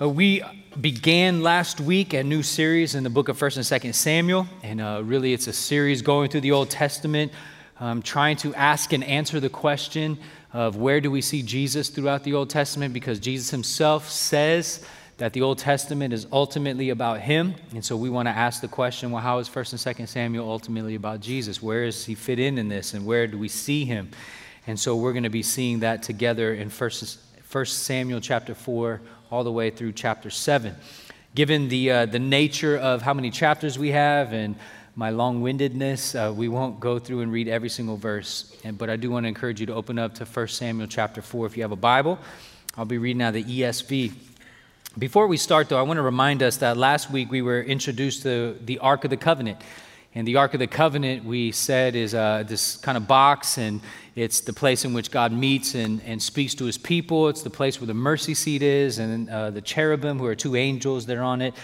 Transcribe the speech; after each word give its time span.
Uh, 0.00 0.08
we 0.08 0.40
began 0.80 1.42
last 1.42 1.80
week 1.80 2.12
a 2.12 2.22
new 2.22 2.40
series 2.40 2.94
in 2.94 3.02
the 3.02 3.10
book 3.10 3.28
of 3.28 3.36
1st 3.36 3.56
and 3.56 3.82
2nd 3.82 3.94
Samuel, 3.96 4.46
and 4.62 4.80
uh, 4.80 5.02
really 5.04 5.32
it's 5.32 5.48
a 5.48 5.52
series 5.52 6.02
going 6.02 6.30
through 6.30 6.42
the 6.42 6.52
Old 6.52 6.70
Testament, 6.70 7.32
um, 7.80 8.00
trying 8.00 8.36
to 8.36 8.54
ask 8.54 8.92
and 8.92 9.02
answer 9.02 9.40
the 9.40 9.48
question 9.48 10.16
of 10.52 10.76
where 10.76 11.00
do 11.00 11.10
we 11.10 11.20
see 11.20 11.42
Jesus 11.42 11.88
throughout 11.88 12.22
the 12.22 12.32
Old 12.34 12.48
Testament, 12.48 12.94
because 12.94 13.18
Jesus 13.18 13.50
himself 13.50 14.08
says 14.08 14.86
that 15.16 15.32
the 15.32 15.42
Old 15.42 15.58
Testament 15.58 16.14
is 16.14 16.28
ultimately 16.30 16.90
about 16.90 17.20
him, 17.20 17.56
and 17.72 17.84
so 17.84 17.96
we 17.96 18.08
want 18.08 18.28
to 18.28 18.32
ask 18.32 18.60
the 18.60 18.68
question, 18.68 19.10
well, 19.10 19.20
how 19.20 19.38
is 19.38 19.48
1st 19.48 19.84
and 19.84 19.96
2nd 19.96 20.08
Samuel 20.08 20.48
ultimately 20.48 20.94
about 20.94 21.18
Jesus? 21.18 21.60
Where 21.60 21.86
does 21.86 22.04
he 22.04 22.14
fit 22.14 22.38
in 22.38 22.56
in 22.56 22.68
this, 22.68 22.94
and 22.94 23.04
where 23.04 23.26
do 23.26 23.36
we 23.36 23.48
see 23.48 23.84
him? 23.84 24.10
And 24.68 24.78
so 24.78 24.94
we're 24.94 25.12
going 25.12 25.24
to 25.24 25.28
be 25.28 25.42
seeing 25.42 25.80
that 25.80 26.04
together 26.04 26.54
in 26.54 26.70
1st, 26.70 27.18
1 27.50 27.64
Samuel 27.64 28.20
chapter 28.20 28.54
4 28.54 29.00
all 29.30 29.42
the 29.42 29.50
way 29.50 29.70
through 29.70 29.92
chapter 29.92 30.28
7. 30.28 30.74
Given 31.34 31.68
the, 31.68 31.90
uh, 31.90 32.06
the 32.06 32.18
nature 32.18 32.76
of 32.76 33.00
how 33.00 33.14
many 33.14 33.30
chapters 33.30 33.78
we 33.78 33.90
have 33.92 34.34
and 34.34 34.54
my 34.94 35.08
long 35.08 35.40
windedness, 35.40 36.14
uh, 36.14 36.30
we 36.36 36.48
won't 36.48 36.78
go 36.78 36.98
through 36.98 37.20
and 37.22 37.32
read 37.32 37.48
every 37.48 37.70
single 37.70 37.96
verse. 37.96 38.54
And, 38.64 38.76
but 38.76 38.90
I 38.90 38.96
do 38.96 39.10
want 39.10 39.24
to 39.24 39.28
encourage 39.28 39.60
you 39.60 39.66
to 39.66 39.74
open 39.74 39.98
up 39.98 40.14
to 40.16 40.26
1 40.26 40.48
Samuel 40.48 40.88
chapter 40.88 41.22
4 41.22 41.46
if 41.46 41.56
you 41.56 41.62
have 41.62 41.72
a 41.72 41.76
Bible. 41.76 42.18
I'll 42.76 42.84
be 42.84 42.98
reading 42.98 43.22
out 43.22 43.32
the 43.32 43.44
ESV. 43.44 44.12
Before 44.98 45.26
we 45.26 45.38
start, 45.38 45.70
though, 45.70 45.78
I 45.78 45.82
want 45.82 45.96
to 45.96 46.02
remind 46.02 46.42
us 46.42 46.58
that 46.58 46.76
last 46.76 47.10
week 47.10 47.30
we 47.30 47.40
were 47.40 47.62
introduced 47.62 48.24
to 48.24 48.58
the 48.62 48.78
Ark 48.80 49.04
of 49.04 49.10
the 49.10 49.16
Covenant. 49.16 49.58
And 50.18 50.26
the 50.26 50.34
Ark 50.34 50.52
of 50.52 50.58
the 50.58 50.66
Covenant, 50.66 51.24
we 51.24 51.52
said, 51.52 51.94
is 51.94 52.12
uh, 52.12 52.42
this 52.44 52.76
kind 52.78 52.96
of 52.96 53.06
box, 53.06 53.56
and 53.56 53.80
it's 54.16 54.40
the 54.40 54.52
place 54.52 54.84
in 54.84 54.92
which 54.92 55.12
God 55.12 55.30
meets 55.32 55.76
and, 55.76 56.02
and 56.02 56.20
speaks 56.20 56.56
to 56.56 56.64
his 56.64 56.76
people. 56.76 57.28
It's 57.28 57.42
the 57.42 57.50
place 57.50 57.80
where 57.80 57.86
the 57.86 57.94
mercy 57.94 58.34
seat 58.34 58.60
is, 58.60 58.98
and 58.98 59.30
uh, 59.30 59.50
the 59.50 59.60
cherubim, 59.60 60.18
who 60.18 60.26
are 60.26 60.34
two 60.34 60.56
angels 60.56 61.06
that 61.06 61.16
are 61.16 61.22
on 61.22 61.40
it. 61.40 61.54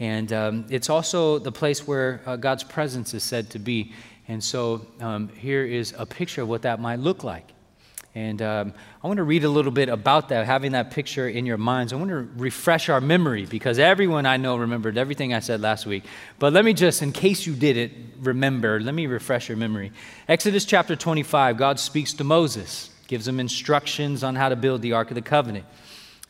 And 0.00 0.32
um, 0.32 0.66
it's 0.70 0.90
also 0.90 1.38
the 1.38 1.52
place 1.52 1.86
where 1.86 2.20
uh, 2.26 2.34
God's 2.34 2.64
presence 2.64 3.14
is 3.14 3.22
said 3.22 3.48
to 3.50 3.60
be. 3.60 3.92
And 4.26 4.42
so 4.42 4.84
um, 4.98 5.28
here 5.28 5.64
is 5.64 5.94
a 5.96 6.04
picture 6.04 6.42
of 6.42 6.48
what 6.48 6.62
that 6.62 6.80
might 6.80 6.98
look 6.98 7.22
like. 7.22 7.46
And 8.14 8.42
um, 8.42 8.74
I 9.04 9.06
want 9.06 9.18
to 9.18 9.22
read 9.22 9.44
a 9.44 9.48
little 9.48 9.70
bit 9.70 9.88
about 9.88 10.30
that, 10.30 10.44
having 10.44 10.72
that 10.72 10.90
picture 10.90 11.28
in 11.28 11.46
your 11.46 11.58
minds. 11.58 11.92
I 11.92 11.96
want 11.96 12.10
to 12.10 12.28
refresh 12.36 12.88
our 12.88 13.00
memory 13.00 13.46
because 13.46 13.78
everyone 13.78 14.26
I 14.26 14.36
know 14.36 14.56
remembered 14.56 14.98
everything 14.98 15.32
I 15.32 15.38
said 15.38 15.60
last 15.60 15.86
week. 15.86 16.04
But 16.40 16.52
let 16.52 16.64
me 16.64 16.72
just, 16.74 17.02
in 17.02 17.12
case 17.12 17.46
you 17.46 17.54
did 17.54 17.76
it, 17.76 17.92
remember, 18.20 18.80
let 18.80 18.94
me 18.94 19.06
refresh 19.06 19.48
your 19.48 19.58
memory. 19.58 19.92
Exodus 20.26 20.64
chapter 20.64 20.96
25, 20.96 21.56
God 21.56 21.78
speaks 21.78 22.12
to 22.14 22.24
Moses, 22.24 22.90
gives 23.06 23.28
him 23.28 23.38
instructions 23.38 24.24
on 24.24 24.34
how 24.34 24.48
to 24.48 24.56
build 24.56 24.82
the 24.82 24.92
Ark 24.94 25.12
of 25.12 25.14
the 25.14 25.22
Covenant. 25.22 25.64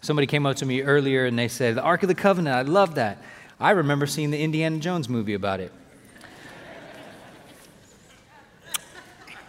Somebody 0.03 0.27
came 0.27 0.45
up 0.45 0.57
to 0.57 0.67
me 0.67 0.83
earlier 0.83 1.25
and 1.25 1.39
they 1.39 1.49
said, 1.49 1.77
The 1.77 1.83
Ark 1.83 2.03
of 2.03 2.09
the 2.09 2.15
Covenant, 2.15 2.57
I 2.57 2.63
love 2.63 2.97
that. 2.97 3.23
I 3.59 3.71
remember 3.71 4.07
seeing 4.07 4.31
the 4.31 4.43
Indiana 4.43 4.79
Jones 4.79 5.09
movie 5.09 5.35
about 5.35 5.61
it. 5.61 5.73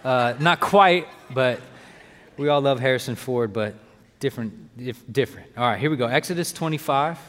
Uh, 0.03 0.33
not 0.39 0.59
quite, 0.59 1.07
but 1.31 1.61
we 2.37 2.47
all 2.49 2.61
love 2.61 2.79
Harrison 2.79 3.15
Ford, 3.15 3.53
but 3.53 3.75
different, 4.19 5.11
different. 5.11 5.49
All 5.57 5.63
right, 5.63 5.79
here 5.79 5.89
we 5.89 5.97
go. 5.97 6.07
Exodus 6.07 6.51
25. 6.53 7.19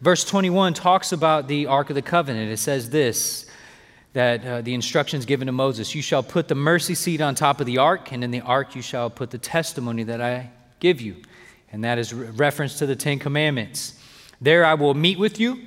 Verse 0.00 0.24
21 0.24 0.74
talks 0.74 1.12
about 1.12 1.46
the 1.46 1.66
Ark 1.66 1.90
of 1.90 1.94
the 1.94 2.02
Covenant. 2.02 2.50
It 2.50 2.58
says 2.58 2.90
this 2.90 3.46
that 4.14 4.44
uh, 4.44 4.60
the 4.60 4.74
instructions 4.74 5.24
given 5.24 5.46
to 5.46 5.52
Moses 5.52 5.94
You 5.94 6.02
shall 6.02 6.22
put 6.22 6.48
the 6.48 6.54
mercy 6.54 6.94
seat 6.94 7.20
on 7.20 7.34
top 7.34 7.60
of 7.60 7.66
the 7.66 7.78
ark, 7.78 8.12
and 8.12 8.22
in 8.22 8.30
the 8.30 8.42
ark 8.42 8.74
you 8.74 8.82
shall 8.82 9.08
put 9.08 9.30
the 9.30 9.38
testimony 9.38 10.02
that 10.04 10.20
I 10.20 10.50
give 10.80 11.00
you. 11.00 11.16
And 11.72 11.84
that 11.84 11.98
is 11.98 12.12
re- 12.12 12.28
reference 12.28 12.78
to 12.78 12.86
the 12.86 12.96
Ten 12.96 13.18
Commandments. 13.18 13.98
There 14.40 14.64
I 14.64 14.74
will 14.74 14.92
meet 14.92 15.18
with 15.18 15.40
you, 15.40 15.62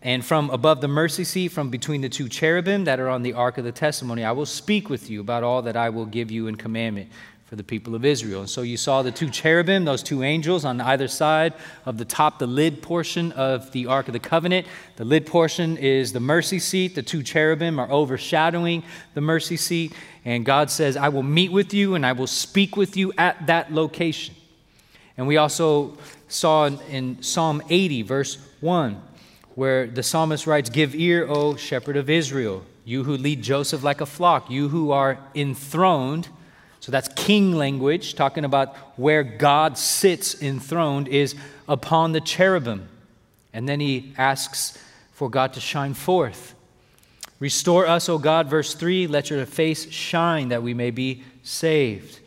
and 0.00 0.24
from 0.24 0.48
above 0.48 0.80
the 0.80 0.88
mercy 0.88 1.24
seat, 1.24 1.48
from 1.48 1.68
between 1.68 2.00
the 2.00 2.08
two 2.08 2.28
cherubim 2.28 2.84
that 2.84 3.00
are 3.00 3.08
on 3.08 3.22
the 3.22 3.34
ark 3.34 3.58
of 3.58 3.64
the 3.64 3.72
testimony, 3.72 4.24
I 4.24 4.32
will 4.32 4.46
speak 4.46 4.88
with 4.88 5.10
you 5.10 5.20
about 5.20 5.42
all 5.42 5.60
that 5.62 5.76
I 5.76 5.90
will 5.90 6.06
give 6.06 6.30
you 6.30 6.46
in 6.46 6.54
commandment 6.54 7.10
for 7.48 7.56
the 7.56 7.64
people 7.64 7.94
of 7.94 8.04
Israel. 8.04 8.40
And 8.40 8.50
so 8.50 8.60
you 8.60 8.76
saw 8.76 9.00
the 9.00 9.10
two 9.10 9.30
cherubim, 9.30 9.86
those 9.86 10.02
two 10.02 10.22
angels 10.22 10.66
on 10.66 10.82
either 10.82 11.08
side 11.08 11.54
of 11.86 11.96
the 11.96 12.04
top, 12.04 12.38
the 12.38 12.46
lid 12.46 12.82
portion 12.82 13.32
of 13.32 13.72
the 13.72 13.86
Ark 13.86 14.06
of 14.06 14.12
the 14.12 14.18
Covenant. 14.20 14.66
The 14.96 15.06
lid 15.06 15.24
portion 15.24 15.78
is 15.78 16.12
the 16.12 16.20
mercy 16.20 16.58
seat. 16.58 16.94
The 16.94 17.02
two 17.02 17.22
cherubim 17.22 17.78
are 17.78 17.90
overshadowing 17.90 18.82
the 19.14 19.22
mercy 19.22 19.56
seat. 19.56 19.94
And 20.26 20.44
God 20.44 20.70
says, 20.70 20.94
I 20.94 21.08
will 21.08 21.22
meet 21.22 21.50
with 21.50 21.72
you 21.72 21.94
and 21.94 22.04
I 22.04 22.12
will 22.12 22.26
speak 22.26 22.76
with 22.76 22.98
you 22.98 23.14
at 23.16 23.46
that 23.46 23.72
location. 23.72 24.34
And 25.16 25.26
we 25.26 25.38
also 25.38 25.96
saw 26.28 26.66
in 26.66 27.22
Psalm 27.22 27.62
80, 27.70 28.02
verse 28.02 28.36
1, 28.60 29.00
where 29.54 29.86
the 29.86 30.02
psalmist 30.02 30.46
writes, 30.46 30.68
Give 30.68 30.94
ear, 30.94 31.26
O 31.26 31.56
shepherd 31.56 31.96
of 31.96 32.10
Israel, 32.10 32.62
you 32.84 33.04
who 33.04 33.16
lead 33.16 33.40
Joseph 33.40 33.82
like 33.82 34.02
a 34.02 34.06
flock, 34.06 34.50
you 34.50 34.68
who 34.68 34.90
are 34.90 35.18
enthroned 35.34 36.28
so 36.88 36.92
that's 36.92 37.08
king 37.08 37.52
language, 37.52 38.14
talking 38.14 38.46
about 38.46 38.74
where 38.96 39.22
God 39.22 39.76
sits 39.76 40.42
enthroned, 40.42 41.06
is 41.06 41.34
upon 41.68 42.12
the 42.12 42.20
cherubim. 42.22 42.88
And 43.52 43.68
then 43.68 43.78
he 43.78 44.14
asks 44.16 44.82
for 45.12 45.28
God 45.28 45.52
to 45.52 45.60
shine 45.60 45.92
forth. 45.92 46.54
Restore 47.40 47.86
us, 47.86 48.08
O 48.08 48.16
God, 48.16 48.48
verse 48.48 48.72
3, 48.72 49.06
let 49.06 49.28
your 49.28 49.44
face 49.44 49.90
shine 49.90 50.48
that 50.48 50.62
we 50.62 50.72
may 50.72 50.90
be 50.90 51.24
saved. 51.42 52.20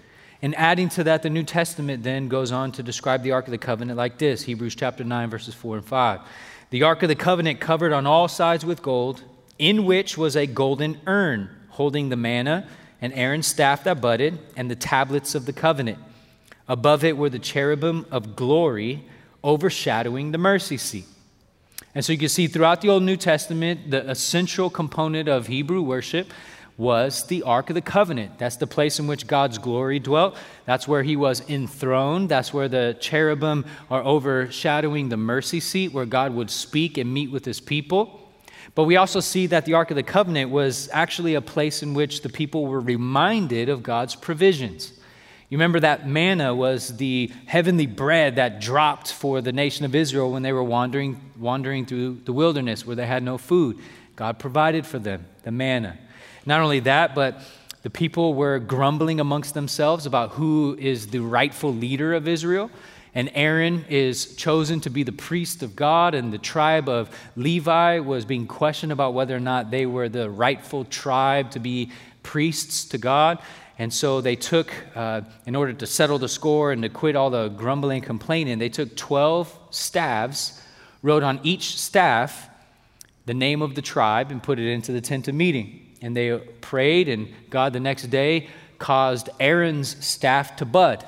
And 0.43 0.53
adding 0.53 0.89
to 0.89 1.05
that, 1.05 1.23
the 1.23 1.31
New 1.31 1.41
Testament 1.41 2.03
then 2.03 2.27
goes 2.27 2.51
on 2.51 2.71
to 2.73 2.83
describe 2.83 3.23
the 3.23 3.31
Ark 3.31 3.47
of 3.47 3.51
the 3.51 3.57
Covenant 3.57 3.97
like 3.97 4.19
this 4.19 4.43
Hebrews 4.43 4.75
chapter 4.75 5.03
9, 5.03 5.31
verses 5.31 5.55
4 5.55 5.77
and 5.77 5.85
5. 5.87 6.19
The 6.69 6.83
Ark 6.83 7.01
of 7.01 7.09
the 7.09 7.15
Covenant 7.15 7.59
covered 7.59 7.93
on 7.93 8.05
all 8.05 8.27
sides 8.27 8.63
with 8.63 8.83
gold, 8.83 9.23
in 9.57 9.85
which 9.85 10.19
was 10.19 10.35
a 10.35 10.45
golden 10.45 11.01
urn 11.07 11.49
holding 11.69 12.09
the 12.09 12.15
manna 12.15 12.67
and 13.01 13.11
Aaron's 13.13 13.47
staff 13.47 13.83
that 13.83 13.99
budded, 13.99 14.39
and 14.55 14.69
the 14.69 14.75
tablets 14.75 15.35
of 15.35 15.45
the 15.45 15.53
covenant. 15.53 15.99
Above 16.67 17.03
it 17.03 17.17
were 17.17 17.29
the 17.29 17.39
cherubim 17.39 18.05
of 18.11 18.35
glory 18.35 19.03
overshadowing 19.43 20.31
the 20.31 20.37
mercy 20.37 20.77
seat. 20.77 21.05
And 21.93 22.05
so 22.05 22.13
you 22.13 22.19
can 22.19 22.29
see 22.29 22.47
throughout 22.47 22.81
the 22.81 22.89
Old 22.89 23.03
New 23.03 23.17
Testament, 23.17 23.91
the 23.91 24.09
essential 24.09 24.69
component 24.69 25.27
of 25.27 25.47
Hebrew 25.47 25.81
worship 25.81 26.31
was 26.77 27.25
the 27.25 27.43
Ark 27.43 27.69
of 27.69 27.73
the 27.73 27.81
Covenant. 27.81 28.39
That's 28.39 28.55
the 28.55 28.67
place 28.67 28.97
in 28.97 29.07
which 29.07 29.27
God's 29.27 29.57
glory 29.57 29.99
dwelt. 29.99 30.37
That's 30.65 30.87
where 30.87 31.03
he 31.03 31.15
was 31.15 31.47
enthroned. 31.49 32.29
That's 32.29 32.53
where 32.53 32.69
the 32.69 32.97
cherubim 32.99 33.65
are 33.89 34.01
overshadowing 34.03 35.09
the 35.09 35.17
mercy 35.17 35.59
seat, 35.59 35.91
where 35.91 36.05
God 36.05 36.33
would 36.33 36.49
speak 36.49 36.97
and 36.97 37.13
meet 37.13 37.29
with 37.29 37.43
his 37.43 37.59
people. 37.59 38.20
But 38.73 38.85
we 38.85 38.95
also 38.95 39.19
see 39.19 39.47
that 39.47 39.65
the 39.65 39.73
Ark 39.73 39.91
of 39.91 39.95
the 39.95 40.03
Covenant 40.03 40.49
was 40.49 40.89
actually 40.93 41.35
a 41.35 41.41
place 41.41 41.83
in 41.83 41.93
which 41.93 42.21
the 42.21 42.29
people 42.29 42.65
were 42.67 42.79
reminded 42.79 43.69
of 43.69 43.83
God's 43.83 44.15
provisions. 44.15 44.93
You 45.49 45.57
remember 45.57 45.81
that 45.81 46.07
manna 46.07 46.55
was 46.55 46.95
the 46.95 47.29
heavenly 47.45 47.85
bread 47.85 48.37
that 48.37 48.61
dropped 48.61 49.11
for 49.11 49.41
the 49.41 49.51
nation 49.51 49.83
of 49.83 49.93
Israel 49.93 50.31
when 50.31 50.43
they 50.43 50.53
were 50.53 50.63
wandering, 50.63 51.19
wandering 51.37 51.85
through 51.85 52.21
the 52.23 52.31
wilderness 52.31 52.85
where 52.85 52.95
they 52.95 53.05
had 53.05 53.21
no 53.21 53.37
food. 53.37 53.77
God 54.15 54.39
provided 54.39 54.85
for 54.85 54.97
them 54.97 55.25
the 55.43 55.51
manna. 55.51 55.97
Not 56.45 56.61
only 56.61 56.79
that, 56.81 57.13
but 57.13 57.41
the 57.83 57.89
people 57.89 58.33
were 58.33 58.59
grumbling 58.59 59.19
amongst 59.19 59.53
themselves 59.53 60.05
about 60.05 60.31
who 60.31 60.77
is 60.79 61.07
the 61.07 61.19
rightful 61.19 61.73
leader 61.73 62.13
of 62.13 62.29
Israel. 62.29 62.71
And 63.13 63.29
Aaron 63.33 63.85
is 63.89 64.35
chosen 64.35 64.79
to 64.81 64.89
be 64.89 65.03
the 65.03 65.11
priest 65.11 65.63
of 65.63 65.75
God, 65.75 66.15
and 66.15 66.31
the 66.31 66.37
tribe 66.37 66.87
of 66.87 67.09
Levi 67.35 67.99
was 67.99 68.23
being 68.23 68.47
questioned 68.47 68.91
about 68.91 69.13
whether 69.13 69.35
or 69.35 69.41
not 69.41 69.69
they 69.69 69.85
were 69.85 70.07
the 70.07 70.29
rightful 70.29 70.85
tribe 70.85 71.51
to 71.51 71.59
be 71.59 71.91
priests 72.23 72.85
to 72.85 72.97
God. 72.97 73.39
And 73.77 73.91
so 73.91 74.21
they 74.21 74.35
took, 74.35 74.71
uh, 74.95 75.21
in 75.45 75.55
order 75.55 75.73
to 75.73 75.87
settle 75.87 76.19
the 76.19 76.29
score 76.29 76.71
and 76.71 76.83
to 76.83 76.89
quit 76.89 77.15
all 77.15 77.29
the 77.29 77.49
grumbling 77.49 77.97
and 77.97 78.05
complaining, 78.05 78.59
they 78.59 78.69
took 78.69 78.95
12 78.95 79.57
staves, 79.71 80.61
wrote 81.01 81.23
on 81.23 81.39
each 81.43 81.77
staff 81.79 82.47
the 83.25 83.33
name 83.33 83.61
of 83.61 83.75
the 83.75 83.81
tribe, 83.81 84.31
and 84.31 84.41
put 84.41 84.57
it 84.57 84.71
into 84.71 84.91
the 84.93 85.01
tent 85.01 85.27
of 85.27 85.35
meeting. 85.35 85.95
And 86.01 86.15
they 86.15 86.37
prayed, 86.37 87.09
and 87.09 87.27
God 87.49 87.73
the 87.73 87.79
next 87.79 88.03
day 88.03 88.47
caused 88.77 89.29
Aaron's 89.39 90.03
staff 90.03 90.55
to 90.57 90.65
bud. 90.65 91.05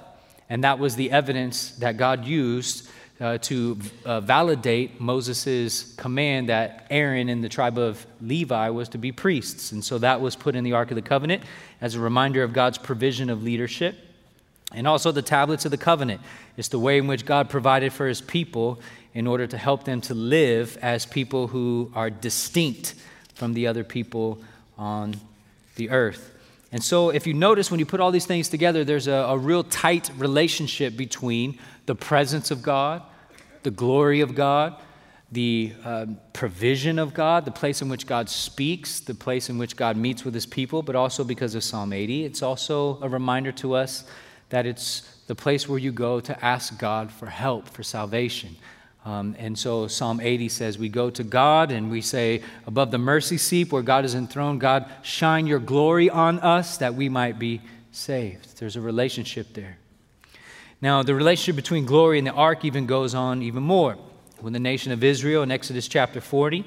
And 0.54 0.64
that 0.64 0.78
was 0.78 0.96
the 0.96 1.10
evidence 1.10 1.72
that 1.80 1.98
God 1.98 2.26
used 2.26 2.88
uh, 3.20 3.40
to 3.40 3.76
uh, 4.06 4.22
validate 4.22 5.02
Moses' 5.02 5.96
command 5.96 6.50
that 6.50 6.86
Aaron 6.92 7.28
and 7.28 7.44
the 7.44 7.50
tribe 7.50 7.80
of 7.80 8.06
Levi 8.22 8.70
was 8.70 8.88
to 8.90 9.00
be 9.00 9.12
priests. 9.12 9.72
And 9.72 9.84
so 9.84 9.98
that 9.98 10.22
was 10.22 10.36
put 10.36 10.56
in 10.56 10.64
the 10.64 10.74
Ark 10.74 10.92
of 10.92 10.96
the 10.96 11.02
Covenant 11.02 11.42
as 11.82 11.96
a 11.96 12.00
reminder 12.00 12.44
of 12.44 12.54
God's 12.54 12.78
provision 12.78 13.32
of 13.32 13.42
leadership. 13.42 13.96
And 14.72 14.88
also 14.88 15.12
the 15.12 15.24
tablets 15.24 15.66
of 15.66 15.72
the 15.72 15.78
covenant. 15.78 16.22
It's 16.56 16.68
the 16.68 16.78
way 16.78 17.00
in 17.00 17.08
which 17.08 17.26
God 17.26 17.50
provided 17.50 17.92
for 17.92 18.08
his 18.08 18.22
people 18.22 18.80
in 19.16 19.26
order 19.26 19.48
to 19.48 19.58
help 19.58 19.86
them 19.86 20.02
to 20.02 20.14
live 20.14 20.78
as 20.84 21.08
people 21.08 21.48
who 21.48 21.92
are 21.96 22.12
distinct 22.12 22.94
from 23.34 23.56
the 23.56 23.66
other 23.66 23.84
people 23.84 24.38
on 24.78 25.16
the 25.78 25.90
earth. 25.90 26.33
And 26.74 26.84
so, 26.84 27.12
if 27.12 27.28
you 27.28 27.36
notice, 27.36 27.70
when 27.70 27.80
you 27.80 27.86
put 27.86 28.00
all 28.00 28.10
these 28.10 28.26
things 28.26 28.50
together, 28.50 28.84
there's 28.84 29.06
a, 29.06 29.12
a, 29.12 29.38
real 29.38 29.64
tight 29.64 30.10
relationship 30.18 30.98
between 30.98 31.60
the 31.86 31.94
presence 31.94 32.50
of 32.50 32.64
God, 32.64 33.04
the 33.62 33.70
glory 33.70 34.22
of 34.22 34.34
God, 34.34 34.82
the 35.32 35.74
uh, 35.86 36.08
provision 36.34 36.98
of 36.98 37.14
God, 37.14 37.46
the 37.46 37.52
place 37.52 37.84
in 37.84 37.90
which 37.90 38.08
God 38.08 38.28
speaks, 38.28 39.00
the 39.00 39.14
place 39.14 39.52
in 39.52 39.60
which 39.60 39.76
God 39.76 39.98
meets 39.98 40.26
with 40.26 40.34
his 40.34 40.48
people, 40.48 40.82
but 40.82 40.96
also 40.96 41.24
because 41.24 41.54
of 41.54 41.64
Psalm 41.64 41.94
80. 41.94 42.26
It's 42.26 42.42
also 42.42 43.00
a 43.04 43.08
reminder 43.08 43.52
to 43.52 43.76
us 43.76 44.04
that 44.50 44.66
it's 44.66 45.02
the 45.28 45.36
place 45.36 45.70
where 45.70 45.78
you 45.78 45.92
go 45.92 46.20
to 46.22 46.44
ask 46.44 46.80
God 46.80 47.12
for 47.12 47.28
help, 47.28 47.70
for 47.70 47.84
salvation. 47.84 48.56
Um, 49.06 49.36
and 49.38 49.58
so 49.58 49.88
Psalm 49.88 50.22
80 50.22 50.50
says, 50.50 50.78
We 50.78 50.90
go 50.90 51.10
to 51.10 51.24
God 51.24 51.72
and 51.72 51.92
we 51.92 52.02
say, 52.02 52.42
Above 52.66 52.92
the 52.92 52.98
mercy 52.98 53.38
seat 53.38 53.72
where 53.72 53.82
God 53.82 54.06
is 54.06 54.16
enthroned, 54.16 54.62
God, 54.62 54.90
shine 55.02 55.46
your 55.46 55.60
glory 55.60 56.10
on 56.10 56.40
us 56.40 56.78
that 56.78 56.96
we 56.96 57.10
might 57.10 57.38
be 57.38 57.62
saved. 57.92 58.60
There's 58.60 58.76
a 58.76 58.82
relationship 58.82 59.54
there. 59.54 59.78
Now, 60.82 61.04
the 61.04 61.16
relationship 61.16 61.56
between 61.56 61.86
glory 61.86 62.18
and 62.18 62.28
the 62.28 62.32
ark 62.34 62.66
even 62.66 62.86
goes 62.86 63.14
on 63.14 63.42
even 63.42 63.64
more 63.64 63.98
when 64.44 64.52
the 64.52 64.60
nation 64.60 64.92
of 64.92 65.06
Israel 65.06 65.42
in 65.42 65.52
Exodus 65.52 65.88
chapter 65.88 66.20
40 66.20 66.66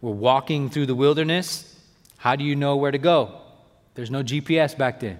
were 0.00 0.10
walking 0.10 0.70
through 0.70 0.86
the 0.86 0.94
wilderness, 0.94 1.76
how 2.16 2.34
do 2.36 2.42
you 2.42 2.56
know 2.56 2.76
where 2.76 2.90
to 2.90 2.96
go? 2.96 3.42
There's 3.94 4.10
no 4.10 4.22
GPS 4.22 4.76
back 4.76 5.00
then. 5.00 5.18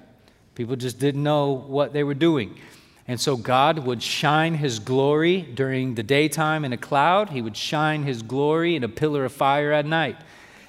People 0.55 0.75
just 0.75 0.99
didn't 0.99 1.23
know 1.23 1.53
what 1.53 1.93
they 1.93 2.03
were 2.03 2.15
doing. 2.15 2.59
And 3.08 3.19
so 3.19 3.38
God 3.38 3.78
would 3.81 4.02
shine 4.02 4.55
his 4.55 4.78
glory 4.78 5.40
during 5.40 5.94
the 5.94 6.02
daytime 6.02 6.62
in 6.66 6.75
a 6.75 6.76
cloud, 6.76 7.31
he 7.31 7.40
would 7.40 7.56
shine 7.56 8.02
his 8.02 8.22
glory 8.22 8.76
in 8.76 8.84
a 8.84 8.88
pillar 8.88 9.25
of 9.25 9.32
fire 9.32 9.72
at 9.72 9.87
night. 9.87 10.16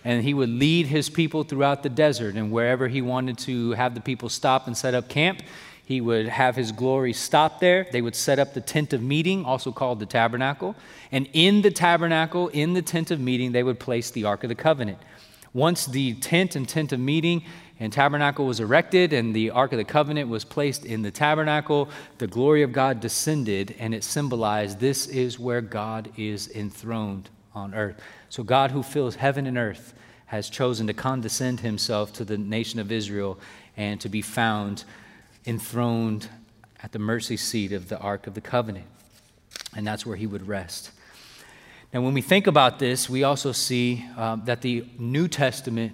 And 0.05 0.23
he 0.23 0.33
would 0.33 0.47
lead 0.47 0.87
his 0.87 1.09
people 1.09 1.43
throughout 1.43 1.83
the 1.83 1.89
desert. 1.89 2.35
And 2.35 2.49
wherever 2.49 2.87
he 2.87 3.01
wanted 3.01 3.37
to 3.39 3.71
have 3.71 3.93
the 3.93 3.99
people 3.99 4.29
stop 4.29 4.67
and 4.67 4.77
set 4.77 4.93
up 4.93 5.09
camp, 5.09 5.41
he 5.83 5.99
would 5.99 6.27
have 6.27 6.55
his 6.55 6.71
glory 6.71 7.11
stop 7.11 7.59
there. 7.59 7.87
They 7.91 8.01
would 8.01 8.15
set 8.15 8.39
up 8.39 8.53
the 8.53 8.61
tent 8.61 8.93
of 8.93 9.03
meeting, 9.03 9.43
also 9.43 9.73
called 9.73 9.99
the 9.99 10.05
tabernacle. 10.05 10.75
And 11.11 11.27
in 11.33 11.61
the 11.61 11.71
tabernacle, 11.71 12.47
in 12.49 12.73
the 12.73 12.81
tent 12.81 13.11
of 13.11 13.19
meeting, 13.19 13.51
they 13.51 13.63
would 13.63 13.79
place 13.79 14.11
the 14.11 14.23
Ark 14.23 14.43
of 14.43 14.49
the 14.49 14.55
Covenant. 14.55 14.99
Once 15.51 15.87
the 15.87 16.13
tent 16.13 16.55
and 16.55 16.69
tent 16.69 16.93
of 16.93 16.99
meeting 16.99 17.43
and 17.79 17.93
tabernacle 17.93 18.45
was 18.45 18.59
erected 18.59 19.13
and 19.13 19.33
the 19.33 19.51
Ark 19.51 19.71
of 19.71 19.77
the 19.77 19.85
Covenant 19.85 20.29
was 20.29 20.43
placed 20.43 20.85
in 20.85 21.01
the 21.01 21.11
tabernacle, 21.11 21.89
the 22.17 22.27
glory 22.27 22.61
of 22.61 22.73
God 22.73 22.99
descended 22.99 23.75
and 23.79 23.93
it 23.95 24.03
symbolized 24.03 24.79
this 24.79 25.07
is 25.07 25.39
where 25.39 25.61
God 25.61 26.11
is 26.17 26.49
enthroned 26.49 27.29
on 27.55 27.73
earth. 27.73 28.01
So, 28.29 28.43
God, 28.43 28.71
who 28.71 28.83
fills 28.83 29.15
heaven 29.15 29.47
and 29.47 29.57
earth, 29.57 29.93
has 30.27 30.49
chosen 30.49 30.87
to 30.87 30.93
condescend 30.93 31.61
himself 31.61 32.13
to 32.13 32.25
the 32.25 32.37
nation 32.37 32.79
of 32.79 32.91
Israel 32.91 33.39
and 33.75 33.99
to 34.01 34.09
be 34.09 34.21
found 34.21 34.83
enthroned 35.45 36.29
at 36.83 36.91
the 36.91 36.99
mercy 36.99 37.37
seat 37.37 37.71
of 37.71 37.89
the 37.89 37.97
Ark 37.97 38.27
of 38.27 38.33
the 38.33 38.41
Covenant. 38.41 38.85
And 39.75 39.87
that's 39.87 40.05
where 40.05 40.17
he 40.17 40.27
would 40.27 40.47
rest. 40.47 40.91
Now, 41.93 42.01
when 42.01 42.13
we 42.13 42.21
think 42.21 42.45
about 42.45 42.77
this, 42.77 43.09
we 43.09 43.23
also 43.23 43.51
see 43.51 44.05
um, 44.15 44.43
that 44.45 44.61
the 44.61 44.85
New 44.99 45.27
Testament 45.27 45.93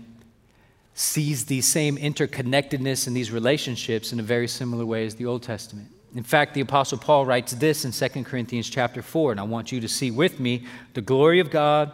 sees 0.96 1.46
the 1.46 1.62
same 1.62 1.98
interconnectedness 1.98 3.06
and 3.06 3.16
these 3.16 3.30
relationships 3.32 4.12
in 4.12 4.20
a 4.20 4.24
very 4.24 4.48
similar 4.48 4.86
way 4.86 5.06
as 5.06 5.16
the 5.16 5.26
Old 5.26 5.44
Testament. 5.44 5.90
In 6.16 6.24
fact, 6.24 6.54
the 6.54 6.62
apostle 6.62 6.98
Paul 6.98 7.26
writes 7.26 7.52
this 7.52 7.86
in 7.86 7.92
2 7.92 8.24
Corinthians 8.24 8.70
chapter 8.70 9.02
4, 9.02 9.32
and 9.32 9.40
I 9.40 9.44
want 9.44 9.72
you 9.72 9.82
to 9.82 9.88
see 9.88 10.10
with 10.10 10.40
me 10.40 10.66
the 10.94 11.02
glory 11.02 11.42
of 11.42 11.52
God, 11.52 11.92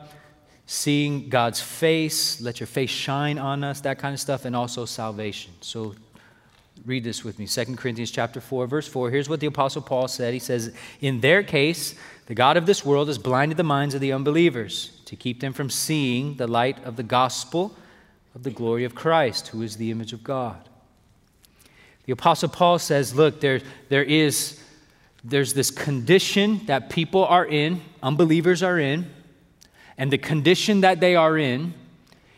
seeing 0.68 1.28
God's 1.28 1.60
face, 1.60 2.40
let 2.40 2.60
your 2.60 2.68
face 2.68 2.92
shine 2.92 3.38
on 3.38 3.64
us, 3.64 3.82
that 3.82 3.98
kind 3.98 4.14
of 4.14 4.20
stuff, 4.20 4.46
and 4.46 4.56
also 4.56 4.86
salvation. 4.86 5.52
So 5.62 5.96
Read 6.86 7.04
this 7.04 7.24
with 7.24 7.38
me. 7.38 7.46
2 7.46 7.76
Corinthians 7.76 8.10
chapter 8.10 8.42
4, 8.42 8.66
verse 8.66 8.88
4. 8.88 9.12
Here's 9.12 9.30
what 9.30 9.40
the 9.40 9.46
Apostle 9.46 9.84
Paul 9.84 10.08
said. 10.08 10.34
He 10.34 10.40
says, 10.40 10.74
In 11.00 11.22
their 11.22 11.44
case, 11.44 11.94
the 12.26 12.34
God 12.34 12.58
of 12.58 12.66
this 12.66 12.84
world 12.84 13.08
has 13.08 13.20
blinded 13.20 13.58
the 13.58 13.64
minds 13.64 13.94
of 13.94 14.02
the 14.02 14.12
unbelievers 14.12 15.00
to 15.06 15.16
keep 15.16 15.42
them 15.42 15.54
from 15.54 15.70
seeing 15.70 16.38
the 16.38 16.48
light 16.48 16.84
of 16.84 16.96
the 16.96 17.04
gospel 17.04 17.76
of 18.34 18.44
the 18.44 18.52
glory 18.52 18.84
of 18.84 18.96
Christ, 18.96 19.50
who 19.50 19.62
is 19.62 19.78
the 19.78 19.92
image 19.92 20.14
of 20.14 20.24
God. 20.24 20.70
The 22.06 22.14
Apostle 22.14 22.50
Paul 22.50 22.80
says, 22.80 23.16
Look, 23.16 23.42
there, 23.42 23.62
there 23.90 24.04
is 24.04 24.62
there's 25.24 25.54
this 25.54 25.70
condition 25.70 26.62
that 26.66 26.90
people 26.90 27.26
are 27.26 27.46
in, 27.46 27.82
unbelievers 28.02 28.64
are 28.64 28.80
in, 28.80 29.10
and 29.98 30.12
the 30.12 30.18
condition 30.18 30.82
that 30.82 31.00
they 31.00 31.16
are 31.16 31.38
in 31.38 31.74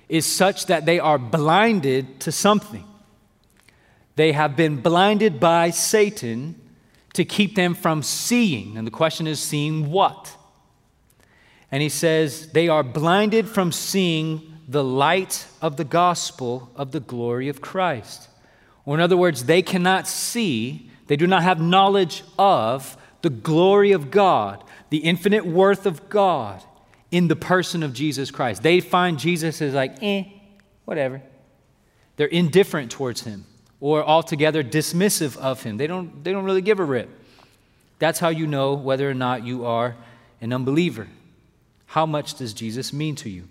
is 0.10 0.26
such 0.26 0.66
that 0.66 0.86
they 0.86 1.00
are 1.00 1.18
blinded 1.18 2.20
to 2.20 2.32
something. 2.32 2.86
They 4.16 4.34
have 4.34 4.56
been 4.56 4.82
blinded 4.82 5.40
by 5.40 5.70
Satan 5.70 6.60
to 7.14 7.24
keep 7.24 7.56
them 7.56 7.74
from 7.74 8.04
seeing. 8.04 8.78
And 8.78 8.86
the 8.86 8.92
question 8.92 9.28
is, 9.28 9.40
seeing 9.40 9.90
what? 9.90 10.36
And 11.72 11.82
he 11.82 11.90
says, 11.90 12.52
they 12.52 12.68
are 12.68 12.84
blinded 12.84 13.48
from 13.48 13.72
seeing 13.72 14.53
the 14.74 14.84
light 14.84 15.48
of 15.62 15.78
the 15.78 15.86
gospel 15.86 16.70
of 16.76 16.92
the 16.92 17.00
glory 17.00 17.48
of 17.48 17.62
Christ. 17.62 18.28
Or, 18.86 18.96
in 18.96 19.02
other 19.02 19.16
words, 19.16 19.46
they 19.46 19.62
cannot 19.62 20.08
see, 20.08 20.90
they 21.08 21.16
do 21.16 21.28
not 21.28 21.44
have 21.44 21.62
knowledge 21.62 22.24
of 22.38 22.98
the 23.22 23.30
glory 23.30 23.94
of 23.94 24.12
God, 24.12 24.64
the 24.90 24.98
infinite 24.98 25.46
worth 25.46 25.86
of 25.86 26.10
God 26.10 26.62
in 27.10 27.30
the 27.30 27.36
person 27.36 27.84
of 27.84 27.94
Jesus 27.94 28.32
Christ. 28.32 28.62
They 28.64 28.82
find 28.82 29.18
Jesus 29.18 29.62
as 29.62 29.74
like, 29.74 30.02
eh, 30.02 30.26
whatever. 30.86 31.22
They're 32.18 32.28
indifferent 32.28 32.92
towards 32.92 33.22
him 33.22 33.46
or 33.80 34.04
altogether 34.04 34.64
dismissive 34.64 35.38
of 35.38 35.64
him. 35.64 35.78
They 35.78 35.88
don't, 35.88 36.24
they 36.24 36.32
don't 36.32 36.44
really 36.44 36.62
give 36.62 36.80
a 36.80 36.84
rip. 36.84 37.10
That's 38.00 38.20
how 38.20 38.30
you 38.30 38.48
know 38.48 38.74
whether 38.74 39.10
or 39.10 39.14
not 39.14 39.46
you 39.46 39.66
are 39.66 39.96
an 40.42 40.52
unbeliever. 40.52 41.08
How 41.86 42.06
much 42.06 42.36
does 42.36 42.54
Jesus 42.54 42.92
mean 42.92 43.16
to 43.18 43.30
you? 43.30 43.48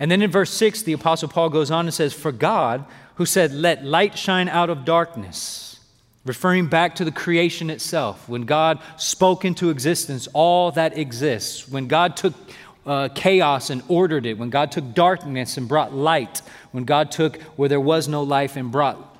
And 0.00 0.10
then 0.10 0.22
in 0.22 0.30
verse 0.30 0.52
6, 0.52 0.82
the 0.82 0.92
Apostle 0.92 1.28
Paul 1.28 1.50
goes 1.50 1.70
on 1.70 1.86
and 1.86 1.94
says, 1.94 2.14
For 2.14 2.32
God, 2.32 2.84
who 3.16 3.26
said, 3.26 3.52
Let 3.52 3.84
light 3.84 4.16
shine 4.16 4.48
out 4.48 4.70
of 4.70 4.84
darkness, 4.84 5.80
referring 6.24 6.68
back 6.68 6.94
to 6.96 7.04
the 7.04 7.10
creation 7.10 7.68
itself, 7.68 8.28
when 8.28 8.42
God 8.42 8.78
spoke 8.96 9.44
into 9.44 9.70
existence 9.70 10.28
all 10.32 10.70
that 10.72 10.96
exists, 10.96 11.68
when 11.68 11.88
God 11.88 12.16
took 12.16 12.34
uh, 12.86 13.08
chaos 13.14 13.70
and 13.70 13.82
ordered 13.88 14.24
it, 14.24 14.38
when 14.38 14.50
God 14.50 14.72
took 14.72 14.94
darkness 14.94 15.56
and 15.56 15.68
brought 15.68 15.92
light, 15.92 16.42
when 16.70 16.84
God 16.84 17.10
took 17.10 17.40
where 17.56 17.68
there 17.68 17.80
was 17.80 18.08
no 18.08 18.22
life 18.22 18.56
and 18.56 18.70
brought 18.70 19.16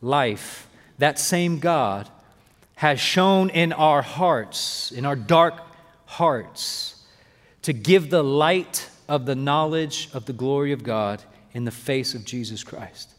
life, 0.00 0.66
that 0.98 1.18
same 1.18 1.58
God 1.58 2.08
has 2.76 2.98
shone 2.98 3.50
in 3.50 3.72
our 3.72 4.02
hearts, 4.02 4.90
in 4.90 5.04
our 5.04 5.14
dark 5.14 5.60
hearts, 6.06 7.04
to 7.62 7.72
give 7.72 8.10
the 8.10 8.24
light 8.24 8.88
of 9.12 9.26
the 9.26 9.34
knowledge 9.34 10.08
of 10.14 10.24
the 10.24 10.32
glory 10.32 10.72
of 10.72 10.82
God 10.82 11.22
in 11.52 11.66
the 11.66 11.70
face 11.70 12.14
of 12.14 12.24
Jesus 12.24 12.64
Christ. 12.64 13.10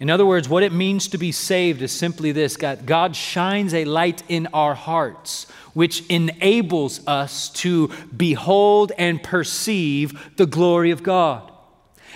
In 0.00 0.10
other 0.10 0.26
words, 0.26 0.48
what 0.48 0.64
it 0.64 0.72
means 0.72 1.06
to 1.06 1.16
be 1.16 1.30
saved 1.30 1.80
is 1.80 1.92
simply 1.92 2.32
this 2.32 2.56
God, 2.56 2.86
God 2.86 3.14
shines 3.14 3.72
a 3.72 3.84
light 3.84 4.24
in 4.28 4.48
our 4.48 4.74
hearts, 4.74 5.46
which 5.74 6.04
enables 6.08 7.06
us 7.06 7.50
to 7.50 7.88
behold 8.16 8.90
and 8.98 9.22
perceive 9.22 10.32
the 10.38 10.46
glory 10.46 10.90
of 10.90 11.04
God. 11.04 11.51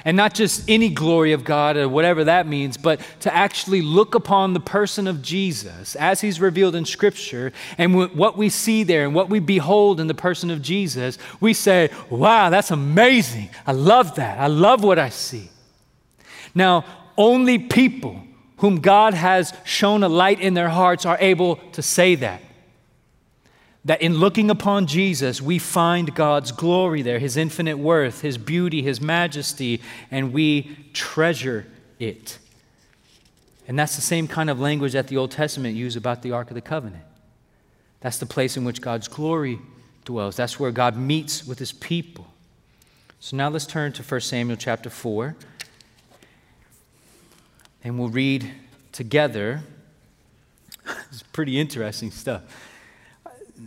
And 0.05 0.17
not 0.17 0.35
just 0.35 0.69
any 0.69 0.89
glory 0.89 1.33
of 1.33 1.45
God 1.45 1.77
or 1.77 1.89
whatever 1.89 2.25
that 2.25 2.47
means, 2.47 2.77
but 2.77 3.01
to 3.21 3.35
actually 3.35 3.83
look 3.83 4.15
upon 4.15 4.53
the 4.53 4.61
person 4.61 5.07
of 5.07 5.23
Jesus 5.23 5.97
as 5.97 6.21
he's 6.21 6.41
revealed 6.41 6.75
in 6.75 6.85
Scripture 6.85 7.53
and 7.79 7.95
what 8.15 8.37
we 8.37 8.49
see 8.49 8.83
there 8.83 9.05
and 9.05 9.15
what 9.15 9.29
we 9.29 9.41
behold 9.41 9.99
in 10.01 10.07
the 10.07 10.15
person 10.15 10.51
of 10.51 10.63
Jesus, 10.63 11.19
we 11.41 11.53
say, 11.53 11.91
wow, 12.11 12.51
that's 12.51 12.71
amazing. 12.71 13.51
I 13.67 13.73
love 13.73 14.17
that. 14.17 14.39
I 14.39 14.47
love 14.47 14.85
what 14.85 14.99
I 14.99 15.09
see. 15.09 15.51
Now, 16.55 16.85
only 17.17 17.59
people 17.59 18.23
whom 18.59 18.81
God 18.81 19.15
has 19.15 19.53
shone 19.65 20.03
a 20.03 20.09
light 20.09 20.41
in 20.41 20.55
their 20.55 20.69
hearts 20.69 21.05
are 21.05 21.19
able 21.21 21.57
to 21.73 21.83
say 21.83 22.15
that 22.17 22.43
that 23.87 24.03
in 24.03 24.15
looking 24.15 24.51
upon 24.51 24.89
Jesus, 24.89 25.41
we 25.41 25.61
find 25.61 26.13
God's 26.13 26.51
glory 26.51 27.03
there, 27.03 27.21
His 27.21 27.37
infinite 27.37 27.79
worth, 27.79 28.21
His 28.21 28.37
beauty, 28.37 28.83
His 28.83 29.01
majesty, 29.01 29.81
and 30.11 30.33
we 30.33 30.77
treasure 30.93 31.67
it. 32.01 32.39
And 33.69 33.79
that's 33.79 33.95
the 33.95 34.03
same 34.03 34.27
kind 34.27 34.51
of 34.51 34.59
language 34.59 34.93
that 34.93 35.07
the 35.07 35.17
Old 35.17 35.31
Testament 35.31 35.77
used 35.77 35.97
about 35.97 36.23
the 36.23 36.33
Ark 36.33 36.51
of 36.51 36.57
the 36.57 36.61
Covenant. 36.61 37.05
That's 38.01 38.19
the 38.19 38.27
place 38.27 38.57
in 38.57 38.65
which 38.65 38.81
God's 38.81 39.07
glory 39.07 39.61
dwells. 40.05 40.35
That's 40.35 40.59
where 40.59 40.73
God 40.73 40.97
meets 40.97 41.47
with 41.47 41.61
His 41.61 41.73
people. 41.73 42.27
So 43.21 43.37
now 43.37 43.49
let's 43.49 43.67
turn 43.67 43.93
to 43.93 44.03
1 44.03 44.21
Samuel 44.21 44.57
chapter 44.57 44.91
4, 44.91 45.37
and 47.85 48.01
we'll 48.01 48.09
read 48.09 48.53
together. 48.91 49.63
it's 50.87 51.23
pretty 51.33 51.61
interesting 51.61 52.11
stuff 52.11 52.43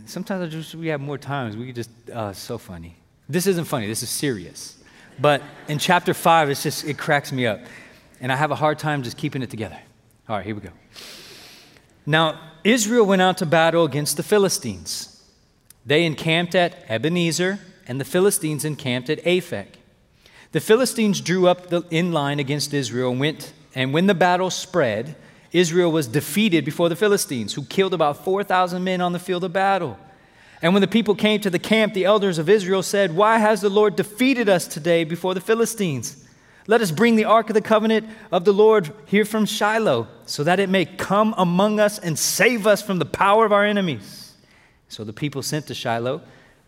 sometimes 0.06 0.42
I 0.42 0.46
just 0.46 0.74
we 0.74 0.88
have 0.88 1.00
more 1.00 1.18
times. 1.18 1.56
We 1.56 1.72
just 1.72 1.90
uh, 2.12 2.32
so 2.32 2.58
funny. 2.58 2.96
This 3.28 3.46
isn't 3.46 3.64
funny. 3.64 3.86
This 3.86 4.02
is 4.02 4.10
serious. 4.10 4.76
But 5.18 5.42
in 5.68 5.78
chapter 5.78 6.14
five, 6.14 6.50
it's 6.50 6.62
just 6.62 6.84
it 6.84 6.98
cracks 6.98 7.32
me 7.32 7.46
up, 7.46 7.60
and 8.20 8.32
I 8.32 8.36
have 8.36 8.50
a 8.50 8.56
hard 8.56 8.78
time 8.78 9.02
just 9.02 9.16
keeping 9.16 9.42
it 9.42 9.50
together. 9.50 9.78
All 10.28 10.36
right, 10.36 10.44
here 10.44 10.54
we 10.54 10.60
go. 10.60 10.70
Now 12.06 12.40
Israel 12.64 13.06
went 13.06 13.22
out 13.22 13.38
to 13.38 13.46
battle 13.46 13.84
against 13.84 14.16
the 14.16 14.22
Philistines. 14.22 15.22
They 15.84 16.04
encamped 16.04 16.54
at 16.54 16.84
Ebenezer, 16.88 17.58
and 17.86 18.00
the 18.00 18.04
Philistines 18.04 18.64
encamped 18.64 19.10
at 19.10 19.22
Aphek. 19.24 19.66
The 20.52 20.60
Philistines 20.60 21.20
drew 21.20 21.46
up 21.46 21.68
the, 21.68 21.82
in 21.90 22.12
line 22.12 22.38
against 22.40 22.74
Israel 22.74 23.12
and 23.12 23.20
went, 23.20 23.52
and 23.74 23.94
when 23.94 24.06
the 24.06 24.14
battle 24.14 24.50
spread, 24.50 25.16
Israel 25.52 25.90
was 25.90 26.06
defeated 26.06 26.64
before 26.64 26.88
the 26.88 26.96
Philistines, 26.96 27.54
who 27.54 27.64
killed 27.64 27.94
about 27.94 28.24
4,000 28.24 28.82
men 28.82 29.00
on 29.00 29.12
the 29.12 29.18
field 29.18 29.44
of 29.44 29.52
battle. 29.52 29.98
And 30.62 30.74
when 30.74 30.82
the 30.82 30.88
people 30.88 31.14
came 31.14 31.40
to 31.40 31.50
the 31.50 31.58
camp, 31.58 31.94
the 31.94 32.04
elders 32.04 32.38
of 32.38 32.48
Israel 32.48 32.82
said, 32.82 33.16
Why 33.16 33.38
has 33.38 33.60
the 33.60 33.70
Lord 33.70 33.96
defeated 33.96 34.48
us 34.48 34.66
today 34.66 35.04
before 35.04 35.34
the 35.34 35.40
Philistines? 35.40 36.26
Let 36.66 36.82
us 36.82 36.90
bring 36.90 37.16
the 37.16 37.24
ark 37.24 37.50
of 37.50 37.54
the 37.54 37.62
covenant 37.62 38.08
of 38.30 38.44
the 38.44 38.52
Lord 38.52 38.92
here 39.06 39.24
from 39.24 39.46
Shiloh, 39.46 40.06
so 40.26 40.44
that 40.44 40.60
it 40.60 40.68
may 40.68 40.84
come 40.84 41.34
among 41.38 41.80
us 41.80 41.98
and 41.98 42.18
save 42.18 42.66
us 42.66 42.82
from 42.82 42.98
the 42.98 43.06
power 43.06 43.46
of 43.46 43.52
our 43.52 43.64
enemies. 43.64 44.34
So 44.88 45.02
the 45.02 45.12
people 45.12 45.42
sent 45.42 45.66
to 45.68 45.74
Shiloh, 45.74 46.20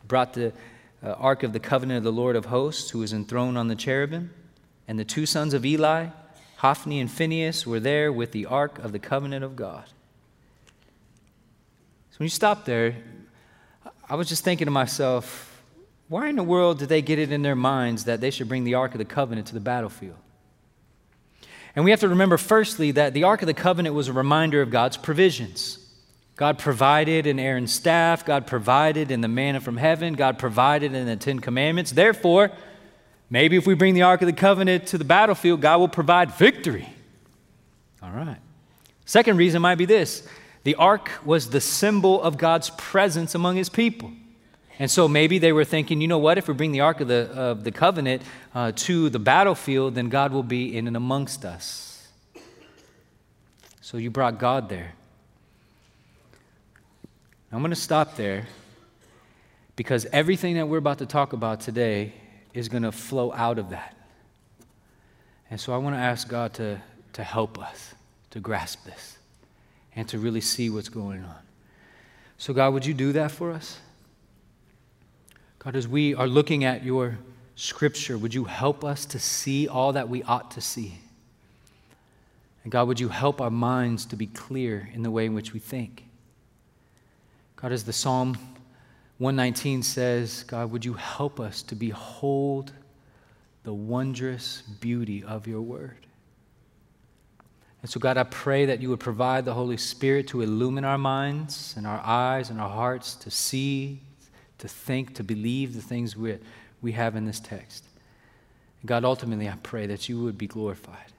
brought 0.09 0.33
the 0.33 0.53
uh, 1.05 1.11
ark 1.13 1.43
of 1.43 1.53
the 1.53 1.61
covenant 1.61 1.99
of 1.99 2.05
the 2.05 2.13
Lord 2.13 2.35
of 2.35 2.47
hosts, 2.47 2.91
who 2.91 3.01
was 3.01 3.13
enthroned 3.13 3.59
on 3.59 3.69
the 3.69 3.77
cherubim, 3.77 4.33
and 4.89 4.99
the 4.99 5.05
two 5.05 5.27
sons 5.27 5.55
of 5.55 5.67
Eli, 5.67 6.09
Hophni 6.63 7.01
and 7.01 7.11
Phinehas, 7.11 7.67
were 7.67 7.81
there 7.81 8.13
with 8.13 8.31
the 8.31 8.47
ark 8.47 8.79
of 8.79 8.93
the 8.93 9.01
covenant 9.01 9.43
of 9.43 9.57
God. 9.57 9.83
So 12.13 12.19
when 12.19 12.27
you 12.27 12.31
stop 12.31 12.65
there, 12.65 12.95
I 14.09 14.15
was 14.15 14.29
just 14.29 14.45
thinking 14.45 14.67
to 14.67 14.71
myself, 14.71 15.61
why 16.07 16.29
in 16.29 16.37
the 16.37 16.45
world 16.45 16.79
did 16.79 16.89
they 16.89 17.03
get 17.03 17.19
it 17.19 17.33
in 17.33 17.43
their 17.43 17.57
minds 17.57 18.05
that 18.05 18.21
they 18.21 18.31
should 18.31 18.47
bring 18.47 18.63
the 18.63 18.75
Ark 18.75 18.93
of 18.93 18.99
the 18.99 19.05
Covenant 19.05 19.49
to 19.49 19.55
the 19.55 19.61
battlefield? 19.61 20.15
And 21.75 21.85
we 21.85 21.91
have 21.91 21.99
to 21.99 22.09
remember, 22.09 22.37
firstly, 22.37 22.93
that 22.93 23.13
the 23.13 23.25
Ark 23.25 23.43
of 23.43 23.47
the 23.47 23.55
Covenant 23.55 23.97
was 23.97 24.07
a 24.07 24.13
reminder 24.13 24.63
of 24.63 24.71
God's 24.71 24.97
provisions. 24.97 25.79
God 26.37 26.61
provided 26.61 27.27
in 27.27 27.41
Aaron's 27.41 27.73
staff, 27.73 28.25
God 28.25 28.47
provided 28.47 29.11
in 29.11 29.21
the 29.21 29.27
manna 29.27 29.61
from 29.61 29.79
heaven, 29.79 30.15
God 30.15 30.39
provided 30.39 30.95
in 30.95 31.07
the 31.07 31.17
Ten 31.17 31.41
Commandments. 31.41 31.91
Therefore, 31.91 32.53
maybe 33.33 33.57
if 33.57 33.67
we 33.67 33.73
bring 33.75 33.95
the 33.95 34.03
Ark 34.03 34.21
of 34.21 34.27
the 34.27 34.33
Covenant 34.35 34.87
to 34.89 34.99
the 34.99 35.05
battlefield, 35.05 35.63
God 35.63 35.79
will 35.79 35.89
provide 35.89 36.33
victory. 36.33 36.87
All 38.03 38.11
right. 38.11 38.37
Second 39.07 39.39
reason 39.39 39.63
might 39.63 39.77
be 39.77 39.87
this 39.87 40.29
the 40.65 40.77
Ark 40.77 41.11
was 41.25 41.51
the 41.51 41.61
symbol 41.61 42.23
of 42.23 42.37
God's 42.37 42.71
presence 42.71 43.35
among 43.35 43.57
his 43.57 43.69
people. 43.69 44.13
And 44.79 44.91
so 44.91 45.09
maybe 45.09 45.39
they 45.39 45.53
were 45.53 45.65
thinking, 45.65 46.01
you 46.01 46.09
know 46.09 46.19
what, 46.19 46.39
if 46.39 46.49
we 46.49 46.55
bring 46.55 46.73
the 46.73 46.81
Ark 46.81 47.01
of 47.01 47.09
the, 47.09 47.31
of 47.33 47.65
the 47.65 47.73
Covenant 47.73 48.23
uh, 48.55 48.73
to 48.77 49.11
the 49.11 49.19
battlefield, 49.19 49.95
then 49.95 50.09
God 50.09 50.33
will 50.33 50.43
be 50.43 50.77
in 50.77 50.87
and 50.87 50.97
amongst 50.97 51.45
us. 51.45 52.09
So 53.81 53.97
you 53.97 54.11
brought 54.11 54.39
God 54.39 54.69
there. 54.69 54.93
I'm 57.51 57.61
going 57.61 57.71
to 57.71 57.77
stop 57.77 58.17
there 58.17 58.47
because 59.77 60.07
everything 60.07 60.55
that 60.55 60.69
we're 60.69 60.79
about 60.79 60.99
to 60.99 61.07
talk 61.07 61.33
about 61.33 61.61
today 61.61 62.15
is 62.55 62.69
going 62.69 62.83
to 62.83 62.93
flow 62.93 63.33
out 63.33 63.59
of 63.59 63.71
that. 63.71 63.97
And 65.51 65.61
so 65.61 65.73
I 65.73 65.77
want 65.77 65.97
to 65.97 66.01
ask 66.01 66.29
God 66.29 66.55
to, 66.55 66.81
to 67.15 67.23
help 67.23 67.59
us 67.59 67.95
to 68.31 68.41
grasp 68.41 68.85
this 68.85 69.19
and 69.95 70.09
to 70.09 70.19
really 70.19 70.41
see 70.41 70.71
what's 70.71 70.89
going 70.89 71.23
on. 71.23 71.37
So, 72.39 72.55
God, 72.55 72.73
would 72.73 72.87
you 72.87 72.95
do 72.95 73.13
that 73.13 73.31
for 73.31 73.53
us? 73.53 73.79
God, 75.59 75.77
as 75.77 75.87
we 75.87 76.15
are 76.15 76.27
looking 76.27 76.65
at 76.65 76.83
your 76.83 77.19
scripture, 77.55 78.19
would 78.19 78.35
you 78.35 78.45
help 78.45 78.85
us 78.85 79.07
to 79.07 79.19
see 79.19 79.69
all 79.69 79.93
that 79.93 80.09
we 80.09 80.23
ought 80.25 80.51
to 80.53 80.61
see? 80.61 80.99
And 82.65 82.73
God, 82.73 82.89
would 82.89 82.99
you 82.99 83.09
help 83.09 83.41
our 83.41 83.51
minds 83.51 84.07
to 84.07 84.17
be 84.17 84.27
clear 84.27 84.89
in 84.93 85.03
the 85.03 85.11
way 85.11 85.27
in 85.27 85.35
which 85.35 85.53
we 85.53 85.61
think? 85.61 86.05
God, 87.57 87.73
as 87.73 87.85
the 87.85 87.93
Psalm 87.93 88.37
119 89.23 89.85
says, 89.85 90.43
God, 90.43 90.73
would 90.73 90.85
you 90.85 90.95
help 90.95 91.39
us 91.39 91.63
to 91.63 91.77
behold 91.77 92.73
the 93.63 93.73
wondrous 93.73 94.63
beauty 94.81 95.23
of 95.23 95.47
your 95.47 95.61
word? 95.61 96.07
And 97.83 97.89
so, 97.89 98.01
God, 98.01 98.17
I 98.17 98.25
pray 98.25 98.67
that 98.67 98.83
you 98.83 98.91
would 98.91 98.99
provide 98.99 99.45
the 99.45 99.55
Holy 99.55 99.77
Spirit 99.77 100.27
to 100.29 100.41
illumine 100.41 100.85
our 100.85 100.99
minds 100.99 101.75
and 101.77 101.87
our 101.87 102.01
eyes 102.05 102.51
and 102.51 102.61
our 102.61 102.69
hearts 102.69 103.15
to 103.15 103.31
see 103.31 104.01
to 104.59 104.67
think, 104.67 105.15
to 105.15 105.23
believe 105.23 105.75
the 105.75 105.83
things 105.83 106.17
we, 106.17 106.39
we 106.81 106.91
have 106.91 107.15
in 107.15 107.25
this 107.25 107.39
text. 107.39 107.85
And 108.81 108.89
God, 108.89 109.05
ultimately, 109.05 109.49
I 109.49 109.55
pray 109.63 109.87
that 109.87 110.09
you 110.09 110.21
would 110.23 110.37
be 110.37 110.49
glorified. 110.49 111.13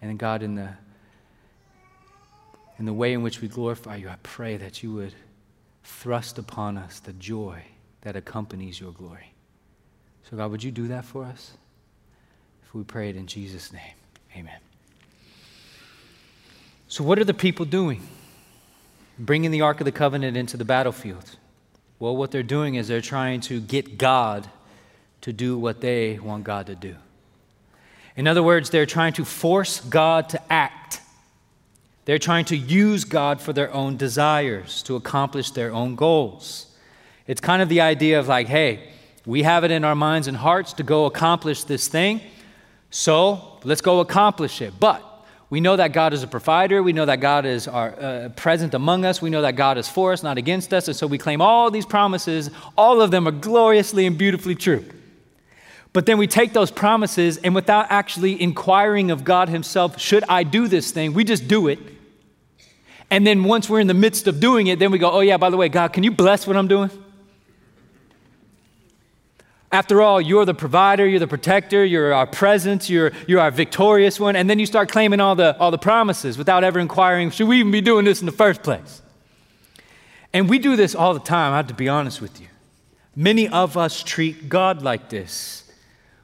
And 0.00 0.16
God, 0.18 0.44
in 0.44 0.54
the, 0.54 0.70
in 2.78 2.84
the 2.84 2.92
way 2.92 3.12
in 3.12 3.22
which 3.22 3.40
we 3.40 3.48
glorify 3.48 3.96
you, 3.96 4.08
I 4.08 4.16
pray 4.22 4.56
that 4.56 4.84
you 4.84 4.92
would 4.94 5.14
thrust 5.90 6.38
upon 6.38 6.78
us 6.78 7.00
the 7.00 7.12
joy 7.12 7.62
that 8.02 8.16
accompanies 8.16 8.80
your 8.80 8.92
glory. 8.92 9.32
So, 10.28 10.36
God, 10.36 10.50
would 10.50 10.62
you 10.62 10.70
do 10.70 10.88
that 10.88 11.04
for 11.04 11.24
us? 11.24 11.52
If 12.64 12.74
we 12.74 12.84
pray 12.84 13.10
it 13.10 13.16
in 13.16 13.26
Jesus' 13.26 13.72
name, 13.72 13.94
amen. 14.36 14.58
So, 16.88 17.04
what 17.04 17.18
are 17.18 17.24
the 17.24 17.34
people 17.34 17.66
doing? 17.66 18.06
Bringing 19.18 19.50
the 19.50 19.60
Ark 19.60 19.80
of 19.80 19.84
the 19.84 19.92
Covenant 19.92 20.36
into 20.36 20.56
the 20.56 20.64
battlefield. 20.64 21.36
Well, 21.98 22.16
what 22.16 22.30
they're 22.30 22.42
doing 22.42 22.76
is 22.76 22.88
they're 22.88 23.00
trying 23.00 23.40
to 23.42 23.60
get 23.60 23.98
God 23.98 24.48
to 25.20 25.32
do 25.32 25.58
what 25.58 25.80
they 25.80 26.18
want 26.18 26.44
God 26.44 26.66
to 26.66 26.74
do. 26.74 26.96
In 28.16 28.26
other 28.26 28.42
words, 28.42 28.70
they're 28.70 28.86
trying 28.86 29.12
to 29.14 29.24
force 29.24 29.80
God 29.80 30.30
to 30.30 30.52
act. 30.52 31.00
They're 32.04 32.18
trying 32.18 32.46
to 32.46 32.56
use 32.56 33.04
God 33.04 33.40
for 33.40 33.52
their 33.52 33.72
own 33.72 33.96
desires, 33.96 34.82
to 34.84 34.96
accomplish 34.96 35.50
their 35.50 35.72
own 35.72 35.94
goals. 35.94 36.66
It's 37.26 37.40
kind 37.40 37.62
of 37.62 37.68
the 37.68 37.80
idea 37.80 38.18
of 38.18 38.26
like, 38.26 38.48
hey, 38.48 38.88
we 39.26 39.42
have 39.42 39.64
it 39.64 39.70
in 39.70 39.84
our 39.84 39.94
minds 39.94 40.26
and 40.26 40.36
hearts 40.36 40.72
to 40.74 40.82
go 40.82 41.04
accomplish 41.04 41.64
this 41.64 41.88
thing, 41.88 42.20
so 42.90 43.58
let's 43.64 43.80
go 43.80 44.00
accomplish 44.00 44.60
it. 44.60 44.74
But 44.80 45.04
we 45.50 45.60
know 45.60 45.76
that 45.76 45.92
God 45.92 46.12
is 46.12 46.22
a 46.22 46.28
provider. 46.28 46.80
We 46.82 46.92
know 46.92 47.06
that 47.06 47.20
God 47.20 47.44
is 47.44 47.66
our, 47.66 47.90
uh, 48.00 48.28
present 48.30 48.72
among 48.72 49.04
us. 49.04 49.20
We 49.20 49.30
know 49.30 49.42
that 49.42 49.56
God 49.56 49.78
is 49.78 49.88
for 49.88 50.12
us, 50.12 50.22
not 50.22 50.38
against 50.38 50.72
us. 50.72 50.86
And 50.86 50.96
so 50.96 51.08
we 51.08 51.18
claim 51.18 51.40
all 51.40 51.70
these 51.72 51.86
promises. 51.86 52.50
All 52.78 53.02
of 53.02 53.10
them 53.10 53.26
are 53.26 53.32
gloriously 53.32 54.06
and 54.06 54.16
beautifully 54.16 54.54
true. 54.54 54.84
But 55.92 56.06
then 56.06 56.18
we 56.18 56.26
take 56.26 56.52
those 56.52 56.70
promises 56.70 57.38
and 57.38 57.54
without 57.54 57.86
actually 57.90 58.40
inquiring 58.40 59.10
of 59.10 59.24
God 59.24 59.48
Himself, 59.48 59.98
should 59.98 60.24
I 60.28 60.44
do 60.44 60.68
this 60.68 60.92
thing? 60.92 61.14
We 61.14 61.24
just 61.24 61.48
do 61.48 61.66
it. 61.66 61.80
And 63.10 63.26
then 63.26 63.42
once 63.42 63.68
we're 63.68 63.80
in 63.80 63.88
the 63.88 63.94
midst 63.94 64.28
of 64.28 64.38
doing 64.38 64.68
it, 64.68 64.78
then 64.78 64.92
we 64.92 64.98
go, 64.98 65.10
oh, 65.10 65.20
yeah, 65.20 65.36
by 65.36 65.50
the 65.50 65.56
way, 65.56 65.68
God, 65.68 65.92
can 65.92 66.04
you 66.04 66.12
bless 66.12 66.46
what 66.46 66.56
I'm 66.56 66.68
doing? 66.68 66.90
After 69.72 70.00
all, 70.02 70.20
you're 70.20 70.44
the 70.44 70.54
provider, 70.54 71.06
you're 71.06 71.20
the 71.20 71.28
protector, 71.28 71.84
you're 71.84 72.12
our 72.12 72.26
presence, 72.26 72.90
you're, 72.90 73.12
you're 73.26 73.40
our 73.40 73.50
victorious 73.50 74.18
one. 74.18 74.36
And 74.36 74.50
then 74.50 74.58
you 74.58 74.66
start 74.66 74.88
claiming 74.88 75.20
all 75.20 75.34
the, 75.34 75.56
all 75.58 75.70
the 75.70 75.78
promises 75.78 76.38
without 76.38 76.62
ever 76.64 76.78
inquiring, 76.78 77.30
should 77.30 77.48
we 77.48 77.60
even 77.60 77.72
be 77.72 77.80
doing 77.80 78.04
this 78.04 78.20
in 78.20 78.26
the 78.26 78.32
first 78.32 78.62
place? 78.62 79.02
And 80.32 80.48
we 80.48 80.58
do 80.60 80.76
this 80.76 80.94
all 80.94 81.14
the 81.14 81.20
time, 81.20 81.52
I 81.52 81.56
have 81.56 81.68
to 81.68 81.74
be 81.74 81.88
honest 81.88 82.20
with 82.20 82.40
you. 82.40 82.46
Many 83.16 83.48
of 83.48 83.76
us 83.76 84.02
treat 84.02 84.48
God 84.48 84.82
like 84.82 85.08
this. 85.08 85.59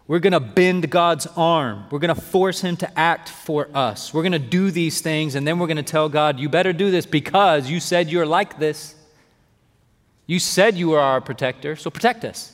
We're 0.09 0.21
going 0.21 0.35
to 0.35 0.41
bend 0.41 0.89
God's 0.89 1.27
arm. 1.37 1.87
We're 1.91 1.99
going 1.99 2.15
to 2.15 2.21
force 2.21 2.61
Him 2.61 2.77
to 2.79 2.99
act 2.99 3.29
for 3.29 3.69
us. 3.75 4.15
We're 4.15 4.23
going 4.23 4.33
to 4.33 4.39
do 4.39 4.71
these 4.71 5.01
things, 5.01 5.35
and 5.35 5.47
then 5.47 5.59
we're 5.59 5.67
going 5.67 5.79
to 5.79 5.83
tell 5.83 6.09
God, 6.09 6.39
You 6.39 6.49
better 6.49 6.73
do 6.73 6.91
this 6.91 7.07
because 7.07 7.69
you 7.69 7.81
said 7.81 8.09
you're 8.09 8.27
like 8.27 8.59
this. 8.59 8.95
You 10.27 10.39
said 10.39 10.77
you 10.77 10.93
are 10.93 11.01
our 11.01 11.21
protector, 11.21 11.77
so 11.77 11.91
protect 11.91 12.25
us. 12.25 12.53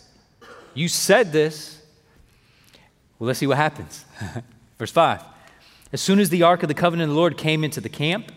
You 0.74 0.88
said 0.88 1.32
this. 1.32 1.80
Well, 3.18 3.28
let's 3.28 3.38
see 3.38 3.46
what 3.46 3.56
happens. 3.56 4.04
Verse 4.78 4.90
5. 4.90 5.22
As 5.92 6.00
soon 6.00 6.18
as 6.20 6.30
the 6.30 6.42
ark 6.42 6.62
of 6.62 6.68
the 6.68 6.74
covenant 6.74 7.10
of 7.10 7.14
the 7.14 7.20
Lord 7.20 7.36
came 7.36 7.64
into 7.64 7.80
the 7.80 7.88
camp, 7.88 8.32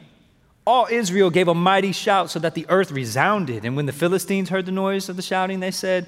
all 0.66 0.88
Israel 0.90 1.30
gave 1.30 1.48
a 1.48 1.54
mighty 1.54 1.92
shout 1.92 2.30
so 2.30 2.40
that 2.40 2.56
the 2.56 2.66
earth 2.70 2.92
resounded. 2.92 3.66
And 3.66 3.76
when 3.76 3.86
the 3.86 3.94
Philistines 3.94 4.50
heard 4.50 4.66
the 4.66 4.72
noise 4.72 5.10
of 5.10 5.16
the 5.16 5.22
shouting, 5.22 5.60
they 5.60 5.72
said, 5.72 6.08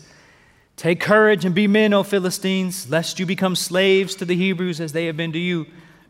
Take 0.75 0.99
courage 0.99 1.45
and 1.45 1.53
be 1.53 1.67
men, 1.67 1.93
O 1.93 2.03
Philistines, 2.03 2.89
lest 2.89 3.19
you 3.19 3.25
become 3.25 3.55
slaves 3.55 4.15
to 4.15 4.25
the 4.25 4.35
Hebrews 4.35 4.81
as 4.81 4.93
they 4.93 5.05
have 5.05 5.17
been 5.17 5.31
to 5.33 5.39
you. 5.39 5.67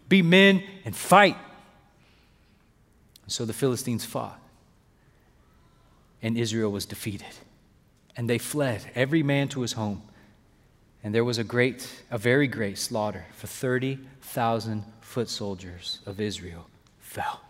Be 0.08 0.22
men 0.22 0.64
and 0.86 0.96
fight. 0.96 1.38
So 3.28 3.46
the 3.46 3.54
Philistines 3.54 4.06
fought, 4.06 4.40
and 6.22 6.38
Israel 6.38 6.72
was 6.72 6.86
defeated. 6.86 7.34
And 8.18 8.30
they 8.30 8.38
fled, 8.38 8.92
every 8.94 9.24
man 9.24 9.48
to 9.50 9.62
his 9.62 9.74
home. 9.74 10.02
And 11.04 11.16
there 11.16 11.24
was 11.24 11.38
a 11.38 11.44
great, 11.44 11.90
a 12.12 12.18
very 12.18 12.48
great 12.48 12.78
slaughter, 12.78 13.26
for 13.34 13.48
30,000 13.48 14.84
foot 15.00 15.30
soldiers 15.30 16.00
of 16.06 16.20
Israel 16.20 16.68
fell. 17.00 17.42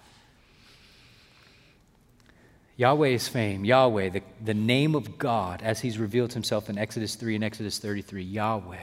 Yahweh's 2.77 3.27
fame, 3.27 3.65
Yahweh, 3.65 4.09
the, 4.09 4.21
the 4.43 4.53
name 4.53 4.95
of 4.95 5.17
God 5.17 5.61
as 5.61 5.81
he's 5.81 5.97
revealed 5.97 6.33
himself 6.33 6.69
in 6.69 6.77
Exodus 6.77 7.15
3 7.15 7.35
and 7.35 7.43
Exodus 7.43 7.77
33, 7.79 8.23
Yahweh, 8.23 8.77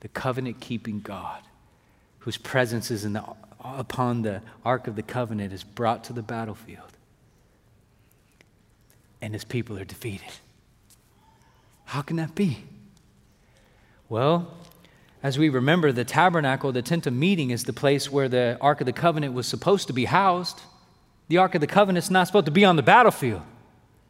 the 0.00 0.08
covenant 0.08 0.60
keeping 0.60 1.00
God, 1.00 1.42
whose 2.20 2.36
presence 2.36 2.90
is 2.90 3.04
in 3.04 3.14
the, 3.14 3.24
upon 3.64 4.22
the 4.22 4.42
Ark 4.64 4.86
of 4.86 4.96
the 4.96 5.02
Covenant, 5.02 5.52
is 5.52 5.64
brought 5.64 6.04
to 6.04 6.12
the 6.12 6.22
battlefield. 6.22 6.92
And 9.20 9.32
his 9.32 9.44
people 9.44 9.78
are 9.78 9.84
defeated. 9.84 10.32
How 11.86 12.02
can 12.02 12.16
that 12.16 12.34
be? 12.34 12.64
Well, 14.08 14.52
as 15.22 15.38
we 15.38 15.48
remember, 15.48 15.90
the 15.90 16.04
tabernacle, 16.04 16.70
the 16.72 16.82
tent 16.82 17.06
of 17.06 17.14
meeting, 17.14 17.50
is 17.50 17.64
the 17.64 17.72
place 17.72 18.12
where 18.12 18.28
the 18.28 18.58
Ark 18.60 18.82
of 18.82 18.84
the 18.84 18.92
Covenant 18.92 19.32
was 19.32 19.46
supposed 19.46 19.86
to 19.86 19.94
be 19.94 20.04
housed. 20.04 20.60
The 21.28 21.38
Ark 21.38 21.54
of 21.54 21.60
the 21.60 21.66
Covenant 21.66 22.04
is 22.04 22.10
not 22.10 22.26
supposed 22.26 22.46
to 22.46 22.52
be 22.52 22.64
on 22.64 22.76
the 22.76 22.82
battlefield. 22.82 23.42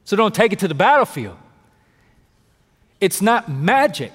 So 0.05 0.17
don't 0.17 0.35
take 0.35 0.53
it 0.53 0.59
to 0.61 0.69
the 0.69 0.75
battlefield. 0.75 1.37
It's 3.01 3.23
not 3.23 3.49
magic. 3.51 4.13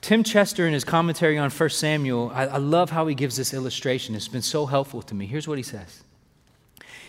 Tim 0.00 0.24
Chester, 0.24 0.66
in 0.66 0.72
his 0.72 0.84
commentary 0.84 1.36
on 1.36 1.50
1 1.50 1.70
Samuel, 1.70 2.32
I, 2.34 2.46
I, 2.46 2.56
love 2.56 2.90
how 2.90 3.06
he 3.06 3.14
gives 3.14 3.36
this 3.36 3.52
illustration. 3.52 4.14
It's 4.14 4.28
been 4.28 4.40
so 4.40 4.64
helpful 4.64 5.02
to 5.02 5.14
me. 5.14 5.26
Here's 5.26 5.46
what 5.46 5.58
he 5.58 5.62
says 5.62 6.02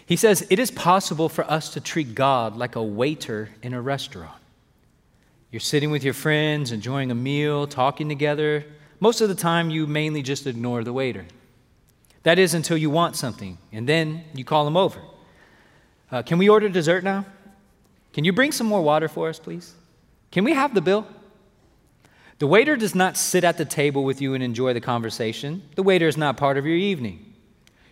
He 0.05 0.17
says, 0.17 0.45
It 0.49 0.59
is 0.59 0.71
possible 0.71 1.29
for 1.29 1.49
us 1.49 1.73
to 1.73 1.79
treat 1.79 2.15
God 2.15 2.57
like 2.57 2.75
a 2.75 2.83
waiter 2.83 3.49
in 3.63 3.73
a 3.73 3.81
restaurant. 3.81 4.41
You're 5.51 5.61
sitting 5.61 5.91
with 5.91 6.03
your 6.03 6.13
friends, 6.13 6.71
enjoying 6.71 7.11
a 7.11 7.15
meal, 7.15 7.65
talking 7.65 8.09
together. 8.09 8.65
Most 8.99 9.21
of 9.21 9.29
the 9.29 9.35
time, 9.35 9.69
you 9.69 9.87
mainly 9.87 10.21
just 10.21 10.45
ignore 10.45 10.83
the 10.83 10.93
waiter. 10.93 11.25
That 12.23 12.37
is 12.37 12.53
until 12.53 12.77
you 12.77 12.89
want 12.89 13.15
something, 13.15 13.57
and 13.71 13.87
then 13.87 14.23
you 14.33 14.45
call 14.45 14.65
them 14.65 14.77
over. 14.77 15.01
Uh, 16.11 16.21
can 16.21 16.37
we 16.37 16.49
order 16.49 16.69
dessert 16.69 17.03
now? 17.03 17.25
Can 18.13 18.23
you 18.25 18.33
bring 18.33 18.51
some 18.51 18.67
more 18.67 18.81
water 18.81 19.07
for 19.07 19.29
us, 19.29 19.39
please? 19.39 19.73
Can 20.31 20.43
we 20.43 20.53
have 20.53 20.73
the 20.73 20.81
bill? 20.81 21.07
The 22.39 22.47
waiter 22.47 22.75
does 22.75 22.95
not 22.95 23.17
sit 23.17 23.43
at 23.43 23.57
the 23.57 23.65
table 23.65 24.03
with 24.03 24.21
you 24.21 24.33
and 24.33 24.43
enjoy 24.43 24.73
the 24.73 24.81
conversation. 24.81 25.63
The 25.75 25.83
waiter 25.83 26.07
is 26.07 26.17
not 26.17 26.37
part 26.37 26.57
of 26.57 26.65
your 26.65 26.75
evening. 26.75 27.33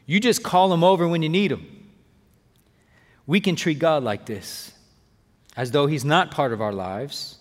You 0.05 0.19
just 0.19 0.43
call 0.43 0.73
him 0.73 0.83
over 0.83 1.07
when 1.07 1.21
you 1.21 1.29
need 1.29 1.51
him. 1.51 1.87
We 3.25 3.39
can 3.39 3.55
treat 3.55 3.79
God 3.79 4.03
like 4.03 4.25
this, 4.25 4.73
as 5.55 5.71
though 5.71 5.85
he's 5.85 6.03
not 6.03 6.31
part 6.31 6.51
of 6.51 6.61
our 6.61 6.73
lives, 6.73 7.39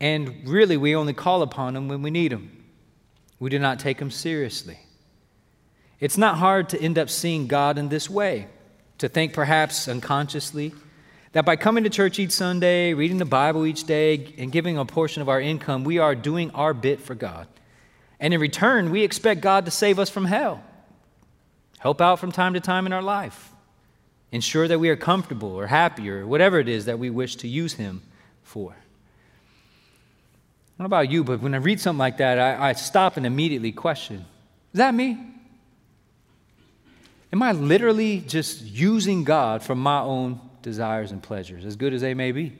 and 0.00 0.46
really, 0.46 0.76
we 0.76 0.94
only 0.94 1.14
call 1.14 1.40
upon 1.40 1.76
Him 1.76 1.88
when 1.88 2.02
we 2.02 2.10
need 2.10 2.32
Him. 2.32 2.64
We 3.38 3.50
do 3.50 3.58
not 3.58 3.78
take 3.78 3.98
Him 3.98 4.10
seriously. 4.10 4.78
It's 6.04 6.18
not 6.18 6.36
hard 6.36 6.68
to 6.68 6.78
end 6.78 6.98
up 6.98 7.08
seeing 7.08 7.46
God 7.46 7.78
in 7.78 7.88
this 7.88 8.10
way, 8.10 8.46
to 8.98 9.08
think 9.08 9.32
perhaps 9.32 9.88
unconsciously 9.88 10.74
that 11.32 11.46
by 11.46 11.56
coming 11.56 11.84
to 11.84 11.88
church 11.88 12.18
each 12.18 12.32
Sunday, 12.32 12.92
reading 12.92 13.16
the 13.16 13.24
Bible 13.24 13.64
each 13.64 13.84
day, 13.84 14.34
and 14.36 14.52
giving 14.52 14.76
a 14.76 14.84
portion 14.84 15.22
of 15.22 15.30
our 15.30 15.40
income, 15.40 15.82
we 15.82 15.96
are 15.96 16.14
doing 16.14 16.50
our 16.50 16.74
bit 16.74 17.00
for 17.00 17.14
God. 17.14 17.48
And 18.20 18.34
in 18.34 18.40
return, 18.40 18.90
we 18.90 19.02
expect 19.02 19.40
God 19.40 19.64
to 19.64 19.70
save 19.70 19.98
us 19.98 20.10
from 20.10 20.26
hell, 20.26 20.62
help 21.78 22.02
out 22.02 22.18
from 22.18 22.32
time 22.32 22.52
to 22.52 22.60
time 22.60 22.84
in 22.84 22.92
our 22.92 23.00
life, 23.00 23.50
ensure 24.30 24.68
that 24.68 24.78
we 24.78 24.90
are 24.90 24.96
comfortable 24.96 25.54
or 25.54 25.68
happy 25.68 26.10
or 26.10 26.26
whatever 26.26 26.58
it 26.58 26.68
is 26.68 26.84
that 26.84 26.98
we 26.98 27.08
wish 27.08 27.36
to 27.36 27.48
use 27.48 27.72
Him 27.72 28.02
for. 28.42 28.72
I 28.72 28.76
don't 30.76 30.80
know 30.80 30.84
about 30.84 31.10
you, 31.10 31.24
but 31.24 31.40
when 31.40 31.54
I 31.54 31.56
read 31.56 31.80
something 31.80 31.98
like 31.98 32.18
that, 32.18 32.38
I, 32.38 32.68
I 32.68 32.72
stop 32.74 33.16
and 33.16 33.24
immediately 33.24 33.72
question 33.72 34.26
Is 34.74 34.78
that 34.78 34.94
me? 34.94 35.30
Am 37.34 37.42
I 37.42 37.50
literally 37.50 38.20
just 38.20 38.62
using 38.62 39.24
God 39.24 39.60
for 39.60 39.74
my 39.74 39.98
own 39.98 40.40
desires 40.62 41.10
and 41.10 41.20
pleasures, 41.20 41.64
as 41.64 41.74
good 41.74 41.92
as 41.92 42.00
they 42.00 42.14
may 42.14 42.30
be? 42.30 42.56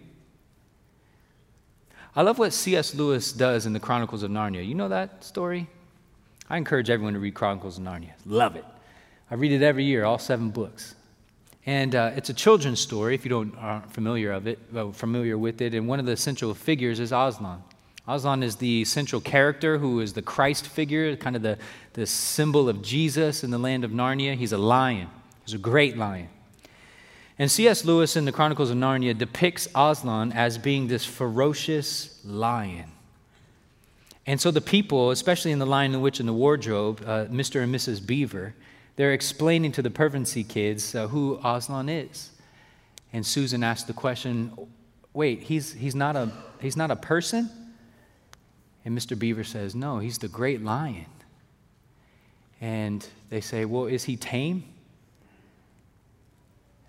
I 2.16 2.22
love 2.22 2.40
what 2.40 2.52
C.S. 2.52 2.92
Lewis 2.92 3.32
does 3.32 3.66
in 3.66 3.72
the 3.72 3.78
Chronicles 3.78 4.24
of 4.24 4.32
Narnia. 4.32 4.66
You 4.66 4.74
know 4.74 4.88
that 4.88 5.22
story? 5.22 5.68
I 6.50 6.56
encourage 6.56 6.90
everyone 6.90 7.12
to 7.12 7.20
read 7.20 7.34
Chronicles 7.34 7.78
of 7.78 7.84
Narnia. 7.84 8.14
Love 8.26 8.56
it. 8.56 8.64
I 9.30 9.36
read 9.36 9.52
it 9.52 9.62
every 9.62 9.84
year, 9.84 10.04
all 10.04 10.18
seven 10.18 10.50
books. 10.50 10.96
And 11.64 11.94
uh, 11.94 12.10
it's 12.16 12.30
a 12.30 12.34
children's 12.34 12.80
story, 12.80 13.14
if 13.14 13.24
you 13.24 13.28
don't 13.28 13.56
aren't 13.56 13.92
familiar 13.92 14.32
of 14.32 14.48
it, 14.48 14.58
uh, 14.74 14.90
familiar 14.90 15.38
with 15.38 15.60
it. 15.60 15.74
And 15.74 15.86
one 15.86 16.00
of 16.00 16.06
the 16.06 16.16
central 16.16 16.52
figures 16.52 16.98
is 16.98 17.12
Aslan. 17.12 17.62
Aslan 18.06 18.42
is 18.42 18.56
the 18.56 18.84
central 18.84 19.20
character 19.20 19.78
who 19.78 20.00
is 20.00 20.12
the 20.12 20.22
Christ 20.22 20.66
figure, 20.66 21.16
kind 21.16 21.36
of 21.36 21.42
the, 21.42 21.58
the 21.94 22.06
symbol 22.06 22.68
of 22.68 22.82
Jesus 22.82 23.42
in 23.42 23.50
the 23.50 23.58
land 23.58 23.82
of 23.82 23.92
Narnia. 23.92 24.34
He's 24.34 24.52
a 24.52 24.58
lion, 24.58 25.08
he's 25.44 25.54
a 25.54 25.58
great 25.58 25.96
lion. 25.96 26.28
And 27.38 27.50
C.S. 27.50 27.84
Lewis 27.84 28.14
in 28.14 28.26
the 28.26 28.32
Chronicles 28.32 28.70
of 28.70 28.76
Narnia 28.76 29.16
depicts 29.16 29.66
Aslan 29.74 30.32
as 30.32 30.56
being 30.56 30.86
this 30.86 31.04
ferocious 31.04 32.20
lion. 32.24 32.92
And 34.26 34.40
so 34.40 34.50
the 34.50 34.60
people, 34.60 35.10
especially 35.10 35.50
in 35.50 35.58
The 35.58 35.66
Lion, 35.66 35.92
the 35.92 35.98
Witch, 35.98 36.20
and 36.20 36.28
the 36.28 36.32
Wardrobe, 36.32 37.02
uh, 37.04 37.26
Mr. 37.26 37.62
and 37.62 37.74
Mrs. 37.74 38.06
Beaver, 38.06 38.54
they're 38.96 39.12
explaining 39.12 39.72
to 39.72 39.82
the 39.82 39.90
Pevensie 39.90 40.48
kids 40.48 40.94
uh, 40.94 41.08
who 41.08 41.40
Aslan 41.44 41.88
is. 41.88 42.30
And 43.12 43.26
Susan 43.26 43.64
asked 43.64 43.86
the 43.86 43.92
question 43.92 44.52
wait, 45.12 45.42
he's, 45.42 45.72
he's, 45.72 45.94
not 45.94 46.16
a, 46.16 46.30
he's 46.60 46.76
not 46.76 46.90
a 46.90 46.96
person? 46.96 47.50
And 48.84 48.96
Mr. 48.96 49.18
Beaver 49.18 49.44
says, 49.44 49.74
No, 49.74 49.98
he's 49.98 50.18
the 50.18 50.28
great 50.28 50.62
lion. 50.62 51.06
And 52.60 53.06
they 53.30 53.40
say, 53.40 53.64
Well, 53.64 53.86
is 53.86 54.04
he 54.04 54.16
tame? 54.16 54.64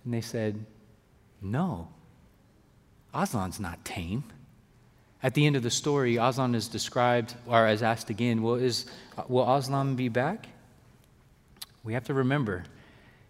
And 0.04 0.14
they 0.14 0.22
said, 0.22 0.66
No. 1.42 1.88
Aslan's 3.14 3.60
not 3.60 3.84
tame. 3.86 4.24
At 5.24 5.34
the 5.34 5.46
end 5.46 5.56
of 5.56 5.64
the 5.64 5.72
story, 5.72 6.18
Aslan 6.18 6.54
is 6.54 6.68
described, 6.68 7.34
or 7.48 7.68
is 7.68 7.82
asked 7.82 8.10
again, 8.10 8.42
Well, 8.42 8.56
is, 8.56 8.86
will 9.28 9.50
Aslan 9.56 9.96
be 9.96 10.10
back? 10.10 10.48
We 11.84 11.94
have 11.94 12.06
to 12.06 12.14
remember, 12.14 12.64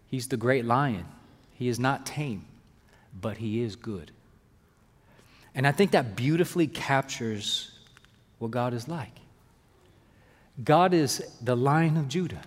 he's 0.06 0.28
the 0.28 0.36
great 0.36 0.64
lion. 0.64 1.06
He 1.52 1.68
is 1.68 1.78
not 1.78 2.04
tame, 2.04 2.44
but 3.18 3.36
he 3.36 3.60
is 3.62 3.76
good. 3.76 4.10
And 5.54 5.66
I 5.66 5.72
think 5.72 5.92
that 5.92 6.16
beautifully 6.16 6.66
captures 6.66 7.75
what 8.38 8.50
God 8.50 8.74
is 8.74 8.88
like. 8.88 9.12
God 10.62 10.94
is 10.94 11.22
the 11.42 11.56
lion 11.56 11.96
of 11.96 12.08
Judah. 12.08 12.42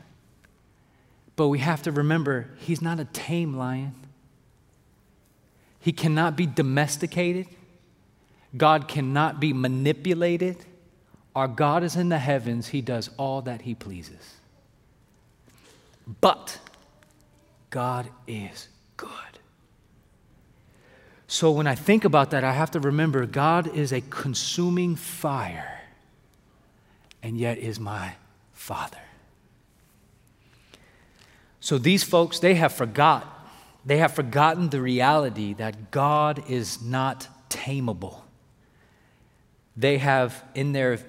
But 1.36 1.48
we 1.48 1.60
have 1.60 1.82
to 1.84 1.92
remember, 1.92 2.50
he's 2.58 2.82
not 2.82 3.00
a 3.00 3.06
tame 3.06 3.56
lion. 3.56 3.94
He 5.80 5.94
cannot 5.94 6.36
be 6.36 6.46
domesticated. 6.46 7.48
God 8.58 8.88
cannot 8.88 9.40
be 9.40 9.54
manipulated. 9.54 10.58
Our 11.36 11.48
God 11.48 11.84
is 11.84 11.96
in 11.96 12.10
the 12.10 12.18
heavens. 12.18 12.68
He 12.68 12.82
does 12.82 13.10
all 13.18 13.42
that 13.44 13.62
he 13.62 13.76
pleases. 13.76 14.36
But 16.20 16.60
God 17.70 18.10
is 18.28 18.68
good. 18.98 19.10
So 21.28 21.52
when 21.52 21.68
I 21.68 21.76
think 21.76 22.04
about 22.04 22.32
that, 22.32 22.44
I 22.44 22.54
have 22.54 22.72
to 22.72 22.80
remember 22.80 23.26
God 23.28 23.74
is 23.76 23.94
a 23.94 24.02
consuming 24.02 24.96
fire 24.96 25.79
and 27.22 27.38
yet 27.38 27.58
is 27.58 27.80
my 27.80 28.14
Father. 28.54 29.00
So 31.60 31.78
these 31.78 32.04
folks, 32.04 32.40
they 32.40 32.56
have 32.56 32.74
forgot. 32.74 33.28
They 33.86 33.98
have 33.98 34.14
forgotten 34.14 34.70
the 34.70 34.82
reality 34.82 35.54
that 35.54 35.92
God 35.92 36.50
is 36.50 36.82
not 36.82 37.28
tameable. 37.50 38.22
They 39.76 39.98
have, 39.98 40.44
in 40.56 40.74
their 40.74 41.00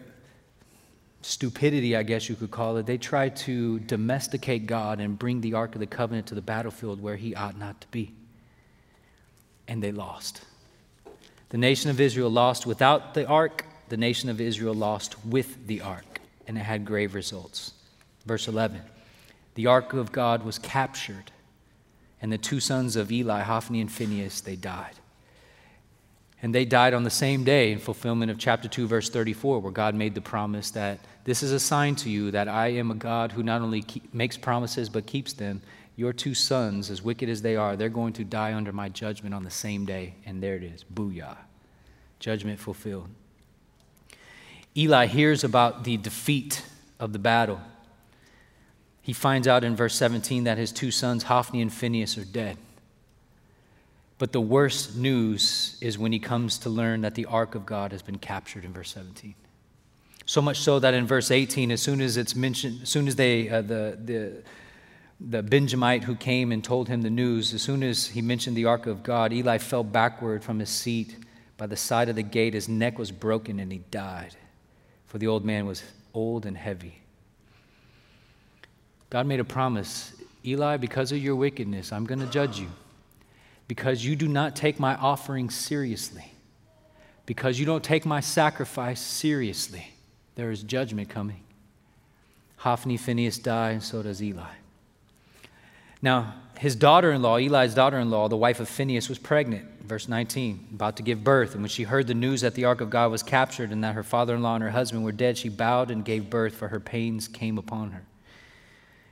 stupidity, 1.23 1.97
I 1.97 2.03
guess 2.03 2.29
you 2.29 2.35
could 2.35 2.51
call 2.51 2.77
it, 2.77 2.87
they 2.87 2.99
tried 2.99 3.37
to 3.37 3.79
domesticate 3.81 4.67
God 4.67 5.01
and 5.01 5.19
bring 5.19 5.41
the 5.41 5.55
Ark 5.55 5.75
of 5.75 5.81
the 5.81 5.87
Covenant 5.87 6.29
to 6.29 6.35
the 6.35 6.43
battlefield 6.43 7.03
where 7.03 7.17
he 7.17 7.35
ought 7.35 7.59
not 7.59 7.81
to 7.81 7.89
be. 7.89 8.13
And 9.69 9.83
they 9.83 9.93
lost. 9.93 10.43
The 11.51 11.59
nation 11.59 11.91
of 11.91 12.01
Israel 12.01 12.31
lost 12.31 12.67
without 12.67 13.15
the 13.15 13.27
Ark, 13.27 13.65
the 13.91 13.97
nation 13.97 14.31
of 14.31 14.41
Israel 14.41 14.73
lost 14.73 15.17
with 15.27 15.67
the 15.67 15.81
ark, 15.81 16.21
and 16.47 16.57
it 16.57 16.63
had 16.63 16.85
grave 16.85 17.15
results. 17.15 17.75
Verse 18.25 18.49
11 18.49 18.81
The 19.57 19.67
ark 19.67 19.93
of 19.93 20.13
God 20.13 20.45
was 20.45 20.59
captured, 20.59 21.31
and 22.23 22.33
the 22.33 22.39
two 22.39 22.61
sons 22.61 22.97
of 22.97 23.13
Eli, 23.13 23.43
Hophni 23.43 23.81
and 23.81 23.93
Phinehas, 23.93 24.41
they 24.41 24.57
died. 24.57 24.95
And 26.43 26.55
they 26.55 26.65
died 26.65 26.95
on 26.95 27.03
the 27.03 27.11
same 27.11 27.45
day 27.45 27.71
in 27.71 27.79
fulfillment 27.79 28.31
of 28.31 28.39
chapter 28.39 28.67
2, 28.67 28.87
verse 28.87 29.11
34, 29.11 29.59
where 29.59 29.73
God 29.73 29.95
made 29.95 30.15
the 30.15 30.23
promise 30.23 30.71
that 30.71 31.01
this 31.25 31.43
is 31.43 31.53
a 31.53 31.61
sign 31.61 31.97
to 31.97 32.09
you 32.09 32.31
that 32.31 32.49
I 32.49 32.69
am 32.69 32.91
a 32.91 32.95
God 32.95 33.33
who 33.33 33.43
not 33.43 33.61
only 33.61 33.83
keep, 33.83 34.15
makes 34.15 34.39
promises 34.39 34.89
but 34.89 35.05
keeps 35.05 35.35
them. 35.35 35.61
Your 35.97 36.15
two 36.15 36.33
sons, 36.33 36.91
as 36.91 37.03
wicked 37.03 37.29
as 37.29 37.43
they 37.43 37.57
are, 37.57 37.77
they're 37.77 37.91
going 37.91 38.15
to 38.15 38.25
die 38.25 38.55
under 38.55 38.73
my 38.73 38.89
judgment 38.89 39.35
on 39.35 39.45
the 39.45 39.51
same 39.51 39.85
day. 39.85 40.15
And 40.25 40.43
there 40.43 40.57
it 40.57 40.63
is. 40.63 40.83
Booyah. 40.95 41.37
Judgment 42.21 42.59
fulfilled. 42.59 43.11
Eli 44.77 45.07
hears 45.07 45.45
about 45.45 45.85
the 45.85 45.97
defeat 45.97 46.65
of 46.99 47.13
the 47.13 47.19
battle. 47.19 47.61
He 49.03 49.13
finds 49.13 49.49
out 49.49 49.65
in 49.65 49.75
verse 49.75 49.95
17 49.95 50.45
that 50.45 50.59
his 50.59 50.73
two 50.73 50.91
sons, 50.91 51.25
Hophni 51.25 51.61
and 51.61 51.73
Phinehas, 51.73 52.17
are 52.19 52.25
dead. 52.25 52.57
But 54.19 54.33
the 54.33 54.41
worst 54.41 54.97
news 54.97 55.79
is 55.81 55.99
when 55.99 56.13
he 56.13 56.19
comes 56.19 56.59
to 56.59 56.69
learn 56.69 57.01
that 57.01 57.15
the 57.15 57.25
ark 57.25 57.55
of 57.55 57.65
God 57.65 57.91
has 57.93 58.03
been 58.03 58.19
captured 58.19 58.67
in 58.67 58.73
verse 58.73 58.93
17. 58.93 59.35
So 60.27 60.43
much 60.43 60.59
so 60.59 60.79
that 60.79 60.95
in 60.95 61.07
verse 61.07 61.31
18, 61.31 61.73
as 61.73 61.81
soon 61.81 62.01
as 62.01 62.17
it's 62.17 62.37
mentioned, 62.37 62.83
as 62.83 62.89
soon 62.91 63.09
as 63.09 63.17
they, 63.17 63.49
uh, 63.49 63.63
the, 63.63 63.99
the, 64.05 64.43
the 65.19 65.43
Benjamite 65.43 66.05
who 66.05 66.15
came 66.15 66.53
and 66.53 66.63
told 66.63 66.87
him 66.89 67.01
the 67.03 67.11
news, 67.11 67.55
as 67.55 67.63
soon 67.63 67.83
as 67.83 68.09
he 68.09 68.23
mentioned 68.23 68.57
the 68.57 68.67
ark 68.67 68.87
of 68.87 69.03
God, 69.03 69.33
Eli 69.33 69.59
fell 69.59 69.83
backward 69.83 70.45
from 70.45 70.59
his 70.59 70.69
seat 70.69 71.17
by 71.57 71.67
the 71.67 71.77
side 71.77 72.09
of 72.11 72.17
the 72.17 72.23
gate. 72.23 72.55
His 72.55 72.69
neck 72.69 72.99
was 72.99 73.11
broken 73.11 73.59
and 73.59 73.73
he 73.73 73.79
died, 73.91 74.37
for 75.11 75.19
the 75.19 75.27
old 75.27 75.45
man 75.45 75.67
was 75.67 75.83
old 76.15 76.47
and 76.47 76.57
heavy. 76.57 77.01
God 79.11 79.27
made 79.27 79.41
a 79.41 79.45
promise 79.45 80.15
Eli, 80.45 80.79
because 80.79 81.13
of 81.13 81.19
your 81.19 81.37
wickedness, 81.37 81.93
I'm 81.93 82.07
going 82.07 82.21
to 82.21 82.27
judge 82.27 82.59
you 82.59 82.69
because 83.69 84.05
you 84.05 84.17
do 84.17 84.27
not 84.27 84.57
take 84.57 84.81
my 84.81 84.95
offering 84.95 85.51
seriously, 85.51 86.33
because 87.27 87.61
you 87.61 87.67
don't 87.67 87.85
take 87.85 88.07
my 88.07 88.21
sacrifice 88.21 89.01
seriously, 89.01 89.93
there 90.37 90.51
is 90.51 90.63
judgment 90.63 91.09
coming. 91.09 91.43
Hophni, 92.57 92.97
Phinehas 92.97 93.39
die, 93.39 93.71
and 93.71 93.83
so 93.83 94.03
does 94.03 94.23
Eli. 94.23 94.55
Now, 96.01 96.35
his 96.59 96.75
daughter 96.75 97.13
in 97.13 97.21
law, 97.21 97.37
Eli's 97.37 97.75
daughter 97.75 97.99
in 97.99 98.11
law, 98.11 98.29
the 98.29 98.37
wife 98.37 98.61
of 98.61 98.69
Phinehas, 98.69 99.09
was 99.09 99.19
pregnant, 99.19 99.69
verse 99.91 100.07
19, 100.07 100.69
about 100.73 100.97
to 100.99 101.03
give 101.03 101.25
birth. 101.25 101.55
And 101.55 101.63
when 101.63 101.69
she 101.69 101.83
heard 101.83 102.07
the 102.07 102.15
news 102.15 102.43
that 102.43 102.55
the 102.55 102.65
ark 102.65 102.81
of 102.81 102.91
God 102.91 103.11
was 103.11 103.25
captured 103.25 103.73
and 103.73 103.83
that 103.83 103.97
her 103.97 104.05
father 104.05 104.37
in 104.37 104.43
law 104.43 104.55
and 104.55 104.63
her 104.63 104.71
husband 104.71 105.03
were 105.03 105.11
dead, 105.11 105.37
she 105.37 105.49
bowed 105.49 105.91
and 105.91 106.05
gave 106.05 106.31
birth, 106.31 106.55
for 106.55 106.69
her 106.69 106.79
pains 106.79 107.27
came 107.27 107.59
upon 107.59 107.91
her. 107.91 108.05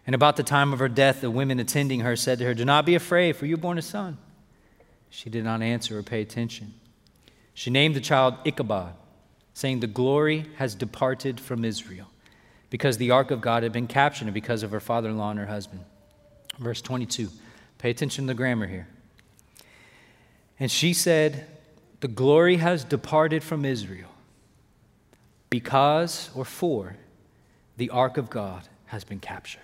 And 0.07 0.15
about 0.15 0.37
the 0.37 0.45
time 0.45 0.73
of 0.73 0.79
her 0.79 0.89
death, 0.89 1.21
the 1.21 1.33
women 1.33 1.59
attending 1.59 2.01
her 2.01 2.15
said 2.15 2.39
to 2.39 2.45
her, 2.45 2.55
Do 2.55 2.65
not 2.65 2.87
be 2.87 2.95
afraid, 2.95 3.35
for 3.35 3.45
you 3.45 3.57
have 3.57 3.61
borne 3.61 3.77
a 3.77 3.83
son. 3.83 4.19
She 5.11 5.29
did 5.29 5.43
not 5.43 5.63
answer 5.63 5.99
or 5.99 6.05
pay 6.05 6.23
attention. 6.23 6.75
She 7.55 7.71
named 7.71 7.97
the 7.97 8.01
child 8.01 8.37
Ichabod, 8.45 8.95
saying, 9.55 9.81
The 9.81 9.89
glory 9.89 10.47
has 10.59 10.77
departed 10.77 11.41
from 11.41 11.65
Israel, 11.65 12.07
because 12.71 12.99
the 12.99 13.11
ark 13.11 13.33
of 13.33 13.41
God 13.41 13.65
had 13.65 13.73
been 13.73 13.89
captured 13.89 14.27
and 14.27 14.35
because 14.35 14.63
of 14.63 14.71
her 14.71 14.79
father 14.79 15.09
in 15.09 15.19
law 15.19 15.31
and 15.31 15.41
her 15.41 15.47
husband. 15.47 15.85
Verse 16.57 16.81
22. 16.81 17.31
Pay 17.79 17.91
attention 17.91 18.27
to 18.27 18.29
the 18.29 18.35
grammar 18.35 18.69
here. 18.69 18.87
And 20.61 20.71
she 20.71 20.93
said, 20.93 21.47
The 22.01 22.09
glory 22.09 22.57
has 22.57 22.85
departed 22.85 23.43
from 23.43 23.65
Israel, 23.65 24.11
because 25.51 26.31
or 26.35 26.45
for 26.45 26.97
the 27.77 27.91
ark 27.91 28.17
of 28.17 28.29
God 28.29 28.63
has 28.87 29.05
been 29.05 29.21
captured. 29.21 29.63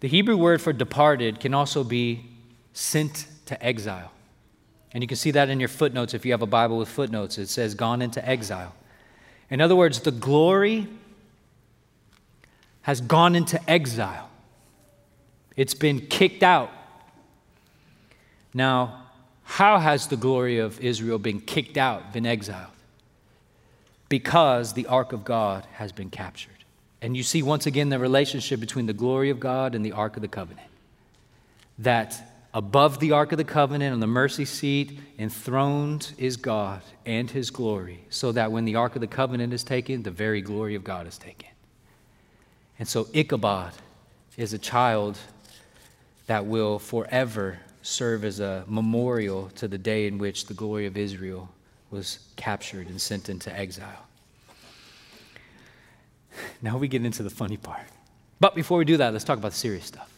The 0.00 0.08
Hebrew 0.08 0.36
word 0.36 0.62
for 0.62 0.72
departed 0.72 1.40
can 1.40 1.54
also 1.54 1.82
be 1.82 2.26
sent 2.72 3.26
to 3.46 3.60
exile. 3.64 4.12
And 4.92 5.02
you 5.02 5.08
can 5.08 5.16
see 5.16 5.32
that 5.32 5.50
in 5.50 5.58
your 5.58 5.68
footnotes 5.68 6.14
if 6.14 6.24
you 6.24 6.32
have 6.32 6.42
a 6.42 6.46
Bible 6.46 6.78
with 6.78 6.88
footnotes. 6.88 7.36
It 7.36 7.48
says, 7.48 7.74
gone 7.74 8.00
into 8.00 8.26
exile. 8.26 8.74
In 9.50 9.60
other 9.60 9.74
words, 9.74 10.00
the 10.00 10.12
glory 10.12 10.86
has 12.82 13.00
gone 13.00 13.34
into 13.34 13.60
exile, 13.68 14.30
it's 15.56 15.74
been 15.74 16.06
kicked 16.06 16.42
out. 16.42 16.70
Now, 18.54 19.07
how 19.48 19.78
has 19.78 20.06
the 20.06 20.16
glory 20.16 20.58
of 20.58 20.78
Israel 20.80 21.18
been 21.18 21.40
kicked 21.40 21.78
out, 21.78 22.12
been 22.12 22.26
exiled? 22.26 22.70
Because 24.10 24.74
the 24.74 24.86
ark 24.86 25.12
of 25.12 25.24
God 25.24 25.66
has 25.72 25.90
been 25.90 26.10
captured. 26.10 26.52
And 27.00 27.16
you 27.16 27.22
see 27.22 27.42
once 27.42 27.64
again 27.66 27.88
the 27.88 27.98
relationship 27.98 28.60
between 28.60 28.84
the 28.86 28.92
glory 28.92 29.30
of 29.30 29.40
God 29.40 29.74
and 29.74 29.84
the 29.84 29.92
ark 29.92 30.16
of 30.16 30.22
the 30.22 30.28
covenant. 30.28 30.68
That 31.78 32.20
Above 32.54 32.98
the 32.98 33.12
Ark 33.12 33.32
of 33.32 33.38
the 33.38 33.44
Covenant 33.44 33.92
on 33.92 34.00
the 34.00 34.06
mercy 34.06 34.44
seat, 34.44 34.98
enthroned 35.18 36.12
is 36.16 36.36
God 36.36 36.80
and 37.04 37.30
his 37.30 37.50
glory, 37.50 38.04
so 38.08 38.32
that 38.32 38.50
when 38.50 38.64
the 38.64 38.74
Ark 38.74 38.94
of 38.94 39.00
the 39.00 39.06
Covenant 39.06 39.52
is 39.52 39.62
taken, 39.62 40.02
the 40.02 40.10
very 40.10 40.40
glory 40.40 40.74
of 40.74 40.82
God 40.82 41.06
is 41.06 41.18
taken. 41.18 41.50
And 42.78 42.88
so 42.88 43.06
Ichabod 43.12 43.72
is 44.36 44.54
a 44.54 44.58
child 44.58 45.18
that 46.26 46.46
will 46.46 46.78
forever 46.78 47.58
serve 47.88 48.24
as 48.24 48.38
a 48.38 48.64
memorial 48.66 49.48
to 49.56 49.66
the 49.66 49.78
day 49.78 50.06
in 50.06 50.18
which 50.18 50.46
the 50.46 50.54
glory 50.54 50.86
of 50.86 50.96
Israel 50.96 51.48
was 51.90 52.18
captured 52.36 52.88
and 52.88 53.00
sent 53.00 53.28
into 53.28 53.54
exile. 53.56 54.06
Now 56.60 56.76
we 56.76 56.86
get 56.86 57.04
into 57.04 57.22
the 57.22 57.30
funny 57.30 57.56
part. 57.56 57.86
But 58.40 58.54
before 58.54 58.78
we 58.78 58.84
do 58.84 58.98
that, 58.98 59.12
let's 59.12 59.24
talk 59.24 59.38
about 59.38 59.52
the 59.52 59.56
serious 59.56 59.86
stuff. 59.86 60.12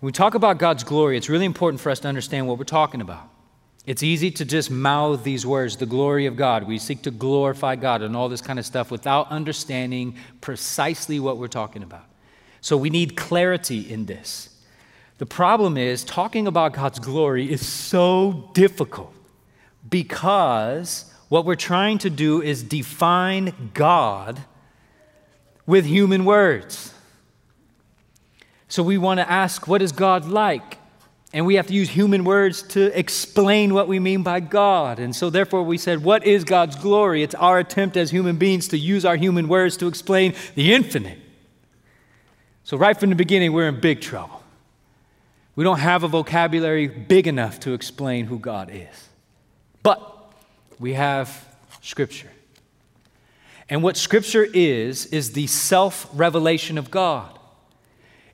When 0.00 0.08
we 0.08 0.12
talk 0.12 0.34
about 0.34 0.58
God's 0.58 0.84
glory, 0.84 1.16
it's 1.16 1.30
really 1.30 1.46
important 1.46 1.80
for 1.80 1.90
us 1.90 2.00
to 2.00 2.08
understand 2.08 2.46
what 2.46 2.58
we're 2.58 2.64
talking 2.64 3.00
about. 3.00 3.30
It's 3.86 4.02
easy 4.02 4.30
to 4.32 4.44
just 4.44 4.70
mouth 4.70 5.24
these 5.24 5.46
words, 5.46 5.76
the 5.76 5.86
glory 5.86 6.26
of 6.26 6.36
God. 6.36 6.64
We 6.64 6.78
seek 6.78 7.02
to 7.02 7.10
glorify 7.10 7.76
God 7.76 8.02
and 8.02 8.14
all 8.14 8.28
this 8.28 8.40
kind 8.40 8.58
of 8.58 8.66
stuff 8.66 8.90
without 8.90 9.30
understanding 9.30 10.16
precisely 10.40 11.18
what 11.18 11.38
we're 11.38 11.48
talking 11.48 11.82
about. 11.82 12.04
So 12.60 12.76
we 12.76 12.90
need 12.90 13.16
clarity 13.16 13.80
in 13.90 14.06
this. 14.06 14.53
The 15.18 15.26
problem 15.26 15.76
is, 15.76 16.02
talking 16.04 16.46
about 16.46 16.72
God's 16.72 16.98
glory 16.98 17.50
is 17.50 17.64
so 17.66 18.50
difficult 18.52 19.14
because 19.88 21.12
what 21.28 21.44
we're 21.44 21.54
trying 21.54 21.98
to 21.98 22.10
do 22.10 22.42
is 22.42 22.62
define 22.62 23.70
God 23.74 24.40
with 25.66 25.84
human 25.84 26.24
words. 26.24 26.92
So 28.68 28.82
we 28.82 28.98
want 28.98 29.20
to 29.20 29.30
ask, 29.30 29.68
what 29.68 29.82
is 29.82 29.92
God 29.92 30.24
like? 30.24 30.78
And 31.32 31.46
we 31.46 31.56
have 31.56 31.66
to 31.66 31.74
use 31.74 31.90
human 31.90 32.22
words 32.22 32.62
to 32.62 32.96
explain 32.96 33.74
what 33.74 33.88
we 33.88 33.98
mean 33.98 34.22
by 34.22 34.38
God. 34.38 35.00
And 35.00 35.14
so, 35.14 35.30
therefore, 35.30 35.64
we 35.64 35.78
said, 35.78 36.04
What 36.04 36.24
is 36.24 36.44
God's 36.44 36.76
glory? 36.76 37.24
It's 37.24 37.34
our 37.34 37.58
attempt 37.58 37.96
as 37.96 38.12
human 38.12 38.36
beings 38.36 38.68
to 38.68 38.78
use 38.78 39.04
our 39.04 39.16
human 39.16 39.48
words 39.48 39.76
to 39.78 39.88
explain 39.88 40.34
the 40.54 40.72
infinite. 40.72 41.18
So, 42.62 42.76
right 42.76 42.96
from 42.96 43.10
the 43.10 43.16
beginning, 43.16 43.52
we're 43.52 43.66
in 43.66 43.80
big 43.80 44.00
trouble. 44.00 44.43
We 45.56 45.64
don't 45.64 45.78
have 45.78 46.02
a 46.02 46.08
vocabulary 46.08 46.88
big 46.88 47.26
enough 47.26 47.60
to 47.60 47.72
explain 47.72 48.26
who 48.26 48.38
God 48.38 48.70
is. 48.72 49.08
But 49.82 50.02
we 50.78 50.94
have 50.94 51.46
Scripture. 51.80 52.30
And 53.68 53.82
what 53.82 53.96
Scripture 53.96 54.46
is, 54.52 55.06
is 55.06 55.32
the 55.32 55.46
self 55.46 56.08
revelation 56.12 56.76
of 56.76 56.90
God. 56.90 57.38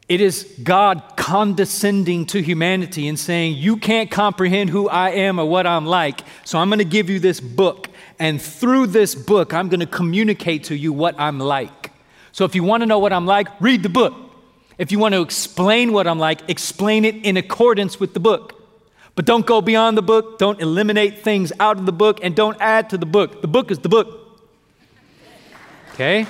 It 0.08 0.20
is 0.20 0.42
God 0.64 1.02
condescending 1.16 2.26
to 2.26 2.42
humanity 2.42 3.06
and 3.06 3.16
saying, 3.18 3.56
You 3.56 3.76
can't 3.76 4.10
comprehend 4.10 4.70
who 4.70 4.88
I 4.88 5.10
am 5.10 5.38
or 5.38 5.48
what 5.48 5.66
I'm 5.66 5.86
like, 5.86 6.22
so 6.44 6.58
I'm 6.58 6.68
going 6.68 6.78
to 6.78 6.84
give 6.84 7.08
you 7.08 7.20
this 7.20 7.38
book. 7.38 7.88
And 8.18 8.42
through 8.42 8.88
this 8.88 9.14
book, 9.14 9.54
I'm 9.54 9.68
going 9.68 9.80
to 9.80 9.86
communicate 9.86 10.64
to 10.64 10.74
you 10.74 10.92
what 10.92 11.14
I'm 11.18 11.38
like. 11.38 11.92
So 12.32 12.44
if 12.44 12.54
you 12.54 12.64
want 12.64 12.82
to 12.82 12.86
know 12.86 12.98
what 12.98 13.12
I'm 13.12 13.26
like, 13.26 13.48
read 13.60 13.82
the 13.82 13.88
book. 13.88 14.29
If 14.80 14.90
you 14.90 14.98
want 14.98 15.12
to 15.12 15.20
explain 15.20 15.92
what 15.92 16.06
I'm 16.06 16.18
like, 16.18 16.48
explain 16.48 17.04
it 17.04 17.14
in 17.16 17.36
accordance 17.36 18.00
with 18.00 18.14
the 18.14 18.18
book. 18.18 18.64
But 19.14 19.26
don't 19.26 19.44
go 19.44 19.60
beyond 19.60 19.98
the 19.98 20.02
book, 20.02 20.38
don't 20.38 20.58
eliminate 20.58 21.18
things 21.18 21.52
out 21.60 21.78
of 21.78 21.84
the 21.84 21.92
book, 21.92 22.20
and 22.22 22.34
don't 22.34 22.56
add 22.62 22.88
to 22.88 22.96
the 22.96 23.04
book. 23.04 23.42
The 23.42 23.46
book 23.46 23.70
is 23.70 23.80
the 23.80 23.90
book. 23.90 24.40
Okay? 25.92 26.26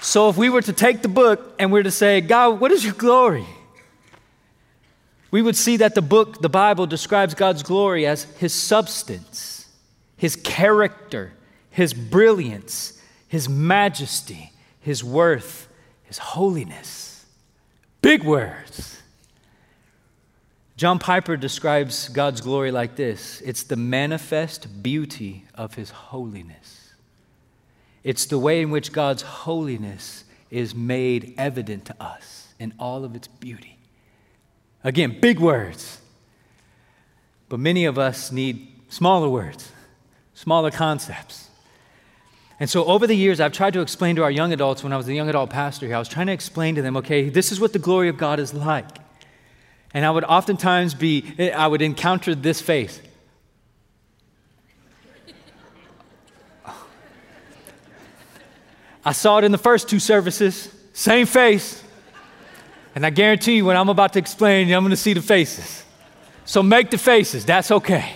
So 0.00 0.30
if 0.30 0.38
we 0.38 0.48
were 0.48 0.62
to 0.62 0.72
take 0.72 1.02
the 1.02 1.08
book 1.08 1.54
and 1.58 1.70
we 1.70 1.80
are 1.80 1.82
to 1.82 1.90
say, 1.90 2.22
God, 2.22 2.58
what 2.58 2.72
is 2.72 2.82
your 2.82 2.94
glory? 2.94 3.44
We 5.30 5.42
would 5.42 5.56
see 5.56 5.76
that 5.76 5.94
the 5.94 6.00
book, 6.00 6.40
the 6.40 6.48
Bible, 6.48 6.86
describes 6.86 7.34
God's 7.34 7.62
glory 7.62 8.06
as 8.06 8.22
his 8.38 8.54
substance, 8.54 9.68
his 10.16 10.36
character, 10.36 11.34
his 11.70 11.92
brilliance, 11.92 12.98
his 13.28 13.46
majesty, 13.46 14.52
his 14.88 15.04
worth, 15.04 15.68
his 16.04 16.16
holiness. 16.16 17.26
Big 18.00 18.24
words. 18.24 19.02
John 20.78 20.98
Piper 20.98 21.36
describes 21.36 22.08
God's 22.08 22.40
glory 22.40 22.70
like 22.70 22.96
this 22.96 23.42
it's 23.42 23.64
the 23.64 23.76
manifest 23.76 24.82
beauty 24.82 25.44
of 25.54 25.74
his 25.74 25.90
holiness. 25.90 26.94
It's 28.02 28.24
the 28.24 28.38
way 28.38 28.62
in 28.62 28.70
which 28.70 28.90
God's 28.90 29.20
holiness 29.20 30.24
is 30.50 30.74
made 30.74 31.34
evident 31.36 31.84
to 31.84 32.02
us 32.02 32.54
in 32.58 32.72
all 32.78 33.04
of 33.04 33.14
its 33.14 33.28
beauty. 33.28 33.76
Again, 34.82 35.20
big 35.20 35.38
words. 35.38 36.00
But 37.50 37.60
many 37.60 37.84
of 37.84 37.98
us 37.98 38.32
need 38.32 38.68
smaller 38.88 39.28
words, 39.28 39.70
smaller 40.32 40.70
concepts. 40.70 41.47
And 42.60 42.68
so 42.68 42.84
over 42.86 43.06
the 43.06 43.14
years, 43.14 43.38
I've 43.38 43.52
tried 43.52 43.72
to 43.74 43.80
explain 43.80 44.16
to 44.16 44.24
our 44.24 44.30
young 44.30 44.52
adults 44.52 44.82
when 44.82 44.92
I 44.92 44.96
was 44.96 45.06
a 45.06 45.14
young 45.14 45.28
adult 45.28 45.50
pastor 45.50 45.86
here, 45.86 45.94
I 45.94 45.98
was 45.98 46.08
trying 46.08 46.26
to 46.26 46.32
explain 46.32 46.74
to 46.74 46.82
them, 46.82 46.96
okay, 46.96 47.28
this 47.28 47.52
is 47.52 47.60
what 47.60 47.72
the 47.72 47.78
glory 47.78 48.08
of 48.08 48.16
God 48.16 48.40
is 48.40 48.52
like. 48.52 48.88
And 49.94 50.04
I 50.04 50.10
would 50.10 50.24
oftentimes 50.24 50.94
be, 50.94 51.52
I 51.52 51.66
would 51.66 51.82
encounter 51.82 52.34
this 52.34 52.60
face. 52.60 53.00
I 59.04 59.12
saw 59.12 59.38
it 59.38 59.44
in 59.44 59.52
the 59.52 59.58
first 59.58 59.88
two 59.88 60.00
services, 60.00 60.74
same 60.92 61.26
face. 61.26 61.82
And 62.94 63.06
I 63.06 63.10
guarantee 63.10 63.56
you, 63.56 63.64
when 63.64 63.76
I'm 63.76 63.88
about 63.88 64.12
to 64.14 64.18
explain, 64.18 64.70
I'm 64.72 64.82
going 64.82 64.90
to 64.90 64.96
see 64.96 65.12
the 65.12 65.22
faces. 65.22 65.84
So 66.44 66.62
make 66.62 66.90
the 66.90 66.98
faces, 66.98 67.44
that's 67.44 67.70
okay. 67.70 68.14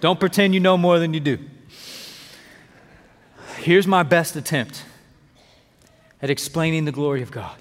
Don't 0.00 0.20
pretend 0.20 0.54
you 0.54 0.60
know 0.60 0.78
more 0.78 0.98
than 0.98 1.12
you 1.12 1.20
do. 1.20 1.38
Here's 3.66 3.88
my 3.88 4.04
best 4.04 4.36
attempt 4.36 4.84
at 6.22 6.30
explaining 6.30 6.84
the 6.84 6.92
glory 6.92 7.22
of 7.22 7.32
God 7.32 7.56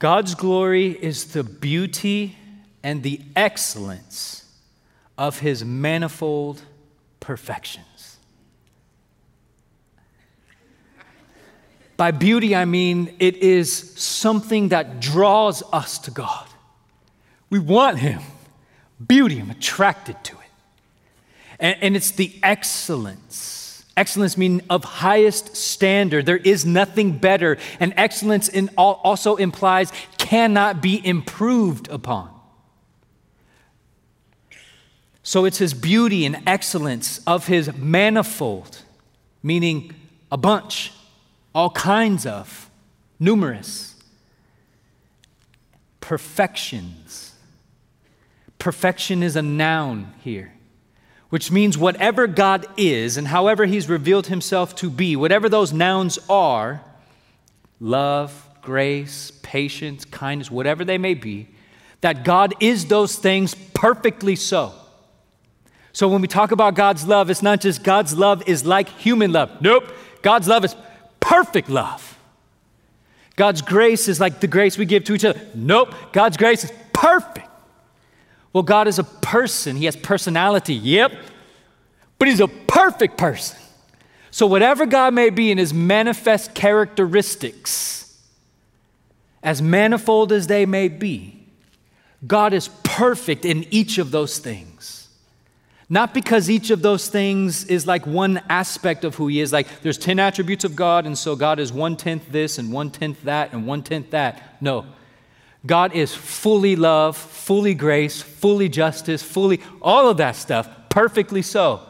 God's 0.00 0.34
glory 0.34 0.98
is 1.00 1.32
the 1.32 1.44
beauty 1.44 2.36
and 2.82 3.04
the 3.04 3.20
excellence 3.36 4.52
of 5.16 5.38
his 5.38 5.64
manifold 5.64 6.62
perfections. 7.20 8.16
By 11.96 12.10
beauty, 12.10 12.56
I 12.56 12.64
mean 12.64 13.14
it 13.20 13.36
is 13.36 13.96
something 13.96 14.70
that 14.70 14.98
draws 14.98 15.62
us 15.72 16.00
to 16.00 16.10
God. 16.10 16.48
We 17.48 17.60
want 17.60 18.00
him. 18.00 18.22
Beauty, 19.06 19.38
I'm 19.38 19.50
attracted 19.50 20.16
to 20.24 20.32
it. 20.32 20.50
And, 21.60 21.76
and 21.80 21.96
it's 21.96 22.10
the 22.10 22.34
excellence. 22.42 23.57
Excellence 23.98 24.36
meaning 24.36 24.62
of 24.70 24.84
highest 24.84 25.56
standard. 25.56 26.24
There 26.24 26.36
is 26.36 26.64
nothing 26.64 27.18
better. 27.18 27.58
And 27.80 27.92
excellence 27.96 28.48
in 28.48 28.70
also 28.76 29.34
implies 29.34 29.90
cannot 30.18 30.80
be 30.80 31.04
improved 31.04 31.88
upon. 31.88 32.30
So 35.24 35.44
it's 35.44 35.58
his 35.58 35.74
beauty 35.74 36.24
and 36.24 36.40
excellence 36.46 37.20
of 37.26 37.48
his 37.48 37.74
manifold, 37.74 38.82
meaning 39.42 39.92
a 40.30 40.36
bunch, 40.36 40.92
all 41.52 41.70
kinds 41.70 42.24
of, 42.24 42.70
numerous 43.18 43.96
perfections. 46.00 47.34
Perfection 48.60 49.24
is 49.24 49.34
a 49.34 49.42
noun 49.42 50.14
here 50.22 50.52
which 51.28 51.50
means 51.50 51.76
whatever 51.76 52.26
God 52.26 52.66
is 52.76 53.16
and 53.16 53.28
however 53.28 53.66
He's 53.66 53.88
revealed 53.88 54.28
Himself 54.28 54.74
to 54.76 54.90
be, 54.90 55.16
whatever 55.16 55.48
those 55.48 55.72
nouns 55.72 56.18
are 56.28 56.82
love, 57.80 58.48
grace, 58.62 59.30
patience, 59.42 60.04
kindness, 60.04 60.50
whatever 60.50 60.84
they 60.84 60.98
may 60.98 61.14
be 61.14 61.48
that 62.00 62.24
God 62.24 62.54
is 62.60 62.86
those 62.86 63.16
things 63.16 63.54
perfectly 63.74 64.36
so. 64.36 64.72
So 65.92 66.08
when 66.08 66.20
we 66.20 66.28
talk 66.28 66.52
about 66.52 66.74
God's 66.74 67.06
love, 67.06 67.28
it's 67.30 67.42
not 67.42 67.60
just 67.60 67.82
God's 67.82 68.14
love 68.14 68.48
is 68.48 68.64
like 68.64 68.88
human 68.88 69.32
love. 69.32 69.60
Nope. 69.60 69.92
God's 70.22 70.46
love 70.46 70.64
is 70.64 70.76
perfect 71.18 71.68
love. 71.68 72.16
God's 73.34 73.62
grace 73.62 74.08
is 74.08 74.20
like 74.20 74.40
the 74.40 74.46
grace 74.46 74.78
we 74.78 74.84
give 74.84 75.04
to 75.04 75.14
each 75.14 75.24
other. 75.24 75.40
Nope. 75.54 75.94
God's 76.12 76.36
grace 76.36 76.64
is 76.64 76.72
perfect. 76.92 77.48
Well, 78.52 78.62
God 78.62 78.88
is 78.88 78.98
a 78.98 79.04
person, 79.04 79.76
He 79.76 79.84
has 79.84 79.96
personality, 79.96 80.74
yep, 80.74 81.12
but 82.18 82.28
He's 82.28 82.40
a 82.40 82.48
perfect 82.48 83.18
person. 83.18 83.58
So, 84.30 84.46
whatever 84.46 84.86
God 84.86 85.14
may 85.14 85.30
be 85.30 85.50
in 85.50 85.58
His 85.58 85.74
manifest 85.74 86.54
characteristics, 86.54 88.18
as 89.42 89.62
manifold 89.62 90.32
as 90.32 90.46
they 90.46 90.66
may 90.66 90.88
be, 90.88 91.46
God 92.26 92.52
is 92.52 92.68
perfect 92.82 93.44
in 93.44 93.64
each 93.70 93.98
of 93.98 94.10
those 94.10 94.38
things. 94.38 95.08
Not 95.90 96.12
because 96.12 96.50
each 96.50 96.70
of 96.70 96.82
those 96.82 97.08
things 97.08 97.64
is 97.64 97.86
like 97.86 98.06
one 98.06 98.42
aspect 98.48 99.04
of 99.04 99.14
who 99.14 99.28
He 99.28 99.40
is. 99.40 99.52
Like 99.52 99.80
there's 99.80 99.96
10 99.96 100.18
attributes 100.18 100.64
of 100.64 100.76
God, 100.76 101.06
and 101.06 101.16
so 101.16 101.34
God 101.34 101.58
is 101.58 101.72
one 101.72 101.96
tenth 101.96 102.30
this 102.30 102.58
and 102.58 102.72
one 102.72 102.90
tenth 102.90 103.22
that 103.22 103.52
and 103.52 103.66
one 103.66 103.82
tenth 103.82 104.10
that. 104.10 104.60
No. 104.60 104.84
God 105.66 105.92
is 105.92 106.14
fully 106.14 106.76
love, 106.76 107.16
fully 107.16 107.74
grace, 107.74 108.22
fully 108.22 108.68
justice, 108.68 109.22
fully 109.22 109.60
all 109.82 110.08
of 110.08 110.18
that 110.18 110.36
stuff, 110.36 110.68
perfectly 110.88 111.42
so. 111.42 111.82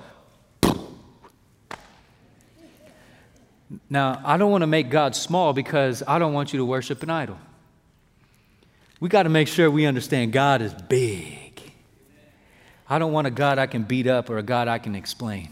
Now, 3.91 4.21
I 4.25 4.37
don't 4.37 4.51
want 4.51 4.63
to 4.63 4.67
make 4.67 4.91
God 4.91 5.15
small 5.15 5.53
because 5.53 6.03
I 6.07 6.19
don't 6.19 6.33
want 6.33 6.53
you 6.53 6.59
to 6.59 6.65
worship 6.65 7.03
an 7.03 7.11
idol. 7.11 7.39
We 9.01 9.09
got 9.09 9.25
to 9.25 9.29
make 9.29 9.49
sure 9.49 9.71
we 9.71 9.87
understand 9.87 10.33
God 10.33 10.63
is 10.63 10.75
big. 10.75 11.61
I 12.89 12.99
don't 12.99 13.13
want 13.13 13.27
a 13.27 13.31
God 13.31 13.59
I 13.59 13.67
can 13.67 13.83
beat 13.83 14.07
up 14.07 14.31
or 14.31 14.39
a 14.39 14.43
God 14.43 14.67
I 14.67 14.79
can 14.79 14.95
explain 14.95 15.51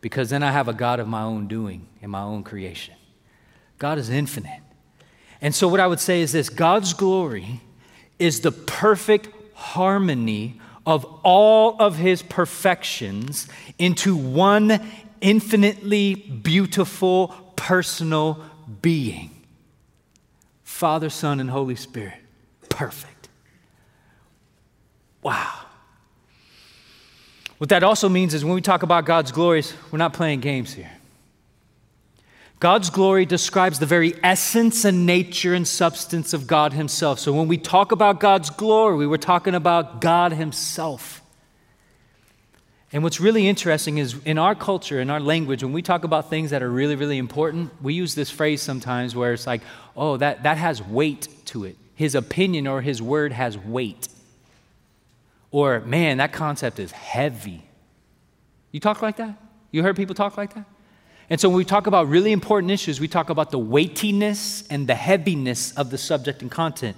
because 0.00 0.30
then 0.30 0.42
I 0.42 0.50
have 0.50 0.68
a 0.68 0.72
God 0.72 1.00
of 1.00 1.06
my 1.06 1.22
own 1.22 1.48
doing 1.48 1.86
and 2.00 2.10
my 2.10 2.22
own 2.22 2.42
creation. 2.42 2.94
God 3.78 3.98
is 3.98 4.08
infinite. 4.08 4.60
And 5.44 5.54
so, 5.54 5.68
what 5.68 5.78
I 5.78 5.86
would 5.86 6.00
say 6.00 6.22
is 6.22 6.32
this 6.32 6.48
God's 6.48 6.94
glory 6.94 7.60
is 8.18 8.40
the 8.40 8.50
perfect 8.50 9.28
harmony 9.52 10.58
of 10.86 11.04
all 11.22 11.76
of 11.78 11.96
his 11.96 12.22
perfections 12.22 13.46
into 13.78 14.16
one 14.16 14.80
infinitely 15.20 16.14
beautiful 16.14 17.28
personal 17.56 18.42
being 18.80 19.30
Father, 20.62 21.10
Son, 21.10 21.40
and 21.40 21.50
Holy 21.50 21.76
Spirit. 21.76 22.14
Perfect. 22.70 23.28
Wow. 25.20 25.58
What 27.58 27.68
that 27.68 27.82
also 27.82 28.08
means 28.08 28.32
is 28.32 28.46
when 28.46 28.54
we 28.54 28.62
talk 28.62 28.82
about 28.82 29.04
God's 29.04 29.30
glories, 29.30 29.74
we're 29.90 29.98
not 29.98 30.14
playing 30.14 30.40
games 30.40 30.72
here. 30.72 30.90
God's 32.64 32.88
glory 32.88 33.26
describes 33.26 33.78
the 33.78 33.84
very 33.84 34.14
essence 34.22 34.86
and 34.86 35.04
nature 35.04 35.52
and 35.52 35.68
substance 35.68 36.32
of 36.32 36.46
God 36.46 36.72
Himself. 36.72 37.18
So 37.18 37.30
when 37.30 37.46
we 37.46 37.58
talk 37.58 37.92
about 37.92 38.20
God's 38.20 38.48
glory, 38.48 39.06
we're 39.06 39.18
talking 39.18 39.54
about 39.54 40.00
God 40.00 40.32
Himself. 40.32 41.20
And 42.90 43.02
what's 43.02 43.20
really 43.20 43.46
interesting 43.46 43.98
is 43.98 44.16
in 44.24 44.38
our 44.38 44.54
culture, 44.54 44.98
in 44.98 45.10
our 45.10 45.20
language, 45.20 45.62
when 45.62 45.74
we 45.74 45.82
talk 45.82 46.04
about 46.04 46.30
things 46.30 46.52
that 46.52 46.62
are 46.62 46.70
really, 46.70 46.96
really 46.96 47.18
important, 47.18 47.70
we 47.82 47.92
use 47.92 48.14
this 48.14 48.30
phrase 48.30 48.62
sometimes 48.62 49.14
where 49.14 49.34
it's 49.34 49.46
like, 49.46 49.60
oh, 49.94 50.16
that, 50.16 50.44
that 50.44 50.56
has 50.56 50.82
weight 50.82 51.28
to 51.44 51.64
it. 51.64 51.76
His 51.94 52.14
opinion 52.14 52.66
or 52.66 52.80
his 52.80 53.02
word 53.02 53.32
has 53.32 53.58
weight. 53.58 54.08
Or, 55.50 55.80
man, 55.80 56.16
that 56.16 56.32
concept 56.32 56.78
is 56.78 56.92
heavy. 56.92 57.62
You 58.72 58.80
talk 58.80 59.02
like 59.02 59.18
that? 59.18 59.36
You 59.70 59.82
heard 59.82 59.96
people 59.96 60.14
talk 60.14 60.38
like 60.38 60.54
that? 60.54 60.64
And 61.30 61.40
so 61.40 61.48
when 61.48 61.56
we 61.56 61.64
talk 61.64 61.86
about 61.86 62.08
really 62.08 62.32
important 62.32 62.70
issues, 62.70 63.00
we 63.00 63.08
talk 63.08 63.30
about 63.30 63.50
the 63.50 63.58
weightiness 63.58 64.66
and 64.68 64.86
the 64.86 64.94
heaviness 64.94 65.72
of 65.72 65.90
the 65.90 65.98
subject 65.98 66.42
and 66.42 66.50
content. 66.50 66.96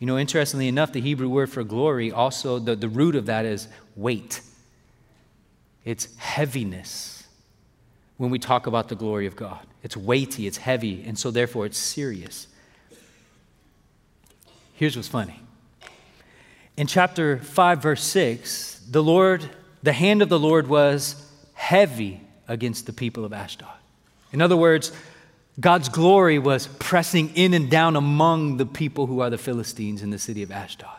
You 0.00 0.06
know, 0.06 0.18
interestingly 0.18 0.68
enough, 0.68 0.92
the 0.92 1.00
Hebrew 1.00 1.28
word 1.28 1.50
for 1.50 1.64
glory 1.64 2.10
also, 2.10 2.58
the, 2.58 2.74
the 2.76 2.88
root 2.88 3.14
of 3.14 3.26
that 3.26 3.44
is 3.44 3.68
weight. 3.96 4.40
It's 5.84 6.14
heaviness 6.16 7.24
when 8.16 8.30
we 8.30 8.38
talk 8.38 8.66
about 8.66 8.88
the 8.88 8.96
glory 8.96 9.26
of 9.26 9.36
God. 9.36 9.64
It's 9.82 9.96
weighty, 9.96 10.46
it's 10.46 10.58
heavy, 10.58 11.04
and 11.06 11.18
so 11.18 11.30
therefore 11.30 11.66
it's 11.66 11.78
serious. 11.78 12.48
Here's 14.74 14.96
what's 14.96 15.08
funny. 15.08 15.40
In 16.76 16.86
chapter 16.86 17.38
5, 17.38 17.82
verse 17.82 18.02
6, 18.02 18.86
the 18.90 19.02
Lord, 19.02 19.48
the 19.82 19.92
hand 19.92 20.22
of 20.22 20.28
the 20.28 20.38
Lord 20.38 20.68
was 20.68 21.24
heavy 21.54 22.20
against 22.48 22.86
the 22.86 22.92
people 22.92 23.24
of 23.24 23.32
Ashdod. 23.32 23.68
In 24.32 24.42
other 24.42 24.56
words, 24.56 24.92
God's 25.60 25.88
glory 25.88 26.38
was 26.38 26.68
pressing 26.78 27.30
in 27.34 27.52
and 27.52 27.70
down 27.70 27.96
among 27.96 28.58
the 28.58 28.66
people 28.66 29.06
who 29.06 29.20
are 29.20 29.30
the 29.30 29.38
Philistines 29.38 30.02
in 30.02 30.10
the 30.10 30.18
city 30.18 30.42
of 30.42 30.52
Ashdod. 30.52 30.90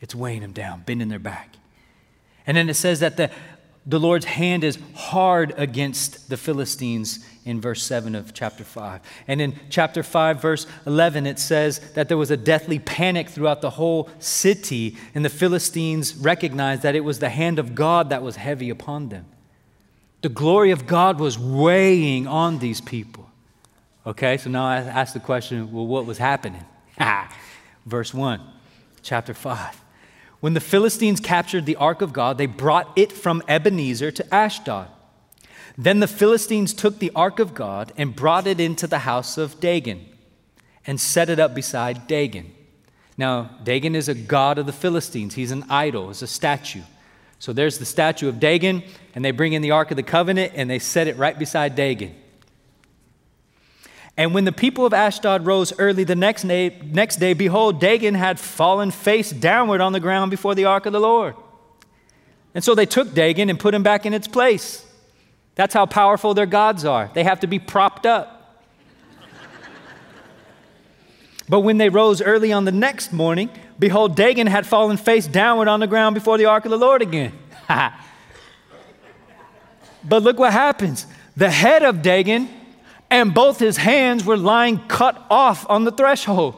It's 0.00 0.14
weighing 0.14 0.40
them 0.40 0.52
down, 0.52 0.82
bending 0.86 1.08
their 1.08 1.18
back. 1.18 1.56
And 2.46 2.56
then 2.56 2.70
it 2.70 2.74
says 2.74 3.00
that 3.00 3.18
the, 3.18 3.30
the 3.86 4.00
Lord's 4.00 4.24
hand 4.24 4.64
is 4.64 4.78
hard 4.94 5.52
against 5.58 6.30
the 6.30 6.38
Philistines 6.38 7.24
in 7.44 7.60
verse 7.60 7.82
7 7.82 8.14
of 8.14 8.32
chapter 8.32 8.64
5. 8.64 9.02
And 9.28 9.40
in 9.42 9.58
chapter 9.68 10.02
5, 10.02 10.40
verse 10.40 10.66
11, 10.86 11.26
it 11.26 11.38
says 11.38 11.80
that 11.94 12.08
there 12.08 12.16
was 12.16 12.30
a 12.30 12.36
deathly 12.38 12.78
panic 12.78 13.28
throughout 13.28 13.60
the 13.60 13.70
whole 13.70 14.08
city, 14.18 14.96
and 15.14 15.24
the 15.24 15.30
Philistines 15.30 16.16
recognized 16.16 16.82
that 16.82 16.94
it 16.94 17.00
was 17.00 17.18
the 17.18 17.28
hand 17.28 17.58
of 17.58 17.74
God 17.74 18.08
that 18.08 18.22
was 18.22 18.36
heavy 18.36 18.70
upon 18.70 19.10
them. 19.10 19.26
The 20.22 20.28
glory 20.28 20.70
of 20.70 20.86
God 20.86 21.18
was 21.18 21.38
weighing 21.38 22.26
on 22.26 22.58
these 22.58 22.80
people. 22.80 23.30
Okay, 24.06 24.36
so 24.36 24.50
now 24.50 24.66
I 24.66 24.78
ask 24.78 25.14
the 25.14 25.20
question 25.20 25.72
well, 25.72 25.86
what 25.86 26.06
was 26.06 26.18
happening? 26.18 26.64
Verse 27.86 28.12
1, 28.12 28.40
chapter 29.02 29.34
5. 29.34 29.82
When 30.40 30.54
the 30.54 30.60
Philistines 30.60 31.20
captured 31.20 31.66
the 31.66 31.76
ark 31.76 32.02
of 32.02 32.12
God, 32.12 32.38
they 32.38 32.46
brought 32.46 32.90
it 32.96 33.12
from 33.12 33.42
Ebenezer 33.46 34.10
to 34.10 34.34
Ashdod. 34.34 34.88
Then 35.76 36.00
the 36.00 36.06
Philistines 36.06 36.74
took 36.74 36.98
the 36.98 37.12
ark 37.14 37.38
of 37.38 37.54
God 37.54 37.92
and 37.96 38.16
brought 38.16 38.46
it 38.46 38.60
into 38.60 38.86
the 38.86 39.00
house 39.00 39.38
of 39.38 39.60
Dagon 39.60 40.06
and 40.86 41.00
set 41.00 41.30
it 41.30 41.38
up 41.38 41.54
beside 41.54 42.06
Dagon. 42.06 42.52
Now, 43.16 43.50
Dagon 43.64 43.94
is 43.94 44.08
a 44.08 44.14
god 44.14 44.58
of 44.58 44.66
the 44.66 44.72
Philistines. 44.72 45.34
He's 45.34 45.50
an 45.50 45.64
idol, 45.68 46.08
he's 46.08 46.22
a 46.22 46.26
statue. 46.26 46.82
So 47.40 47.54
there's 47.54 47.78
the 47.78 47.86
statue 47.86 48.28
of 48.28 48.38
Dagon, 48.38 48.82
and 49.14 49.24
they 49.24 49.30
bring 49.30 49.54
in 49.54 49.62
the 49.62 49.70
Ark 49.72 49.90
of 49.90 49.96
the 49.96 50.02
Covenant 50.02 50.52
and 50.54 50.70
they 50.70 50.78
set 50.78 51.08
it 51.08 51.16
right 51.16 51.36
beside 51.36 51.74
Dagon. 51.74 52.14
And 54.16 54.34
when 54.34 54.44
the 54.44 54.52
people 54.52 54.84
of 54.84 54.92
Ashdod 54.92 55.46
rose 55.46 55.72
early 55.78 56.04
the 56.04 56.14
next 56.14 56.42
day, 56.42 56.78
next 56.84 57.16
day, 57.16 57.32
behold, 57.32 57.80
Dagon 57.80 58.14
had 58.14 58.38
fallen 58.38 58.90
face 58.90 59.30
downward 59.30 59.80
on 59.80 59.92
the 59.94 60.00
ground 60.00 60.30
before 60.30 60.54
the 60.54 60.66
ark 60.66 60.84
of 60.84 60.92
the 60.92 61.00
Lord. 61.00 61.34
And 62.54 62.62
so 62.62 62.74
they 62.74 62.84
took 62.84 63.14
Dagon 63.14 63.48
and 63.48 63.58
put 63.58 63.72
him 63.72 63.82
back 63.82 64.04
in 64.04 64.12
its 64.12 64.28
place. 64.28 64.84
That's 65.54 65.72
how 65.72 65.86
powerful 65.86 66.34
their 66.34 66.44
gods 66.44 66.84
are. 66.84 67.10
They 67.14 67.24
have 67.24 67.40
to 67.40 67.46
be 67.46 67.58
propped 67.58 68.04
up. 68.04 68.39
But 71.50 71.60
when 71.60 71.76
they 71.78 71.88
rose 71.88 72.20
early 72.22 72.52
on 72.52 72.64
the 72.64 72.70
next 72.70 73.12
morning, 73.12 73.50
behold, 73.76 74.14
Dagon 74.14 74.46
had 74.46 74.68
fallen 74.68 74.96
face 74.96 75.26
downward 75.26 75.66
on 75.66 75.80
the 75.80 75.88
ground 75.88 76.14
before 76.14 76.38
the 76.38 76.44
ark 76.44 76.64
of 76.64 76.70
the 76.70 76.78
Lord 76.78 77.02
again. 77.02 77.32
but 77.68 77.92
look 80.22 80.38
what 80.38 80.52
happens. 80.52 81.08
The 81.36 81.50
head 81.50 81.82
of 81.82 82.02
Dagon 82.02 82.48
and 83.10 83.34
both 83.34 83.58
his 83.58 83.76
hands 83.76 84.24
were 84.24 84.36
lying 84.36 84.78
cut 84.86 85.20
off 85.28 85.68
on 85.68 85.82
the 85.82 85.90
threshold, 85.90 86.54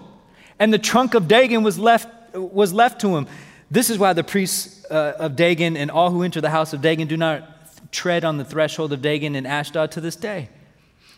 and 0.59 0.75
the 0.75 0.79
trunk 0.79 1.15
of 1.15 1.27
Dagon 1.27 1.63
was 1.63 1.79
left, 1.79 2.35
was 2.35 2.75
left 2.75 3.01
to 3.01 3.17
him. 3.17 3.27
This 3.71 3.89
is 3.89 3.99
why 3.99 4.13
the 4.13 4.23
priests 4.23 4.85
uh, 4.91 5.15
of 5.19 5.37
Dagon 5.37 5.79
and 5.79 5.91
all 5.91 6.11
who 6.11 6.23
enter 6.23 6.43
the 6.43 6.51
house 6.51 6.75
of 6.75 6.83
Dagon 6.83 7.09
do 7.09 7.17
not 7.17 7.49
tread 7.93 8.27
on 8.27 8.37
the 8.37 8.45
threshold 8.45 8.93
of 8.93 9.01
Dagon 9.01 9.37
and 9.37 9.47
Ashdod 9.47 9.93
to 9.93 10.03
this 10.03 10.17
day. 10.17 10.51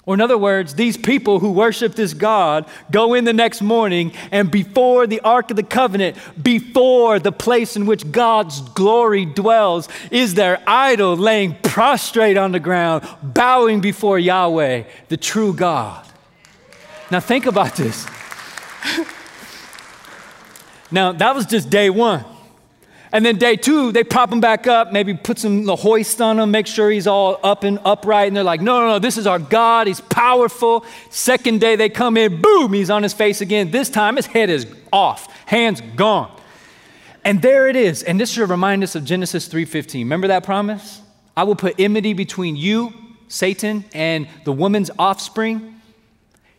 Or, 0.07 0.15
in 0.15 0.21
other 0.21 0.37
words, 0.37 0.75
these 0.75 0.99
people 0.99 1.41
who 1.41 1.51
worship 1.51 1.95
this 1.95 2.13
God 2.13 2.67
go 2.91 3.15
in 3.15 3.25
the 3.25 3.33
next 3.33 3.63
morning 3.63 4.13
and 4.31 4.51
before 4.51 5.07
the 5.07 5.21
Ark 5.21 5.51
of 5.51 5.57
the 5.57 5.63
Covenant, 5.63 6.19
before 6.43 7.19
the 7.19 7.33
place 7.33 7.75
in 7.75 7.87
which 7.87 8.13
God's 8.13 8.61
glory 8.61 9.25
dwells, 9.25 9.89
is 10.11 10.35
their 10.35 10.63
idol 10.67 11.17
laying 11.17 11.57
prostrate 11.63 12.37
on 12.37 12.53
the 12.53 12.61
ground, 12.61 13.09
bowing 13.23 13.81
before 13.81 14.19
Yahweh, 14.19 14.83
the 15.09 15.17
true 15.17 15.55
God. 15.55 16.07
Now, 17.11 17.21
think 17.21 17.47
about 17.47 17.75
this. 17.77 18.07
now, 20.91 21.13
that 21.13 21.35
was 21.35 21.47
just 21.47 21.71
day 21.71 21.89
one. 21.89 22.25
And 23.15 23.25
then 23.25 23.37
day 23.37 23.55
two, 23.55 23.93
they 23.93 24.03
prop 24.03 24.33
him 24.33 24.41
back 24.41 24.67
up, 24.67 24.93
maybe 24.93 25.15
put 25.15 25.39
some 25.39 25.67
the 25.67 25.77
hoist 25.77 26.21
on 26.21 26.41
him, 26.41 26.51
make 26.51 26.67
sure 26.67 26.91
he's 26.91 27.07
all 27.07 27.39
up 27.45 27.63
and 27.63 27.79
upright. 27.85 28.27
And 28.27 28.37
they're 28.37 28.43
like, 28.43 28.61
no, 28.61 28.81
no, 28.81 28.89
no, 28.89 28.99
this 28.99 29.17
is 29.17 29.25
our 29.25 29.39
God. 29.39 29.87
He's 29.87 30.01
powerful. 30.01 30.85
Second 31.11 31.61
day 31.61 31.77
they 31.77 31.89
come 31.89 32.17
in, 32.17 32.43
boom, 32.43 32.73
he's 32.73 32.91
on 32.91 33.05
his 33.05 33.13
face 33.15 33.41
again. 33.41 33.71
This 33.71 33.89
time 33.89 34.17
his 34.17 34.27
head 34.27 34.51
is 34.51 34.67
off, 34.93 35.33
hands 35.47 35.81
gone. 35.95 36.29
And 37.25 37.41
there 37.41 37.69
it 37.69 37.77
is. 37.77 38.03
And 38.03 38.19
this 38.19 38.31
should 38.31 38.51
remind 38.51 38.83
us 38.83 38.97
of 38.97 39.05
Genesis 39.05 39.47
3:15. 39.47 40.01
Remember 40.01 40.27
that 40.27 40.43
promise? 40.43 41.01
I 41.37 41.45
will 41.45 41.55
put 41.55 41.79
enmity 41.79 42.15
between 42.15 42.57
you, 42.57 42.93
Satan, 43.29 43.85
and 43.95 44.27
the 44.43 44.53
woman's 44.53 44.91
offspring. 44.99 45.81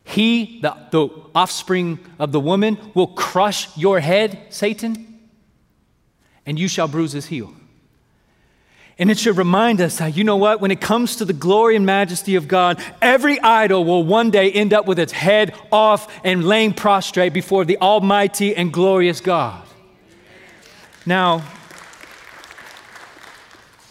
He, 0.05 0.61
the, 0.61 0.77
the 0.91 1.09
offspring 1.33 1.99
of 2.17 2.31
the 2.31 2.39
woman, 2.39 2.77
will 2.93 3.07
crush 3.07 3.75
your 3.75 3.99
head, 3.99 4.39
Satan 4.51 5.14
and 6.45 6.59
you 6.59 6.67
shall 6.67 6.87
bruise 6.87 7.11
his 7.11 7.27
heel. 7.27 7.53
And 8.97 9.11
it 9.11 9.19
should 9.19 9.37
remind 9.37 9.81
us 9.81 9.97
that, 9.97 10.15
you 10.15 10.23
know 10.23 10.37
what, 10.37 10.61
when 10.61 10.71
it 10.71 10.79
comes 10.79 11.17
to 11.17 11.25
the 11.25 11.33
glory 11.33 11.75
and 11.75 11.85
majesty 11.85 12.35
of 12.35 12.47
God, 12.47 12.81
every 13.01 13.39
idol 13.41 13.83
will 13.83 14.03
one 14.03 14.31
day 14.31 14.51
end 14.51 14.73
up 14.73 14.85
with 14.85 14.99
its 14.99 15.11
head 15.11 15.53
off 15.69 16.09
and 16.23 16.45
laying 16.45 16.73
prostrate 16.73 17.33
before 17.33 17.65
the 17.65 17.77
almighty 17.79 18.55
and 18.55 18.71
glorious 18.71 19.19
God. 19.19 19.61
Now, 21.05 21.43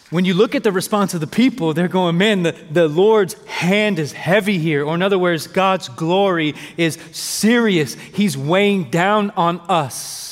when 0.09 0.25
you 0.25 0.33
look 0.33 0.55
at 0.55 0.63
the 0.63 0.73
response 0.73 1.13
of 1.13 1.21
the 1.21 1.27
people, 1.27 1.75
they're 1.75 1.89
going, 1.89 2.17
man, 2.17 2.45
the, 2.45 2.53
the 2.71 2.89
Lord's 2.89 3.35
hand 3.47 3.99
is 3.99 4.13
heavy 4.13 4.59
here. 4.59 4.87
Or, 4.87 4.95
in 4.95 5.03
other 5.03 5.19
words, 5.19 5.47
God's 5.47 5.89
glory 5.89 6.55
is 6.77 6.99
serious. 7.13 7.95
He's 7.95 8.39
weighing 8.39 8.91
down 8.91 9.33
on 9.33 9.61
us. 9.69 10.24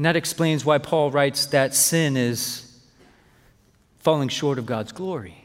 And 0.00 0.06
that 0.06 0.16
explains 0.16 0.64
why 0.64 0.78
Paul 0.78 1.10
writes 1.10 1.44
that 1.44 1.74
sin 1.74 2.16
is 2.16 2.74
falling 3.98 4.30
short 4.30 4.58
of 4.58 4.64
God's 4.64 4.92
glory. 4.92 5.44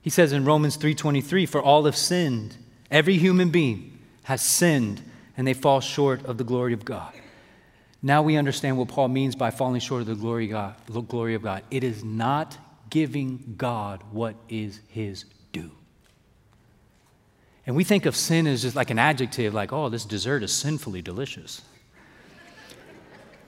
He 0.00 0.08
says 0.08 0.32
in 0.32 0.46
Romans 0.46 0.76
3:23, 0.76 1.44
"For 1.44 1.62
all 1.62 1.84
have 1.84 1.94
sinned, 1.94 2.56
every 2.90 3.18
human 3.18 3.50
being 3.50 3.98
has 4.22 4.40
sinned, 4.40 5.02
and 5.36 5.46
they 5.46 5.52
fall 5.52 5.82
short 5.82 6.24
of 6.24 6.38
the 6.38 6.44
glory 6.44 6.72
of 6.72 6.86
God." 6.86 7.12
Now 8.00 8.22
we 8.22 8.38
understand 8.38 8.78
what 8.78 8.88
Paul 8.88 9.08
means 9.08 9.36
by 9.36 9.50
falling 9.50 9.82
short 9.82 10.00
of 10.00 10.06
the 10.06 10.14
glory, 10.14 10.46
God, 10.46 10.76
the 10.86 11.02
glory 11.02 11.34
of 11.34 11.42
God. 11.42 11.62
It 11.70 11.84
is 11.84 12.02
not 12.02 12.56
giving 12.88 13.54
God 13.58 14.02
what 14.12 14.34
is 14.48 14.80
his 14.88 15.26
due. 15.52 15.72
And 17.66 17.76
we 17.76 17.84
think 17.84 18.06
of 18.06 18.16
sin 18.16 18.46
as 18.46 18.62
just 18.62 18.76
like 18.76 18.88
an 18.88 18.98
adjective, 18.98 19.52
like, 19.52 19.74
oh, 19.74 19.90
this 19.90 20.06
dessert 20.06 20.42
is 20.42 20.54
sinfully 20.54 21.02
delicious. 21.02 21.60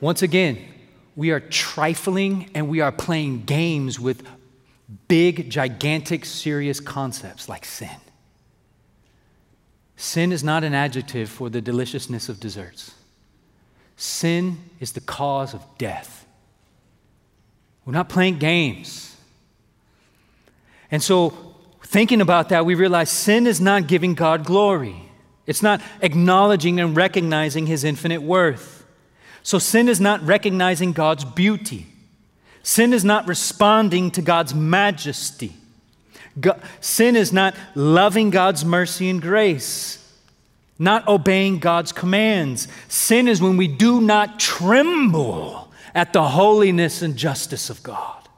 Once 0.01 0.23
again, 0.23 0.59
we 1.15 1.31
are 1.31 1.41
trifling 1.41 2.51
and 2.55 2.69
we 2.69 2.81
are 2.81 2.93
playing 2.93 3.45
games 3.45 3.99
with 3.99 4.23
big, 5.09 5.51
gigantic, 5.51 6.25
serious 6.25 6.81
concepts 6.81 7.49
like 7.49 7.65
sin. 7.65 7.89
Sin 9.97 10.31
is 10.31 10.45
not 10.45 10.63
an 10.63 10.75
adjective 10.75 11.31
for 11.31 11.49
the 11.49 11.61
deliciousness 11.61 12.29
of 12.29 12.39
desserts. 12.39 12.95
Sin 13.97 14.59
is 14.79 14.93
the 14.93 15.01
cause 15.01 15.55
of 15.55 15.63
death. 15.79 16.27
We're 17.85 17.95
not 17.95 18.11
playing 18.11 18.39
games. 18.39 19.17
And 20.91 21.03
so, 21.03 21.55
thinking 21.83 22.21
about 22.21 22.51
that, 22.51 22.67
we 22.67 22.75
realize 22.75 23.11
sin 23.11 23.47
is 23.47 23.61
not 23.61 23.87
giving 23.87 24.15
God 24.15 24.45
glory. 24.45 25.03
It's 25.47 25.63
not 25.63 25.81
acknowledging 26.03 26.79
and 26.79 26.95
recognizing 26.95 27.67
his 27.67 27.85
infinite 27.85 28.23
worth. 28.23 28.76
So 29.47 29.61
sin 29.61 29.89
is 29.89 30.01
not 30.01 30.27
recognizing 30.27 30.91
God's 30.91 31.25
beauty. 31.25 31.87
Sin 32.65 32.93
is 32.93 33.05
not 33.05 33.29
responding 33.29 34.11
to 34.11 34.21
God's 34.21 34.53
majesty. 34.53 35.53
God, 36.41 36.61
sin 36.81 37.15
is 37.15 37.33
not 37.33 37.55
loving 37.77 38.31
God's 38.31 38.65
mercy 38.65 39.09
and 39.09 39.23
grace, 39.23 40.05
not 40.81 41.07
obeying 41.07 41.61
God's 41.61 41.93
commands. 41.93 42.67
Sin 42.89 43.29
is 43.29 43.41
when 43.41 43.57
we 43.57 43.69
do 43.69 44.01
not 44.01 44.41
tremble 44.41 45.73
at 45.95 46.13
the 46.13 46.25
holiness 46.25 47.01
and 47.01 47.17
justice 47.17 47.71
of 47.71 47.85
God. 47.85 48.29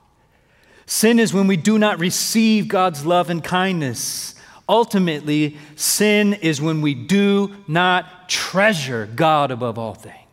Sin 0.84 1.18
is 1.18 1.32
when 1.32 1.46
we 1.46 1.56
do 1.56 1.78
not 1.78 1.98
receive 1.98 2.68
God's 2.68 3.06
love 3.06 3.30
and 3.30 3.42
kindness. 3.42 4.34
Ultimately, 4.68 5.56
sin 5.74 6.34
is 6.34 6.60
when 6.60 6.82
we 6.82 6.92
do 6.92 7.56
not 7.66 8.28
treasure 8.28 9.06
God 9.06 9.50
above 9.50 9.78
all 9.78 9.94
things. 9.94 10.27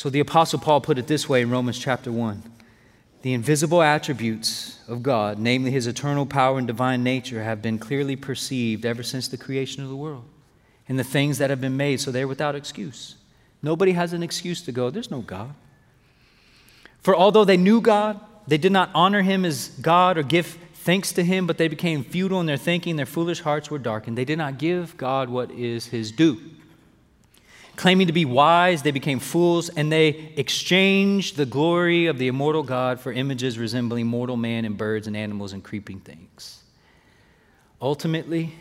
So 0.00 0.08
the 0.08 0.20
Apostle 0.20 0.58
Paul 0.58 0.80
put 0.80 0.96
it 0.96 1.08
this 1.08 1.28
way 1.28 1.42
in 1.42 1.50
Romans 1.50 1.78
chapter 1.78 2.10
1 2.10 2.42
The 3.20 3.34
invisible 3.34 3.82
attributes 3.82 4.80
of 4.88 5.02
God, 5.02 5.38
namely 5.38 5.70
his 5.70 5.86
eternal 5.86 6.24
power 6.24 6.56
and 6.56 6.66
divine 6.66 7.04
nature, 7.04 7.42
have 7.42 7.60
been 7.60 7.78
clearly 7.78 8.16
perceived 8.16 8.86
ever 8.86 9.02
since 9.02 9.28
the 9.28 9.36
creation 9.36 9.82
of 9.82 9.90
the 9.90 9.96
world 9.96 10.24
in 10.88 10.96
the 10.96 11.04
things 11.04 11.36
that 11.36 11.50
have 11.50 11.60
been 11.60 11.76
made, 11.76 12.00
so 12.00 12.10
they're 12.10 12.26
without 12.26 12.54
excuse. 12.54 13.16
Nobody 13.62 13.92
has 13.92 14.14
an 14.14 14.22
excuse 14.22 14.62
to 14.62 14.72
go, 14.72 14.88
there's 14.88 15.10
no 15.10 15.20
God. 15.20 15.52
For 17.02 17.14
although 17.14 17.44
they 17.44 17.58
knew 17.58 17.82
God, 17.82 18.18
they 18.46 18.56
did 18.56 18.72
not 18.72 18.88
honor 18.94 19.20
him 19.20 19.44
as 19.44 19.68
God 19.82 20.16
or 20.16 20.22
give 20.22 20.56
thanks 20.76 21.12
to 21.12 21.22
him, 21.22 21.46
but 21.46 21.58
they 21.58 21.68
became 21.68 22.04
futile 22.04 22.40
in 22.40 22.46
their 22.46 22.56
thinking, 22.56 22.96
their 22.96 23.04
foolish 23.04 23.40
hearts 23.40 23.70
were 23.70 23.78
darkened. 23.78 24.16
They 24.16 24.24
did 24.24 24.38
not 24.38 24.56
give 24.56 24.96
God 24.96 25.28
what 25.28 25.50
is 25.50 25.88
his 25.88 26.10
due. 26.10 26.40
Claiming 27.80 28.08
to 28.08 28.12
be 28.12 28.26
wise, 28.26 28.82
they 28.82 28.90
became 28.90 29.18
fools, 29.18 29.70
and 29.70 29.90
they 29.90 30.08
exchanged 30.36 31.38
the 31.38 31.46
glory 31.46 32.08
of 32.08 32.18
the 32.18 32.28
immortal 32.28 32.62
God 32.62 33.00
for 33.00 33.10
images 33.10 33.58
resembling 33.58 34.06
mortal 34.06 34.36
man 34.36 34.66
and 34.66 34.76
birds 34.76 35.06
and 35.06 35.16
animals 35.16 35.54
and 35.54 35.64
creeping 35.64 35.98
things. 36.00 36.62
Ultimately, 37.80 38.52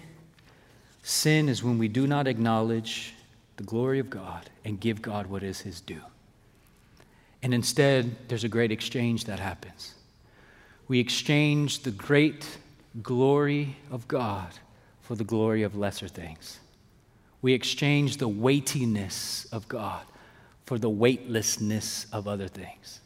sin 1.03 1.49
is 1.49 1.61
when 1.61 1.77
we 1.77 1.89
do 1.89 2.07
not 2.07 2.27
acknowledge 2.27 3.13
the 3.57 3.63
glory 3.63 3.99
of 3.99 4.09
God 4.09 4.49
and 4.63 4.79
give 4.79 5.01
God 5.01 5.27
what 5.27 5.43
is 5.43 5.59
his 5.59 5.81
due. 5.81 6.03
And 7.43 7.53
instead, 7.53 8.15
there's 8.29 8.45
a 8.45 8.47
great 8.47 8.71
exchange 8.71 9.25
that 9.25 9.41
happens. 9.41 9.95
We 10.87 10.97
exchange 10.97 11.79
the 11.79 11.91
great 11.91 12.47
glory 13.03 13.75
of 13.91 14.07
God 14.07 14.53
for 15.01 15.15
the 15.15 15.25
glory 15.25 15.63
of 15.63 15.75
lesser 15.75 16.07
things. 16.07 16.61
We 17.41 17.53
exchange 17.53 18.17
the 18.17 18.27
weightiness 18.27 19.47
of 19.51 19.67
God 19.67 20.05
for 20.65 20.77
the 20.77 20.89
weightlessness 20.89 22.05
of 22.11 22.27
other 22.27 22.47
things. 22.47 22.99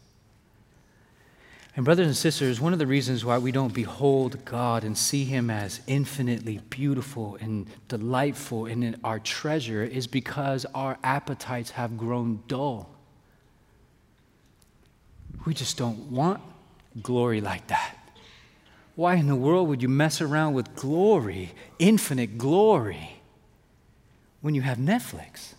And, 1.76 1.86
brothers 1.86 2.06
and 2.06 2.16
sisters, 2.16 2.62
one 2.62 2.74
of 2.74 2.78
the 2.78 2.86
reasons 2.86 3.26
why 3.26 3.40
we 3.40 3.52
don't 3.52 3.74
behold 3.74 4.46
God 4.46 4.84
and 4.84 4.96
see 4.96 5.24
Him 5.24 5.50
as 5.50 5.82
infinitely 5.88 6.60
beautiful 6.70 7.36
and 7.42 7.66
delightful 7.88 8.68
and 8.68 8.96
our 9.04 9.18
treasure 9.18 9.84
is 9.84 10.06
because 10.06 10.68
our 10.76 11.00
appetites 11.04 11.72
have 11.72 11.98
grown 11.98 12.44
dull. 12.48 12.90
We 15.46 15.56
just 15.56 15.78
don't 15.78 16.12
want 16.12 16.42
glory 17.02 17.42
like 17.42 17.68
that. 17.68 17.98
Why 18.96 19.16
in 19.16 19.26
the 19.26 19.36
world 19.36 19.68
would 19.70 19.82
you 19.82 19.90
mess 19.90 20.22
around 20.22 20.54
with 20.54 20.76
glory, 20.76 21.54
infinite 21.80 22.38
glory, 22.38 23.23
when 24.44 24.54
you 24.54 24.62
have 24.62 24.78
Netflix? 24.78 25.54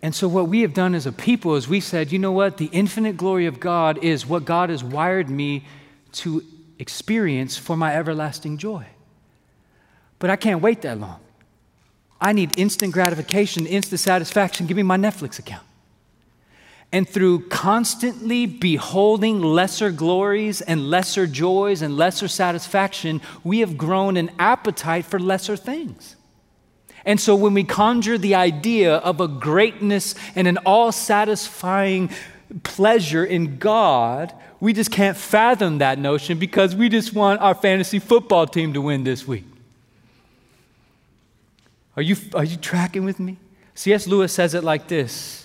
And 0.00 0.14
so, 0.14 0.28
what 0.28 0.48
we 0.48 0.60
have 0.60 0.74
done 0.74 0.94
as 0.94 1.06
a 1.06 1.12
people 1.12 1.56
is 1.56 1.66
we 1.66 1.80
said, 1.80 2.12
you 2.12 2.18
know 2.18 2.30
what? 2.30 2.58
The 2.58 2.66
infinite 2.66 3.16
glory 3.16 3.46
of 3.46 3.58
God 3.58 3.98
is 4.04 4.26
what 4.26 4.44
God 4.44 4.70
has 4.70 4.84
wired 4.84 5.28
me 5.28 5.66
to 6.12 6.42
experience 6.78 7.56
for 7.56 7.76
my 7.76 7.94
everlasting 7.94 8.58
joy. 8.58 8.86
But 10.18 10.30
I 10.30 10.36
can't 10.36 10.60
wait 10.62 10.82
that 10.82 11.00
long. 11.00 11.20
I 12.20 12.32
need 12.32 12.58
instant 12.58 12.92
gratification, 12.92 13.66
instant 13.66 14.00
satisfaction. 14.00 14.66
Give 14.66 14.76
me 14.76 14.82
my 14.82 14.96
Netflix 14.96 15.38
account. 15.38 15.64
And 16.94 17.08
through 17.08 17.48
constantly 17.48 18.46
beholding 18.46 19.42
lesser 19.42 19.90
glories 19.90 20.60
and 20.60 20.88
lesser 20.90 21.26
joys 21.26 21.82
and 21.82 21.96
lesser 21.96 22.28
satisfaction, 22.28 23.20
we 23.42 23.58
have 23.58 23.76
grown 23.76 24.16
an 24.16 24.30
appetite 24.38 25.04
for 25.04 25.18
lesser 25.18 25.56
things. 25.56 26.14
And 27.04 27.18
so 27.18 27.34
when 27.34 27.52
we 27.52 27.64
conjure 27.64 28.16
the 28.16 28.36
idea 28.36 28.94
of 28.94 29.20
a 29.20 29.26
greatness 29.26 30.14
and 30.36 30.46
an 30.46 30.56
all 30.58 30.92
satisfying 30.92 32.10
pleasure 32.62 33.24
in 33.24 33.58
God, 33.58 34.32
we 34.60 34.72
just 34.72 34.92
can't 34.92 35.16
fathom 35.16 35.78
that 35.78 35.98
notion 35.98 36.38
because 36.38 36.76
we 36.76 36.88
just 36.88 37.12
want 37.12 37.40
our 37.40 37.56
fantasy 37.56 37.98
football 37.98 38.46
team 38.46 38.72
to 38.72 38.80
win 38.80 39.02
this 39.02 39.26
week. 39.26 39.46
Are 41.96 42.02
you, 42.02 42.14
are 42.34 42.44
you 42.44 42.56
tracking 42.56 43.04
with 43.04 43.18
me? 43.18 43.36
C.S. 43.74 44.06
Lewis 44.06 44.32
says 44.32 44.54
it 44.54 44.62
like 44.62 44.86
this 44.86 45.43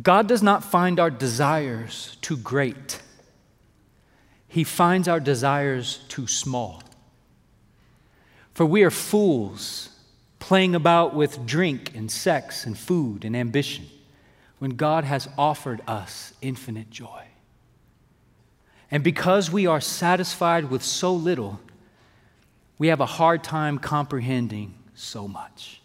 God 0.00 0.28
does 0.28 0.42
not 0.42 0.62
find 0.62 1.00
our 1.00 1.10
desires 1.10 2.16
too 2.20 2.36
great, 2.36 3.00
He 4.48 4.64
finds 4.64 5.08
our 5.08 5.20
desires 5.20 6.04
too 6.08 6.26
small. 6.26 6.82
For 8.54 8.66
we 8.66 8.82
are 8.82 8.90
fools 8.90 9.88
playing 10.38 10.74
about 10.74 11.14
with 11.14 11.46
drink 11.46 11.94
and 11.94 12.10
sex 12.10 12.66
and 12.66 12.76
food 12.76 13.24
and 13.24 13.36
ambition 13.36 13.86
when 14.58 14.72
God 14.72 15.04
has 15.04 15.28
offered 15.38 15.80
us 15.86 16.34
infinite 16.42 16.90
joy. 16.90 17.24
And 18.90 19.04
because 19.04 19.50
we 19.50 19.66
are 19.66 19.80
satisfied 19.80 20.68
with 20.68 20.82
so 20.82 21.14
little, 21.14 21.60
we 22.76 22.88
have 22.88 23.00
a 23.00 23.06
hard 23.06 23.44
time 23.44 23.78
comprehending 23.78 24.74
so 24.94 25.28
much. 25.28 25.80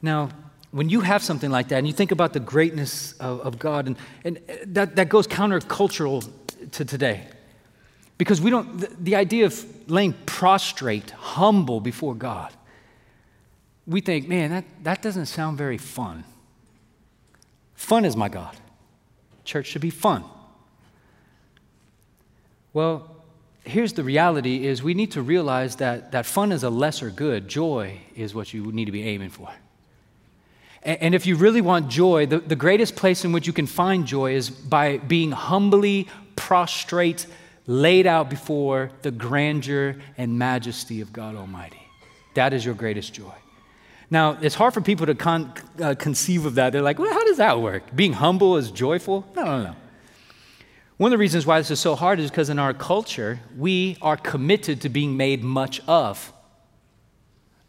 Now, 0.00 0.30
when 0.70 0.88
you 0.88 1.00
have 1.00 1.22
something 1.22 1.50
like 1.50 1.68
that 1.68 1.78
and 1.78 1.86
you 1.86 1.92
think 1.92 2.12
about 2.12 2.32
the 2.32 2.40
greatness 2.40 3.12
of, 3.14 3.40
of 3.40 3.58
God, 3.58 3.86
and, 3.86 3.96
and 4.24 4.38
that, 4.66 4.96
that 4.96 5.08
goes 5.08 5.26
countercultural 5.26 6.28
to 6.72 6.84
today. 6.84 7.26
Because 8.18 8.40
we 8.40 8.50
don't, 8.50 8.78
the, 8.78 8.88
the 9.00 9.16
idea 9.16 9.46
of 9.46 9.90
laying 9.90 10.12
prostrate, 10.26 11.10
humble 11.10 11.80
before 11.80 12.14
God, 12.14 12.52
we 13.86 14.00
think, 14.00 14.28
man, 14.28 14.50
that, 14.50 14.64
that 14.82 15.02
doesn't 15.02 15.26
sound 15.26 15.58
very 15.58 15.78
fun. 15.78 16.24
Fun 17.74 18.04
is 18.04 18.14
my 18.14 18.28
God. 18.28 18.56
Church 19.44 19.66
should 19.66 19.82
be 19.82 19.90
fun. 19.90 20.22
Well, 22.72 23.16
here's 23.64 23.94
the 23.94 24.04
reality 24.04 24.66
is 24.66 24.82
we 24.82 24.94
need 24.94 25.10
to 25.12 25.22
realize 25.22 25.76
that, 25.76 26.12
that 26.12 26.26
fun 26.26 26.52
is 26.52 26.62
a 26.62 26.70
lesser 26.70 27.10
good. 27.10 27.48
Joy 27.48 28.00
is 28.14 28.34
what 28.34 28.54
you 28.54 28.70
need 28.70 28.84
to 28.84 28.92
be 28.92 29.02
aiming 29.02 29.30
for. 29.30 29.48
And, 30.82 31.14
if 31.14 31.26
you 31.26 31.36
really 31.36 31.60
want 31.60 31.90
joy, 31.90 32.24
the, 32.24 32.38
the 32.38 32.56
greatest 32.56 32.96
place 32.96 33.24
in 33.24 33.32
which 33.32 33.46
you 33.46 33.52
can 33.52 33.66
find 33.66 34.06
joy 34.06 34.34
is 34.34 34.48
by 34.48 34.96
being 34.96 35.30
humbly 35.30 36.08
prostrate 36.36 37.26
laid 37.66 38.06
out 38.06 38.30
before 38.30 38.90
the 39.02 39.10
grandeur 39.10 39.96
and 40.16 40.38
majesty 40.38 41.02
of 41.02 41.12
God 41.12 41.36
Almighty. 41.36 41.82
That 42.34 42.54
is 42.54 42.64
your 42.64 42.74
greatest 42.74 43.12
joy. 43.12 43.34
Now, 44.10 44.38
it's 44.40 44.54
hard 44.54 44.74
for 44.74 44.80
people 44.80 45.06
to 45.06 45.14
con- 45.14 45.52
uh, 45.80 45.94
conceive 45.96 46.46
of 46.46 46.56
that. 46.56 46.72
They're 46.72 46.82
like, 46.82 46.98
well, 46.98 47.12
how 47.12 47.24
does 47.24 47.36
that 47.36 47.60
work? 47.60 47.94
Being 47.94 48.14
humble 48.14 48.56
is 48.56 48.70
joyful? 48.70 49.24
No, 49.36 49.44
no, 49.44 49.62
no. 49.62 49.76
One 50.96 51.12
of 51.12 51.16
the 51.16 51.20
reasons 51.20 51.46
why 51.46 51.58
this 51.58 51.70
is 51.70 51.78
so 51.78 51.94
hard 51.94 52.18
is 52.18 52.30
because 52.30 52.50
in 52.50 52.58
our 52.58 52.74
culture, 52.74 53.40
we 53.56 53.96
are 54.02 54.16
committed 54.16 54.80
to 54.80 54.88
being 54.88 55.16
made 55.16 55.44
much 55.44 55.80
of 55.86 56.32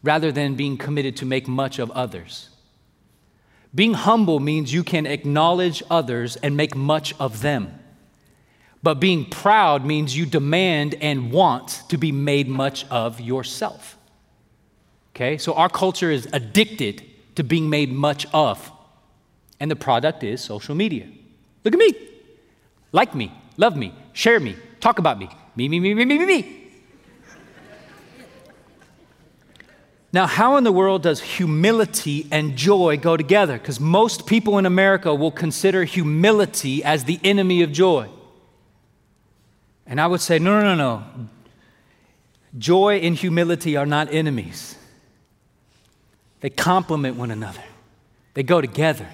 rather 0.02 0.32
than 0.32 0.54
being 0.54 0.76
committed 0.76 1.16
to 1.18 1.26
make 1.26 1.46
much 1.46 1.78
of 1.78 1.90
others. 1.92 2.48
Being 3.74 3.94
humble 3.94 4.38
means 4.38 4.72
you 4.72 4.84
can 4.84 5.06
acknowledge 5.06 5.82
others 5.90 6.36
and 6.36 6.56
make 6.56 6.76
much 6.76 7.14
of 7.18 7.40
them. 7.40 7.78
But 8.82 8.94
being 8.94 9.24
proud 9.24 9.84
means 9.84 10.16
you 10.16 10.26
demand 10.26 10.96
and 11.00 11.30
want 11.30 11.82
to 11.88 11.96
be 11.96 12.12
made 12.12 12.48
much 12.48 12.84
of 12.90 13.20
yourself. 13.20 13.96
Okay? 15.14 15.38
So 15.38 15.54
our 15.54 15.68
culture 15.68 16.10
is 16.10 16.28
addicted 16.32 17.02
to 17.36 17.44
being 17.44 17.70
made 17.70 17.92
much 17.92 18.26
of. 18.34 18.70
And 19.60 19.70
the 19.70 19.76
product 19.76 20.24
is 20.24 20.40
social 20.40 20.74
media. 20.74 21.08
Look 21.64 21.74
at 21.74 21.78
me. 21.78 21.94
Like 22.90 23.14
me, 23.14 23.32
love 23.56 23.76
me, 23.76 23.94
share 24.12 24.38
me, 24.38 24.56
talk 24.80 24.98
about 24.98 25.18
me. 25.18 25.30
Me, 25.56 25.68
me, 25.68 25.80
me, 25.80 25.94
me, 25.94 26.04
me, 26.04 26.18
me, 26.18 26.26
me. 26.26 26.61
Now, 30.12 30.26
how 30.26 30.56
in 30.58 30.64
the 30.64 30.72
world 30.72 31.02
does 31.02 31.20
humility 31.20 32.26
and 32.30 32.54
joy 32.54 32.98
go 32.98 33.16
together? 33.16 33.58
Because 33.58 33.80
most 33.80 34.26
people 34.26 34.58
in 34.58 34.66
America 34.66 35.14
will 35.14 35.30
consider 35.30 35.84
humility 35.84 36.84
as 36.84 37.04
the 37.04 37.18
enemy 37.24 37.62
of 37.62 37.72
joy. 37.72 38.08
And 39.86 40.00
I 40.00 40.06
would 40.06 40.20
say, 40.20 40.38
no, 40.38 40.60
no, 40.60 40.74
no, 40.74 40.74
no. 40.74 41.28
Joy 42.58 42.96
and 42.98 43.16
humility 43.16 43.76
are 43.76 43.86
not 43.86 44.12
enemies, 44.12 44.76
they 46.40 46.50
complement 46.50 47.16
one 47.16 47.30
another, 47.30 47.62
they 48.34 48.42
go 48.42 48.60
together. 48.60 49.08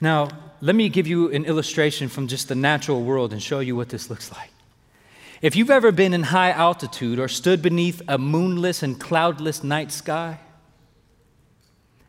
Now, 0.00 0.28
let 0.62 0.74
me 0.74 0.88
give 0.88 1.06
you 1.06 1.30
an 1.32 1.44
illustration 1.44 2.08
from 2.08 2.28
just 2.28 2.48
the 2.48 2.54
natural 2.54 3.02
world 3.02 3.32
and 3.32 3.42
show 3.42 3.60
you 3.60 3.76
what 3.76 3.90
this 3.90 4.08
looks 4.08 4.32
like. 4.32 4.50
If 5.42 5.54
you've 5.56 5.70
ever 5.70 5.92
been 5.92 6.14
in 6.14 6.24
high 6.24 6.50
altitude 6.50 7.18
or 7.18 7.28
stood 7.28 7.62
beneath 7.62 8.02
a 8.08 8.18
moonless 8.18 8.82
and 8.82 8.98
cloudless 8.98 9.62
night 9.62 9.92
sky, 9.92 10.40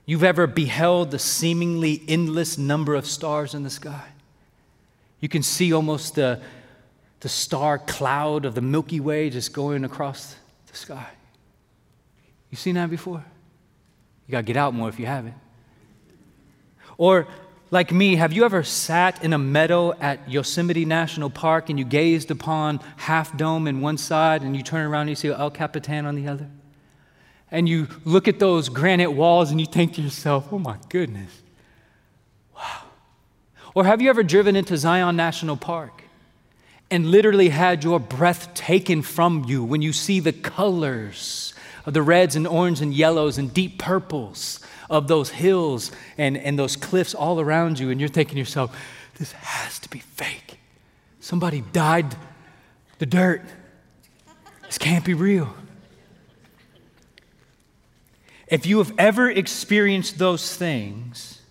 you've 0.05 0.23
ever 0.23 0.47
beheld 0.47 1.11
the 1.11 1.19
seemingly 1.19 2.01
endless 2.07 2.57
number 2.57 2.95
of 2.95 3.05
stars 3.05 3.53
in 3.53 3.63
the 3.63 3.69
sky, 3.69 4.07
you 5.19 5.27
can 5.27 5.43
see 5.43 5.73
almost 5.73 6.15
the 6.15 6.41
the 7.19 7.29
star 7.29 7.79
cloud 7.79 8.45
of 8.45 8.55
the 8.55 8.61
Milky 8.61 8.99
Way 8.99 9.29
just 9.29 9.53
going 9.53 9.83
across 9.83 10.35
the 10.67 10.77
sky. 10.77 11.07
You've 12.49 12.59
seen 12.59 12.75
that 12.75 12.89
before? 12.89 13.23
You 14.27 14.31
got 14.31 14.39
to 14.39 14.43
get 14.43 14.57
out 14.57 14.73
more 14.73 14.89
if 14.89 14.99
you 14.99 15.05
haven't. 15.05 15.33
Or, 16.97 17.27
like 17.69 17.91
me, 17.91 18.15
have 18.15 18.31
you 18.31 18.45
ever 18.45 18.63
sat 18.63 19.23
in 19.23 19.33
a 19.33 19.37
meadow 19.37 19.93
at 19.99 20.29
Yosemite 20.29 20.85
National 20.85 21.29
Park 21.29 21.69
and 21.69 21.77
you 21.77 21.85
gazed 21.85 22.31
upon 22.31 22.79
Half 22.95 23.37
Dome 23.37 23.67
in 23.67 23.81
one 23.81 23.97
side 23.97 24.41
and 24.41 24.55
you 24.55 24.63
turn 24.63 24.85
around 24.85 25.01
and 25.01 25.09
you 25.09 25.15
see 25.15 25.29
El 25.29 25.51
Capitan 25.51 26.05
on 26.05 26.15
the 26.15 26.27
other? 26.27 26.47
And 27.51 27.67
you 27.67 27.87
look 28.05 28.27
at 28.27 28.39
those 28.39 28.69
granite 28.69 29.11
walls 29.11 29.51
and 29.51 29.59
you 29.59 29.65
think 29.65 29.95
to 29.95 30.01
yourself, 30.01 30.51
oh 30.51 30.59
my 30.59 30.77
goodness, 30.89 31.41
wow. 32.55 32.83
Or 33.73 33.85
have 33.85 34.01
you 34.01 34.09
ever 34.09 34.23
driven 34.23 34.55
into 34.55 34.77
Zion 34.77 35.15
National 35.15 35.57
Park 35.57 36.03
and 36.89 37.05
literally 37.11 37.49
had 37.49 37.83
your 37.83 37.99
breath 37.99 38.53
taken 38.53 39.01
from 39.01 39.43
you 39.45 39.63
when 39.63 39.81
you 39.81 39.91
see 39.91 40.19
the 40.19 40.33
colors 40.33 41.53
of 41.85 41.93
the 41.93 42.01
reds 42.01 42.35
and 42.35 42.47
orange 42.47 42.81
and 42.81 42.93
yellows 42.93 43.37
and 43.37 43.53
deep 43.53 43.77
purples 43.77 44.59
of 44.89 45.07
those 45.07 45.29
hills 45.29 45.91
and, 46.17 46.37
and 46.37 46.57
those 46.57 46.75
cliffs 46.75 47.13
all 47.13 47.39
around 47.39 47.79
you, 47.79 47.89
and 47.89 47.99
you're 47.99 48.09
thinking 48.09 48.35
to 48.35 48.39
yourself, 48.39 48.75
this 49.17 49.31
has 49.33 49.79
to 49.79 49.89
be 49.89 49.99
fake. 49.99 50.59
Somebody 51.19 51.63
dyed 51.73 52.15
the 52.99 53.05
dirt. 53.05 53.41
This 54.63 54.77
can't 54.77 55.05
be 55.05 55.13
real. 55.13 55.53
If 58.47 58.65
you 58.65 58.77
have 58.77 58.93
ever 58.97 59.29
experienced 59.29 60.17
those 60.17 60.55
things, 60.55 61.41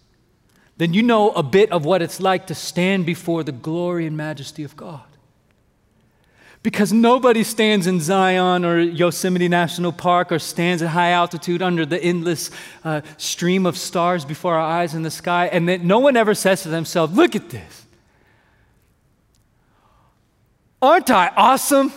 then 0.78 0.94
you 0.94 1.02
know 1.02 1.30
a 1.30 1.42
bit 1.42 1.72
of 1.72 1.84
what 1.84 2.02
it's 2.02 2.20
like 2.20 2.46
to 2.46 2.54
stand 2.54 3.06
before 3.06 3.42
the 3.42 3.52
glory 3.52 4.06
and 4.06 4.16
majesty 4.16 4.62
of 4.62 4.76
God. 4.76 5.05
Because 6.66 6.92
nobody 6.92 7.44
stands 7.44 7.86
in 7.86 8.00
Zion 8.00 8.64
or 8.64 8.80
Yosemite 8.80 9.46
National 9.46 9.92
Park 9.92 10.32
or 10.32 10.40
stands 10.40 10.82
at 10.82 10.88
high 10.88 11.12
altitude 11.12 11.62
under 11.62 11.86
the 11.86 12.02
endless 12.02 12.50
uh, 12.82 13.02
stream 13.18 13.66
of 13.66 13.76
stars 13.76 14.24
before 14.24 14.56
our 14.56 14.68
eyes 14.68 14.92
in 14.92 15.04
the 15.04 15.10
sky, 15.12 15.46
and 15.46 15.68
that 15.68 15.82
no 15.82 16.00
one 16.00 16.16
ever 16.16 16.34
says 16.34 16.64
to 16.64 16.68
themselves, 16.68 17.16
Look 17.16 17.36
at 17.36 17.50
this. 17.50 17.86
Aren't 20.82 21.08
I 21.08 21.28
awesome? 21.36 21.92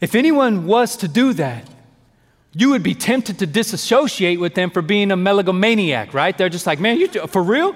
if 0.00 0.14
anyone 0.14 0.68
was 0.68 0.96
to 0.98 1.08
do 1.08 1.32
that, 1.32 1.68
you 2.52 2.70
would 2.70 2.84
be 2.84 2.94
tempted 2.94 3.40
to 3.40 3.46
disassociate 3.48 4.38
with 4.38 4.54
them 4.54 4.70
for 4.70 4.82
being 4.82 5.10
a 5.10 5.16
megalomaniac, 5.16 6.14
right? 6.14 6.38
They're 6.38 6.48
just 6.48 6.68
like, 6.68 6.78
man, 6.78 7.00
you 7.00 7.08
for 7.26 7.42
real? 7.42 7.74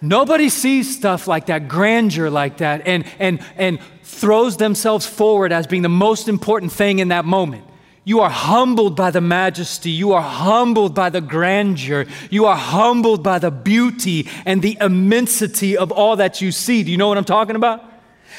Nobody 0.00 0.48
sees 0.48 0.96
stuff 0.96 1.26
like 1.26 1.46
that, 1.46 1.68
grandeur 1.68 2.30
like 2.30 2.58
that, 2.58 2.86
and, 2.86 3.04
and, 3.18 3.40
and 3.56 3.80
throws 4.02 4.56
themselves 4.56 5.06
forward 5.06 5.52
as 5.52 5.66
being 5.66 5.82
the 5.82 5.88
most 5.88 6.28
important 6.28 6.72
thing 6.72 7.00
in 7.00 7.08
that 7.08 7.24
moment. 7.24 7.64
You 8.04 8.20
are 8.20 8.30
humbled 8.30 8.96
by 8.96 9.10
the 9.10 9.20
majesty. 9.20 9.90
You 9.90 10.12
are 10.12 10.22
humbled 10.22 10.94
by 10.94 11.10
the 11.10 11.20
grandeur. 11.20 12.06
You 12.30 12.46
are 12.46 12.56
humbled 12.56 13.22
by 13.22 13.38
the 13.38 13.50
beauty 13.50 14.28
and 14.46 14.62
the 14.62 14.78
immensity 14.80 15.76
of 15.76 15.92
all 15.92 16.16
that 16.16 16.40
you 16.40 16.50
see. 16.50 16.82
Do 16.82 16.90
you 16.90 16.96
know 16.96 17.08
what 17.08 17.18
I'm 17.18 17.24
talking 17.24 17.54
about? 17.54 17.84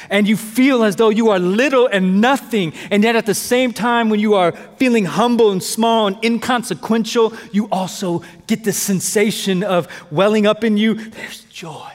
And 0.09 0.27
you 0.27 0.37
feel 0.37 0.83
as 0.83 0.95
though 0.95 1.09
you 1.09 1.29
are 1.29 1.39
little 1.39 1.87
and 1.87 2.21
nothing. 2.21 2.73
And 2.91 3.03
yet, 3.03 3.15
at 3.15 3.25
the 3.25 3.33
same 3.33 3.73
time, 3.73 4.09
when 4.09 4.19
you 4.19 4.35
are 4.35 4.51
feeling 4.77 5.05
humble 5.05 5.51
and 5.51 5.61
small 5.61 6.07
and 6.07 6.23
inconsequential, 6.23 7.33
you 7.51 7.67
also 7.71 8.23
get 8.47 8.63
the 8.63 8.73
sensation 8.73 9.63
of 9.63 9.87
welling 10.11 10.47
up 10.47 10.63
in 10.63 10.77
you. 10.77 10.95
There's 10.95 11.43
joy. 11.45 11.91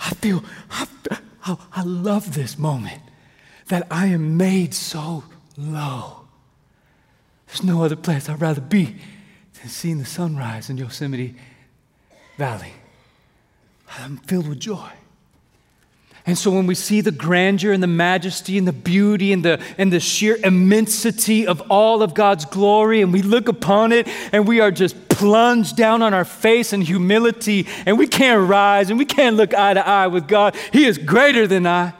I 0.00 0.10
feel, 0.10 0.44
I, 0.70 0.86
oh, 1.46 1.66
I 1.72 1.82
love 1.82 2.34
this 2.34 2.58
moment 2.58 3.02
that 3.68 3.86
I 3.90 4.06
am 4.06 4.36
made 4.36 4.74
so 4.74 5.24
low. 5.56 6.22
There's 7.46 7.62
no 7.62 7.82
other 7.82 7.96
place 7.96 8.28
I'd 8.28 8.40
rather 8.40 8.60
be 8.60 8.96
than 9.60 9.68
seeing 9.68 9.98
the 9.98 10.04
sunrise 10.04 10.70
in 10.70 10.76
Yosemite 10.76 11.34
Valley. 12.36 12.72
I'm 13.98 14.18
filled 14.18 14.48
with 14.48 14.60
joy. 14.60 14.90
And 16.28 16.36
so 16.36 16.50
when 16.50 16.66
we 16.66 16.74
see 16.74 17.00
the 17.00 17.10
grandeur 17.10 17.72
and 17.72 17.82
the 17.82 17.86
majesty 17.86 18.58
and 18.58 18.68
the 18.68 18.72
beauty 18.74 19.32
and 19.32 19.42
the, 19.42 19.58
and 19.78 19.90
the 19.90 19.98
sheer 19.98 20.36
immensity 20.44 21.46
of 21.46 21.62
all 21.70 22.02
of 22.02 22.12
God's 22.12 22.44
glory, 22.44 23.00
and 23.00 23.14
we 23.14 23.22
look 23.22 23.48
upon 23.48 23.92
it 23.92 24.06
and 24.30 24.46
we 24.46 24.60
are 24.60 24.70
just 24.70 25.08
plunged 25.08 25.74
down 25.74 26.02
on 26.02 26.12
our 26.12 26.26
face 26.26 26.74
in 26.74 26.82
humility, 26.82 27.66
and 27.86 27.98
we 27.98 28.06
can't 28.06 28.46
rise 28.46 28.90
and 28.90 28.98
we 28.98 29.06
can't 29.06 29.36
look 29.36 29.54
eye 29.54 29.72
to 29.72 29.88
eye 29.88 30.08
with 30.08 30.28
God. 30.28 30.54
He 30.70 30.84
is 30.84 30.98
greater 30.98 31.46
than 31.46 31.66
I. 31.66 31.94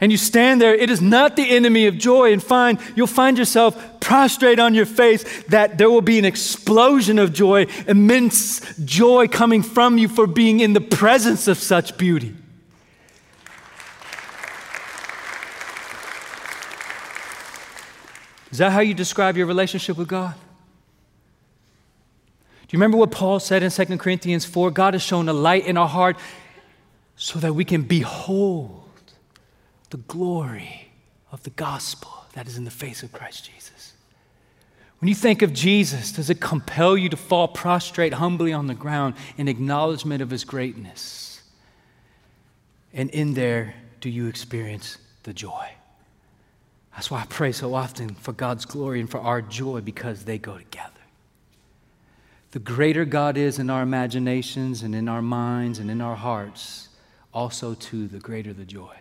And 0.00 0.10
you 0.10 0.16
stand 0.16 0.62
there, 0.62 0.74
it 0.74 0.88
is 0.88 1.02
not 1.02 1.36
the 1.36 1.50
enemy 1.50 1.86
of 1.86 1.98
joy, 1.98 2.32
and 2.32 2.42
find 2.42 2.78
you'll 2.96 3.06
find 3.06 3.36
yourself 3.36 4.00
prostrate 4.00 4.58
on 4.58 4.72
your 4.72 4.86
face, 4.86 5.42
that 5.48 5.76
there 5.76 5.90
will 5.90 6.00
be 6.00 6.18
an 6.18 6.24
explosion 6.24 7.18
of 7.18 7.34
joy, 7.34 7.66
immense 7.86 8.74
joy 8.78 9.28
coming 9.28 9.62
from 9.62 9.98
you 9.98 10.08
for 10.08 10.26
being 10.26 10.60
in 10.60 10.72
the 10.72 10.80
presence 10.80 11.46
of 11.46 11.58
such 11.58 11.98
beauty. 11.98 12.34
Is 18.50 18.58
that 18.58 18.72
how 18.72 18.80
you 18.80 18.94
describe 18.94 19.36
your 19.36 19.46
relationship 19.46 19.96
with 19.96 20.08
God? 20.08 20.34
Do 22.70 22.76
you 22.76 22.78
remember 22.78 22.98
what 22.98 23.10
Paul 23.10 23.40
said 23.40 23.62
in 23.62 23.70
2 23.70 23.98
Corinthians 23.98 24.44
4? 24.44 24.70
God 24.70 24.94
has 24.94 25.02
shone 25.02 25.28
a 25.28 25.32
light 25.32 25.66
in 25.66 25.76
our 25.76 25.88
heart 25.88 26.16
so 27.16 27.38
that 27.40 27.54
we 27.54 27.64
can 27.64 27.82
behold 27.82 28.82
the 29.90 29.96
glory 29.96 30.92
of 31.32 31.42
the 31.42 31.50
gospel 31.50 32.10
that 32.34 32.46
is 32.46 32.56
in 32.56 32.64
the 32.64 32.70
face 32.70 33.02
of 33.02 33.12
Christ 33.12 33.50
Jesus. 33.52 33.94
When 35.00 35.08
you 35.08 35.14
think 35.14 35.42
of 35.42 35.52
Jesus, 35.52 36.12
does 36.12 36.30
it 36.30 36.40
compel 36.40 36.96
you 36.96 37.08
to 37.08 37.16
fall 37.16 37.48
prostrate 37.48 38.14
humbly 38.14 38.52
on 38.52 38.66
the 38.66 38.74
ground 38.74 39.14
in 39.36 39.48
acknowledgement 39.48 40.22
of 40.22 40.30
his 40.30 40.44
greatness? 40.44 41.42
And 42.92 43.10
in 43.10 43.34
there, 43.34 43.74
do 44.00 44.10
you 44.10 44.26
experience 44.26 44.98
the 45.22 45.32
joy? 45.32 45.70
That's 47.00 47.10
why 47.10 47.22
I 47.22 47.26
pray 47.30 47.52
so 47.52 47.72
often 47.72 48.10
for 48.10 48.34
God's 48.34 48.66
glory 48.66 49.00
and 49.00 49.08
for 49.08 49.20
our 49.20 49.40
joy 49.40 49.80
because 49.80 50.26
they 50.26 50.36
go 50.36 50.58
together. 50.58 51.00
The 52.50 52.58
greater 52.58 53.06
God 53.06 53.38
is 53.38 53.58
in 53.58 53.70
our 53.70 53.80
imaginations 53.80 54.82
and 54.82 54.94
in 54.94 55.08
our 55.08 55.22
minds 55.22 55.78
and 55.78 55.90
in 55.90 56.02
our 56.02 56.14
hearts, 56.14 56.90
also, 57.32 57.72
too, 57.72 58.06
the 58.06 58.18
greater 58.18 58.52
the 58.52 58.66
joy. 58.66 58.98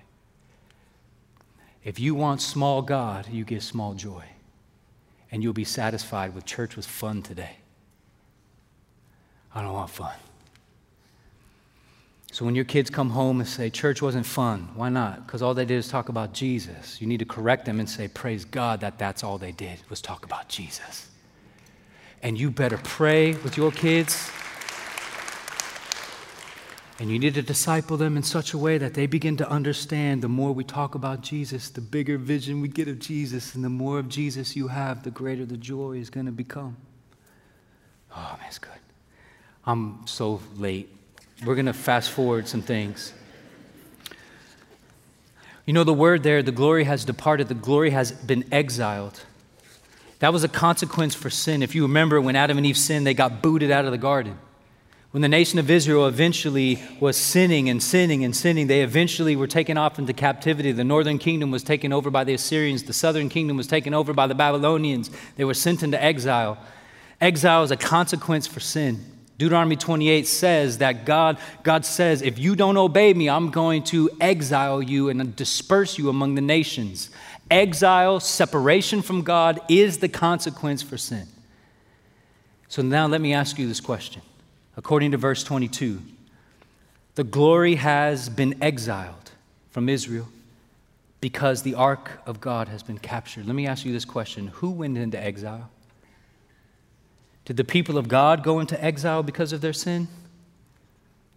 If 1.83 1.99
you 1.99 2.15
want 2.15 2.41
small 2.41 2.81
God, 2.81 3.27
you 3.27 3.43
get 3.43 3.63
small 3.63 3.93
joy. 3.95 4.23
And 5.29 5.43
you'll 5.43 5.51
be 5.51 5.65
satisfied 5.65 6.33
with 6.33 6.45
church 6.45 6.77
was 6.77 6.85
fun 6.85 7.21
today. 7.21 7.57
I 9.53 9.61
don't 9.61 9.73
want 9.73 9.89
fun. 9.89 10.15
So 12.31 12.45
when 12.45 12.53
your 12.53 12.65
kids 12.65 12.89
come 12.89 13.09
home 13.09 13.39
and 13.39 13.49
say, 13.49 13.69
Church 13.69 14.01
wasn't 14.01 14.25
fun, 14.25 14.69
why 14.75 14.89
not? 14.89 15.25
Because 15.25 15.41
all 15.41 15.53
they 15.53 15.65
did 15.65 15.77
is 15.77 15.87
talk 15.87 16.09
about 16.09 16.33
Jesus. 16.33 17.01
You 17.01 17.07
need 17.07 17.19
to 17.19 17.25
correct 17.25 17.65
them 17.65 17.79
and 17.79 17.89
say, 17.89 18.07
Praise 18.07 18.45
God 18.45 18.81
that 18.81 18.99
that's 18.99 19.23
all 19.23 19.37
they 19.37 19.51
did 19.51 19.79
was 19.89 20.01
talk 20.01 20.25
about 20.25 20.47
Jesus. 20.47 21.09
And 22.21 22.37
you 22.37 22.51
better 22.51 22.77
pray 22.77 23.33
with 23.33 23.57
your 23.57 23.71
kids. 23.71 24.29
And 26.99 27.09
you 27.09 27.17
need 27.17 27.33
to 27.35 27.41
disciple 27.41 27.95
them 27.95 28.17
in 28.17 28.23
such 28.23 28.53
a 28.53 28.57
way 28.57 28.77
that 28.77 28.93
they 28.93 29.07
begin 29.07 29.37
to 29.37 29.49
understand 29.49 30.21
the 30.21 30.27
more 30.27 30.51
we 30.51 30.65
talk 30.65 30.95
about 30.95 31.21
Jesus, 31.21 31.69
the 31.69 31.79
bigger 31.79 32.17
vision 32.17 32.59
we 32.59 32.67
get 32.67 32.89
of 32.89 32.99
Jesus, 32.99 33.55
and 33.55 33.63
the 33.63 33.69
more 33.69 33.99
of 33.99 34.09
Jesus 34.09 34.55
you 34.55 34.67
have, 34.67 35.03
the 35.03 35.11
greater 35.11 35.45
the 35.45 35.55
joy 35.55 35.93
is 35.93 36.09
going 36.09 36.25
to 36.25 36.31
become. 36.33 36.75
Oh, 38.13 38.35
man, 38.37 38.47
it's 38.47 38.59
good. 38.59 38.71
I'm 39.65 40.05
so 40.05 40.41
late. 40.57 40.98
We're 41.45 41.55
going 41.55 41.67
to 41.67 41.73
fast 41.73 42.11
forward 42.11 42.47
some 42.47 42.61
things. 42.61 43.13
You 45.65 45.73
know, 45.73 45.83
the 45.83 45.93
word 45.93 46.23
there, 46.23 46.41
the 46.41 46.51
glory 46.51 46.83
has 46.85 47.05
departed, 47.05 47.47
the 47.47 47.53
glory 47.53 47.91
has 47.91 48.11
been 48.11 48.43
exiled. 48.51 49.23
That 50.19 50.33
was 50.33 50.43
a 50.43 50.49
consequence 50.49 51.15
for 51.15 51.29
sin. 51.29 51.63
If 51.63 51.75
you 51.75 51.83
remember, 51.83 52.19
when 52.19 52.35
Adam 52.35 52.57
and 52.57 52.65
Eve 52.65 52.77
sinned, 52.77 53.07
they 53.07 53.13
got 53.13 53.41
booted 53.41 53.71
out 53.71 53.85
of 53.85 53.91
the 53.91 53.97
garden. 53.97 54.37
When 55.11 55.21
the 55.21 55.29
nation 55.29 55.57
of 55.57 55.71
Israel 55.71 56.07
eventually 56.07 56.83
was 56.99 57.17
sinning 57.17 57.69
and 57.69 57.81
sinning 57.81 58.23
and 58.23 58.35
sinning, 58.35 58.67
they 58.67 58.81
eventually 58.81 59.35
were 59.35 59.47
taken 59.47 59.77
off 59.77 59.97
into 59.97 60.13
captivity. 60.13 60.71
The 60.71 60.83
northern 60.83 61.17
kingdom 61.17 61.49
was 61.49 61.63
taken 61.63 61.93
over 61.93 62.11
by 62.11 62.25
the 62.25 62.33
Assyrians, 62.33 62.83
the 62.83 62.93
southern 62.93 63.29
kingdom 63.29 63.55
was 63.55 63.65
taken 63.65 63.93
over 63.93 64.13
by 64.13 64.27
the 64.27 64.35
Babylonians. 64.35 65.09
They 65.35 65.45
were 65.45 65.55
sent 65.55 65.83
into 65.83 66.01
exile. 66.03 66.59
Exile 67.21 67.63
is 67.63 67.71
a 67.71 67.77
consequence 67.77 68.45
for 68.45 68.59
sin. 68.59 69.03
Deuteronomy 69.39 69.77
28 69.77 70.27
says 70.27 70.79
that 70.79 71.05
God, 71.05 71.37
God 71.63 71.85
says, 71.85 72.21
if 72.21 72.37
you 72.37 72.57
don't 72.57 72.75
obey 72.75 73.13
me, 73.13 73.29
I'm 73.29 73.51
going 73.51 73.83
to 73.83 74.09
exile 74.19 74.81
you 74.81 75.07
and 75.07 75.33
disperse 75.33 75.97
you 75.97 76.09
among 76.09 76.35
the 76.35 76.41
nations. 76.41 77.09
Exile, 77.49 78.19
separation 78.19 79.01
from 79.01 79.21
God, 79.21 79.61
is 79.69 79.99
the 79.99 80.09
consequence 80.09 80.81
for 80.83 80.97
sin. 80.97 81.25
So 82.67 82.81
now 82.81 83.07
let 83.07 83.21
me 83.21 83.33
ask 83.33 83.57
you 83.57 83.65
this 83.65 83.79
question. 83.79 84.21
According 84.75 85.11
to 85.11 85.17
verse 85.17 85.41
22, 85.45 86.01
the 87.15 87.23
glory 87.23 87.75
has 87.75 88.27
been 88.27 88.61
exiled 88.61 89.31
from 89.71 89.87
Israel 89.87 90.27
because 91.21 91.61
the 91.61 91.75
ark 91.75 92.21
of 92.25 92.41
God 92.41 92.67
has 92.67 92.83
been 92.83 92.99
captured. 92.99 93.45
Let 93.45 93.55
me 93.55 93.67
ask 93.67 93.85
you 93.85 93.93
this 93.93 94.05
question 94.05 94.47
Who 94.47 94.71
went 94.71 94.97
into 94.97 95.17
exile? 95.17 95.69
Did 97.49 97.57
the 97.57 97.63
people 97.63 97.97
of 97.97 98.07
God 98.07 98.43
go 98.43 98.59
into 98.59 98.79
exile 98.85 99.23
because 99.23 99.53
of 99.53 99.61
their 99.61 99.73
sin? 99.73 100.07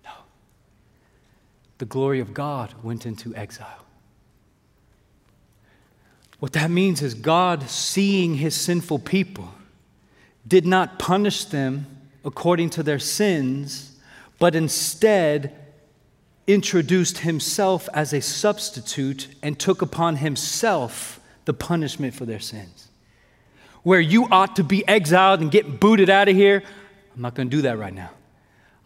No. 0.05 0.11
The 1.79 1.87
glory 1.87 2.21
of 2.21 2.35
God 2.35 2.75
went 2.83 3.07
into 3.07 3.35
exile. 3.35 3.87
What 6.39 6.53
that 6.53 6.71
means 6.71 7.01
is 7.01 7.15
God, 7.15 7.63
seeing 7.63 8.35
his 8.35 8.55
sinful 8.55 8.99
people, 8.99 9.55
did 10.47 10.67
not 10.67 10.99
punish 10.99 11.47
them 11.47 11.87
according 12.27 12.69
to 12.69 12.83
their 12.83 12.99
sins, 12.99 13.99
but 14.39 14.55
instead 14.55 15.55
introduced 16.47 17.19
himself 17.21 17.89
as 17.95 18.13
a 18.13 18.21
substitute 18.21 19.29
and 19.43 19.59
took 19.59 19.81
upon 19.81 20.17
himself 20.17 21.21
the 21.47 21.55
punishment 21.55 22.13
for 22.13 22.27
their 22.27 22.39
sins 22.39 22.82
where 23.83 24.01
you 24.01 24.27
ought 24.31 24.57
to 24.57 24.65
be 24.65 24.87
exiled 24.87 25.41
and 25.41 25.51
get 25.51 25.81
booted 25.81 26.09
out 26.09 26.29
of 26.29 26.37
here. 26.37 26.63
I'm 27.15 27.23
not 27.23 27.35
going 27.35 27.51
to 27.51 27.57
do 27.57 27.63
that 27.63 27.79
right 27.79 27.93
now. 27.93 28.11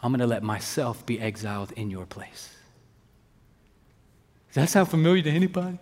I'm 0.02 0.10
going 0.10 0.20
to 0.20 0.26
let 0.26 0.42
myself 0.42 1.04
be 1.06 1.20
exiled 1.20 1.72
in 1.72 1.90
your 1.90 2.06
place. 2.06 2.54
Does 4.48 4.54
that 4.54 4.68
sound 4.70 4.88
familiar 4.88 5.22
to 5.22 5.30
anybody? 5.30 5.78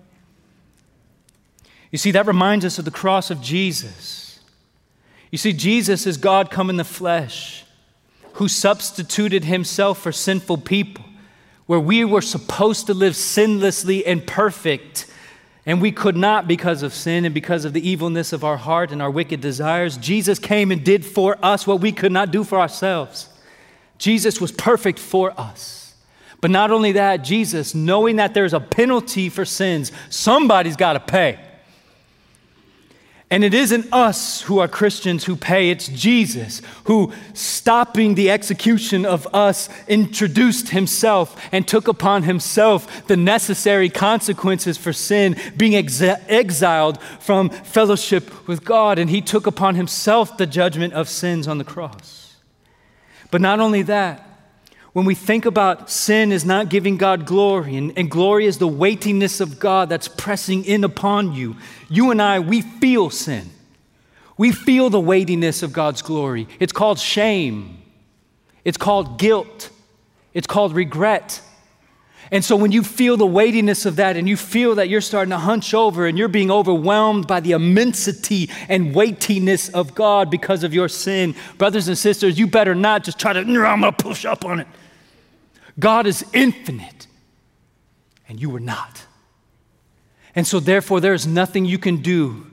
You 1.91 1.99
see, 1.99 2.11
that 2.11 2.27
reminds 2.27 2.65
us 2.65 2.79
of 2.79 2.85
the 2.85 2.91
cross 2.91 3.31
of 3.31 3.41
Jesus. 3.41 4.41
You 5.31 5.39
see, 5.39 5.53
Jesus 5.53 6.07
is 6.07 6.17
God 6.17 6.51
come 6.51 6.71
in 6.71 6.77
the 6.77 6.85
flesh, 6.85 7.65
who 8.35 8.49
substituted 8.49 9.45
himself 9.45 10.01
for 10.01 10.11
sinful 10.11 10.59
people, 10.59 11.05
where 11.67 11.79
we 11.79 12.05
were 12.05 12.21
supposed 12.21 12.87
to 12.87 12.95
live 12.95 13.15
sinlessly 13.15 14.03
and 14.05 14.27
perfect, 14.27 15.07
and 15.67 15.81
we 15.81 15.91
could 15.93 16.17
not 16.17 16.47
because 16.47 16.83
of 16.83 16.93
sin 16.93 17.25
and 17.25 17.35
because 17.35 17.65
of 17.65 17.73
the 17.73 17.89
evilness 17.89 18.33
of 18.33 18.45
our 18.45 18.57
heart 18.57 18.93
and 18.93 19.01
our 19.01 19.11
wicked 19.11 19.41
desires. 19.41 19.97
Jesus 19.97 20.39
came 20.39 20.71
and 20.71 20.85
did 20.85 21.05
for 21.05 21.39
us 21.43 21.67
what 21.67 21.81
we 21.81 21.93
could 21.93 22.13
not 22.13 22.31
do 22.31 22.45
for 22.45 22.61
ourselves. 22.61 23.29
Jesus 23.97 24.41
was 24.41 24.53
perfect 24.53 24.99
for 24.99 25.39
us. 25.39 25.95
But 26.41 26.51
not 26.51 26.71
only 26.71 26.93
that, 26.93 27.19
Jesus, 27.19 27.75
knowing 27.75 28.17
that 28.17 28.35
there's 28.35 28.53
a 28.53 28.61
penalty 28.61 29.31
for 29.31 29.47
sins, 29.47 29.91
somebody's 30.11 30.77
got 30.77 30.93
to 30.93 31.01
pay. 31.01 31.41
And 33.35 33.43
it 33.43 33.53
isn't 33.53 33.93
us 33.93 34.43
who 34.43 34.61
are 34.61 34.69
Christians 34.69 35.25
who 35.25 35.35
pay, 35.35 35.71
it's 35.71 35.89
Jesus 35.89 36.63
who, 36.85 37.13
stopping 37.33 38.15
the 38.15 38.31
execution 38.31 39.05
of 39.05 39.27
us, 39.35 39.69
introduced 39.89 40.69
himself 40.69 41.37
and 41.51 41.67
took 41.67 41.89
upon 41.89 42.23
himself 42.23 43.09
the 43.09 43.17
necessary 43.17 43.89
consequences 43.89 44.79
for 44.79 44.93
sin, 44.93 45.35
being 45.57 45.73
exa- 45.73 46.23
exiled 46.29 47.03
from 47.19 47.51
fellowship 47.51 48.47
with 48.47 48.65
God. 48.65 49.01
And 49.01 49.11
he 49.11 49.21
took 49.21 49.49
upon 49.49 49.75
himself 49.75 50.37
the 50.37 50.47
judgment 50.47 50.93
of 50.93 51.09
sins 51.09 51.49
on 51.49 51.59
the 51.59 51.65
cross. 51.65 52.37
But 53.33 53.41
not 53.41 53.59
only 53.59 53.83
that, 53.83 54.34
when 54.95 55.05
we 55.05 55.17
think 55.17 55.45
about 55.45 55.91
sin 55.91 56.31
is 56.31 56.45
not 56.45 56.69
giving 56.69 56.97
God 56.97 57.27
glory, 57.27 57.77
and, 57.77 57.93
and, 57.99 58.09
glory 58.09 58.47
is 58.47 58.59
the 58.59 58.69
weightiness 58.69 59.41
of 59.41 59.59
God 59.59 59.89
that's 59.89 60.07
pressing 60.07 60.65
in 60.65 60.85
upon 60.85 61.35
you, 61.35 61.57
you 61.91 62.13
and 62.13 62.23
I, 62.23 62.39
we 62.39 62.63
feel 62.63 63.11
sin. 63.11 63.51
We 64.39 64.53
feel 64.53 64.91
the 64.91 65.01
weightiness 65.01 65.65
of 65.65 65.73
God's 65.73 66.01
glory. 66.01 66.47
It's 66.61 66.73
called 66.73 67.01
shame, 67.01 67.83
it's 68.65 68.79
called 68.79 69.19
guilt, 69.19 69.71
it's 70.33 70.47
called 70.47 70.73
regret. 70.73 71.43
And 72.31 72.45
so 72.45 72.55
when 72.55 72.71
you 72.71 72.85
feel 72.85 73.17
the 73.17 73.27
weightiness 73.27 73.87
of 73.87 73.97
that 73.97 74.17
and 74.17 74.29
you 74.29 74.37
feel 74.37 74.77
that 74.77 74.89
you're 74.89 75.01
starting 75.01 75.31
to 75.31 75.39
hunch 75.39 75.75
over 75.75 76.07
and 76.07 76.17
you're 76.17 76.29
being 76.29 76.51
overwhelmed 76.53 77.27
by 77.27 77.41
the 77.41 77.53
immensity 77.53 78.49
and 78.69 78.95
weightiness 78.95 79.69
of 79.71 79.95
God 79.95 80.31
because 80.31 80.63
of 80.63 80.73
your 80.73 80.89
sin, 80.89 81.35
brothers 81.59 81.89
and 81.89 81.99
sisters, 81.99 82.39
you 82.39 82.47
better 82.47 82.77
not 82.77 83.05
just 83.05 83.19
try 83.19 83.33
to, 83.33 83.41
I'm 83.41 83.81
going 83.81 83.83
to 83.83 83.93
push 83.93 84.25
up 84.25 84.45
on 84.45 84.61
it. 84.61 84.69
God 85.79 86.07
is 86.07 86.25
infinite, 86.33 87.07
and 88.29 88.41
you 88.41 88.55
are 88.55 88.61
not. 88.61 89.07
And 90.35 90.47
so, 90.47 90.61
therefore, 90.61 91.01
there 91.01 91.15
is 91.15 91.27
nothing 91.27 91.65
you 91.65 91.79
can 91.79 91.99
do 91.99 92.47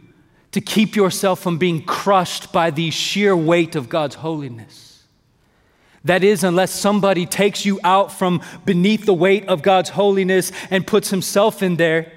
to 0.51 0.61
keep 0.61 0.95
yourself 0.95 1.39
from 1.39 1.57
being 1.57 1.83
crushed 1.83 2.51
by 2.51 2.71
the 2.71 2.91
sheer 2.91 3.35
weight 3.35 3.75
of 3.75 3.89
God's 3.89 4.15
holiness. 4.15 5.03
That 6.03 6.23
is, 6.23 6.43
unless 6.43 6.71
somebody 6.71 7.25
takes 7.25 7.65
you 7.65 7.79
out 7.83 8.11
from 8.11 8.41
beneath 8.65 9.05
the 9.05 9.13
weight 9.13 9.47
of 9.47 9.61
God's 9.61 9.89
holiness 9.89 10.51
and 10.69 10.85
puts 10.85 11.09
himself 11.09 11.61
in 11.61 11.77
there. 11.77 12.11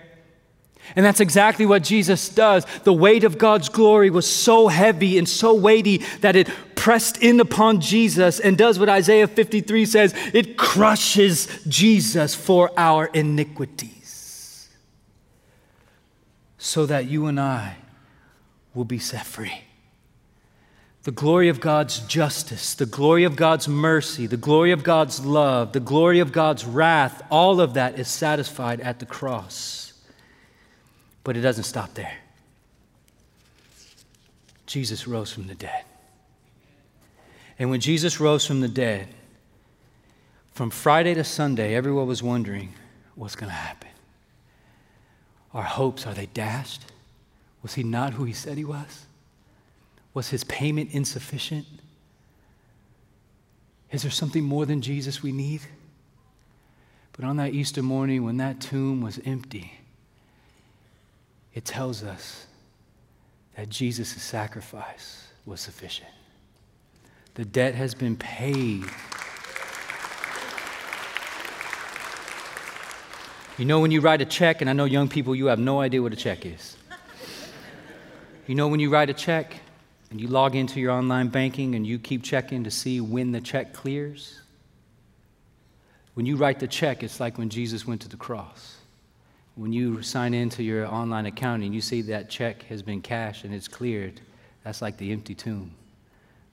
And 0.96 1.04
that's 1.04 1.20
exactly 1.20 1.66
what 1.66 1.82
Jesus 1.82 2.28
does. 2.28 2.66
The 2.84 2.92
weight 2.92 3.24
of 3.24 3.38
God's 3.38 3.68
glory 3.68 4.10
was 4.10 4.30
so 4.30 4.68
heavy 4.68 5.18
and 5.18 5.28
so 5.28 5.54
weighty 5.54 5.98
that 6.20 6.36
it 6.36 6.48
pressed 6.84 7.16
in 7.22 7.40
upon 7.40 7.80
Jesus 7.80 8.38
and 8.38 8.58
does 8.58 8.78
what 8.78 8.90
Isaiah 8.90 9.26
53 9.26 9.86
says 9.86 10.14
it 10.34 10.58
crushes 10.58 11.48
Jesus 11.66 12.34
for 12.34 12.70
our 12.76 13.06
iniquities 13.06 14.68
so 16.58 16.84
that 16.84 17.06
you 17.06 17.24
and 17.24 17.40
I 17.40 17.76
will 18.74 18.84
be 18.84 18.98
set 18.98 19.24
free. 19.24 19.62
The 21.04 21.10
glory 21.10 21.48
of 21.48 21.58
God's 21.58 22.00
justice, 22.00 22.74
the 22.74 22.84
glory 22.84 23.24
of 23.24 23.34
God's 23.34 23.66
mercy, 23.66 24.26
the 24.26 24.36
glory 24.36 24.70
of 24.70 24.84
God's 24.84 25.24
love, 25.24 25.72
the 25.72 25.80
glory 25.80 26.18
of 26.18 26.32
God's 26.32 26.66
wrath, 26.66 27.22
all 27.30 27.62
of 27.62 27.72
that 27.72 27.98
is 27.98 28.08
satisfied 28.08 28.82
at 28.82 28.98
the 28.98 29.06
cross. 29.06 29.94
But 31.22 31.38
it 31.38 31.40
doesn't 31.40 31.64
stop 31.64 31.94
there. 31.94 32.18
Jesus 34.66 35.08
rose 35.08 35.32
from 35.32 35.46
the 35.46 35.54
dead. 35.54 35.84
And 37.58 37.70
when 37.70 37.80
Jesus 37.80 38.20
rose 38.20 38.46
from 38.46 38.60
the 38.60 38.68
dead, 38.68 39.08
from 40.52 40.70
Friday 40.70 41.14
to 41.14 41.24
Sunday, 41.24 41.74
everyone 41.74 42.06
was 42.06 42.22
wondering 42.22 42.74
what's 43.14 43.36
going 43.36 43.50
to 43.50 43.54
happen. 43.54 43.90
Our 45.52 45.62
hopes, 45.62 46.06
are 46.06 46.14
they 46.14 46.26
dashed? 46.26 46.82
Was 47.62 47.74
he 47.74 47.82
not 47.82 48.14
who 48.14 48.24
he 48.24 48.32
said 48.32 48.58
he 48.58 48.64
was? 48.64 49.06
Was 50.12 50.28
his 50.28 50.44
payment 50.44 50.90
insufficient? 50.92 51.66
Is 53.90 54.02
there 54.02 54.10
something 54.10 54.42
more 54.42 54.66
than 54.66 54.80
Jesus 54.80 55.22
we 55.22 55.32
need? 55.32 55.62
But 57.12 57.24
on 57.24 57.36
that 57.36 57.54
Easter 57.54 57.82
morning, 57.82 58.24
when 58.24 58.36
that 58.38 58.60
tomb 58.60 59.00
was 59.00 59.20
empty, 59.24 59.80
it 61.54 61.64
tells 61.64 62.02
us 62.02 62.46
that 63.56 63.68
Jesus' 63.68 64.20
sacrifice 64.20 65.28
was 65.46 65.60
sufficient. 65.60 66.10
The 67.34 67.44
debt 67.44 67.74
has 67.74 67.94
been 67.94 68.16
paid. 68.16 68.84
You 73.58 73.64
know, 73.64 73.80
when 73.80 73.90
you 73.90 74.00
write 74.00 74.20
a 74.20 74.24
check, 74.24 74.60
and 74.60 74.70
I 74.70 74.72
know 74.72 74.84
young 74.84 75.08
people, 75.08 75.34
you 75.34 75.46
have 75.46 75.58
no 75.58 75.80
idea 75.80 76.02
what 76.02 76.12
a 76.12 76.16
check 76.16 76.46
is. 76.46 76.76
You 78.46 78.54
know, 78.54 78.68
when 78.68 78.78
you 78.78 78.90
write 78.90 79.10
a 79.10 79.14
check 79.14 79.60
and 80.10 80.20
you 80.20 80.28
log 80.28 80.54
into 80.54 80.78
your 80.78 80.92
online 80.92 81.28
banking 81.28 81.74
and 81.74 81.86
you 81.86 81.98
keep 81.98 82.22
checking 82.22 82.64
to 82.64 82.70
see 82.70 83.00
when 83.00 83.32
the 83.32 83.40
check 83.40 83.72
clears? 83.72 84.40
When 86.14 86.26
you 86.26 86.36
write 86.36 86.60
the 86.60 86.68
check, 86.68 87.02
it's 87.02 87.18
like 87.18 87.38
when 87.38 87.48
Jesus 87.48 87.86
went 87.86 88.02
to 88.02 88.08
the 88.08 88.16
cross. 88.16 88.76
When 89.56 89.72
you 89.72 90.02
sign 90.02 90.34
into 90.34 90.62
your 90.62 90.86
online 90.86 91.26
account 91.26 91.62
and 91.64 91.74
you 91.74 91.80
see 91.80 92.02
that 92.02 92.28
check 92.28 92.64
has 92.64 92.82
been 92.82 93.02
cashed 93.02 93.44
and 93.44 93.54
it's 93.54 93.66
cleared, 93.66 94.20
that's 94.62 94.82
like 94.82 94.98
the 94.98 95.10
empty 95.10 95.34
tomb. 95.34 95.74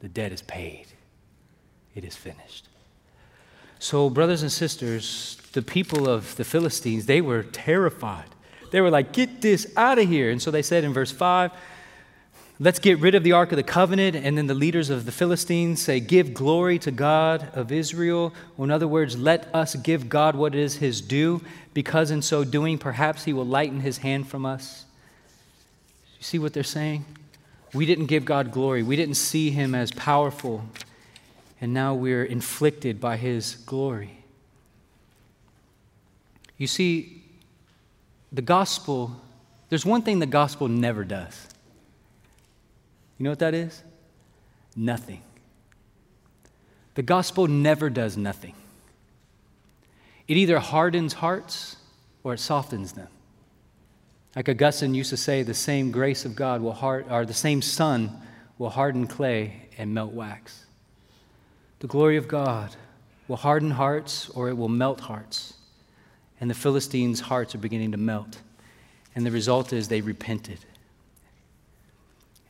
The 0.02 0.10
debt 0.10 0.32
is 0.32 0.42
paid, 0.42 0.88
it 1.96 2.04
is 2.04 2.16
finished. 2.16 2.68
So, 3.80 4.10
brothers 4.10 4.44
and 4.44 4.52
sisters, 4.52 5.38
the 5.54 5.62
people 5.62 6.08
of 6.08 6.36
the 6.36 6.44
Philistines, 6.44 7.08
they 7.08 7.22
were 7.22 7.44
terrified. 7.44 8.28
They 8.72 8.80
were 8.80 8.90
like, 8.90 9.12
get 9.12 9.42
this 9.42 9.72
out 9.76 10.00
of 10.00 10.08
here. 10.08 10.30
And 10.30 10.42
so 10.42 10.52
they 10.52 10.62
said 10.62 10.84
in 10.84 10.94
verse 10.94 11.12
5, 11.12 11.52
let's 12.60 12.80
get 12.80 13.00
rid 13.00 13.16
of 13.16 13.24
the 13.24 13.32
Ark 13.34 13.52
of 13.52 13.58
the 13.58 13.64
Covenant. 13.64 14.16
And 14.16 14.38
then 14.38 14.48
the 14.48 14.54
leaders 14.54 14.90
of 14.90 15.06
the 15.06 15.12
Philistines 15.12 15.82
say, 15.82 16.00
give 16.00 16.34
glory 16.34 16.80
to 16.80 16.92
God 16.92 17.50
of 17.54 17.72
Israel. 17.72 18.34
Or 18.58 18.66
in 18.66 18.72
other 18.72 18.88
words, 18.88 19.18
let 19.18 19.54
us 19.54 19.76
give 19.76 20.10
God 20.10 20.36
what 20.36 20.56
is 20.56 20.76
his 20.76 21.02
due, 21.02 21.42
because 21.74 22.12
in 22.12 22.22
so 22.22 22.44
doing, 22.44 22.78
perhaps 22.78 23.26
he 23.26 23.34
will 23.34 23.46
lighten 23.46 23.82
his 23.82 23.98
hand 23.98 24.28
from 24.28 24.46
us. 24.46 24.86
You 26.18 26.24
see 26.24 26.40
what 26.40 26.54
they're 26.54 26.64
saying? 26.64 27.04
We 27.74 27.86
didn't 27.86 28.08
give 28.08 28.26
God 28.26 28.52
glory. 28.52 28.84
We 28.84 28.96
didn't 28.96 29.16
see 29.16 29.50
him 29.50 29.74
as 29.74 29.92
powerful. 29.92 30.64
And 31.60 31.74
now 31.74 31.94
we're 31.94 32.26
inflicted 32.26 33.00
by 33.00 33.18
his 33.18 33.56
glory. 33.66 34.18
You 36.58 36.68
see, 36.68 37.24
the 38.32 38.42
gospel, 38.42 39.16
there's 39.70 39.86
one 39.86 40.02
thing 40.02 40.20
the 40.20 40.26
gospel 40.26 40.68
never 40.68 41.04
does. 41.04 41.48
You 43.18 43.26
know 43.26 43.30
what 43.30 43.40
that 43.40 43.54
is? 43.54 43.84
Nothing. 44.76 45.22
The 46.96 47.04
gospel 47.04 47.48
never 47.48 47.90
does 47.90 48.18
nothing. 48.18 48.54
It 50.28 50.38
either 50.38 50.60
hardens 50.60 51.14
hearts 51.14 51.78
or 52.24 52.34
it 52.34 52.40
softens 52.40 52.94
them. 52.94 53.08
Like 54.36 54.48
Augustine 54.48 54.94
used 54.94 55.10
to 55.10 55.18
say, 55.18 55.44
the 55.44 55.54
same 55.54 55.92
grace 55.92 56.24
of 56.24 56.36
God 56.36 56.62
will 56.62 56.74
hard, 56.74 57.06
or 57.10 57.26
the 57.26 57.34
same 57.34 57.62
sun 57.62 58.22
will 58.58 58.70
harden 58.70 59.08
clay 59.08 59.70
and 59.78 59.94
melt 59.94 60.14
wax. 60.14 60.66
The 61.80 61.88
glory 61.88 62.16
of 62.18 62.28
God 62.28 62.76
will 63.28 63.38
harden 63.38 63.72
hearts 63.72 64.30
or 64.30 64.50
it 64.50 64.58
will 64.58 64.70
melt 64.70 65.02
hearts. 65.02 65.56
And 66.40 66.50
the 66.50 66.56
Philistines' 66.56 67.20
hearts 67.20 67.56
are 67.56 67.60
beginning 67.60 67.92
to 67.92 67.98
melt. 67.98 68.40
And 69.16 69.26
the 69.26 69.32
result 69.32 69.74
is 69.74 69.88
they 69.88 70.02
repented. 70.02 70.60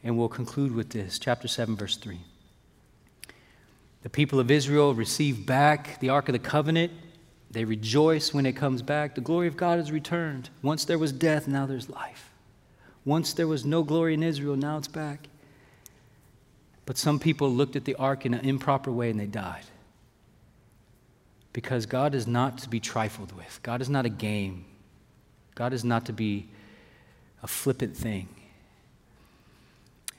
And 0.04 0.18
we'll 0.18 0.30
conclude 0.30 0.74
with 0.74 0.90
this 0.90 1.18
chapter 1.18 1.48
7, 1.48 1.76
verse 1.76 1.98
3. 1.98 2.20
The 4.04 4.10
people 4.10 4.40
of 4.40 4.50
Israel 4.50 4.94
received 4.94 5.46
back 5.46 6.00
the 6.00 6.10
Ark 6.10 6.30
of 6.30 6.34
the 6.34 6.40
Covenant 6.40 6.92
they 7.52 7.66
rejoice 7.66 8.34
when 8.34 8.46
it 8.46 8.54
comes 8.54 8.82
back. 8.82 9.16
The 9.16 9.22
glory 9.22 9.48
of 9.48 9.58
God 9.58 9.78
has 9.78 9.92
returned. 9.92 10.50
Once 10.62 10.86
there 10.86 10.98
was 10.98 11.12
death, 11.12 11.48
now 11.48 11.66
there's 11.66 11.90
life. 11.90 12.32
Once 13.04 13.34
there 13.34 13.48
was 13.48 13.66
no 13.66 13.84
glory 13.84 14.14
in 14.14 14.24
Israel, 14.24 14.56
now 14.56 14.78
it's 14.78 14.88
back. 14.88 15.28
But 16.86 16.98
some 16.98 17.20
people 17.20 17.50
looked 17.50 17.76
at 17.76 17.86
the 17.86 17.96
ark 17.96 18.26
in 18.26 18.34
an 18.34 18.46
improper 18.46 18.92
way 18.92 19.10
and 19.10 19.20
they 19.20 19.28
died. 19.28 19.64
Because 21.54 21.86
God 21.86 22.16
is 22.16 22.26
not 22.26 22.60
to 22.60 22.70
be 22.70 22.80
trifled 22.80 23.34
with, 23.34 23.60
God 23.62 23.82
is 23.82 23.90
not 23.90 24.06
a 24.06 24.10
game, 24.10 24.66
God 25.54 25.74
is 25.74 25.84
not 25.84 26.06
to 26.06 26.14
be 26.14 26.48
a 27.44 27.48
flippant 27.48 27.98
thing. 27.98 28.30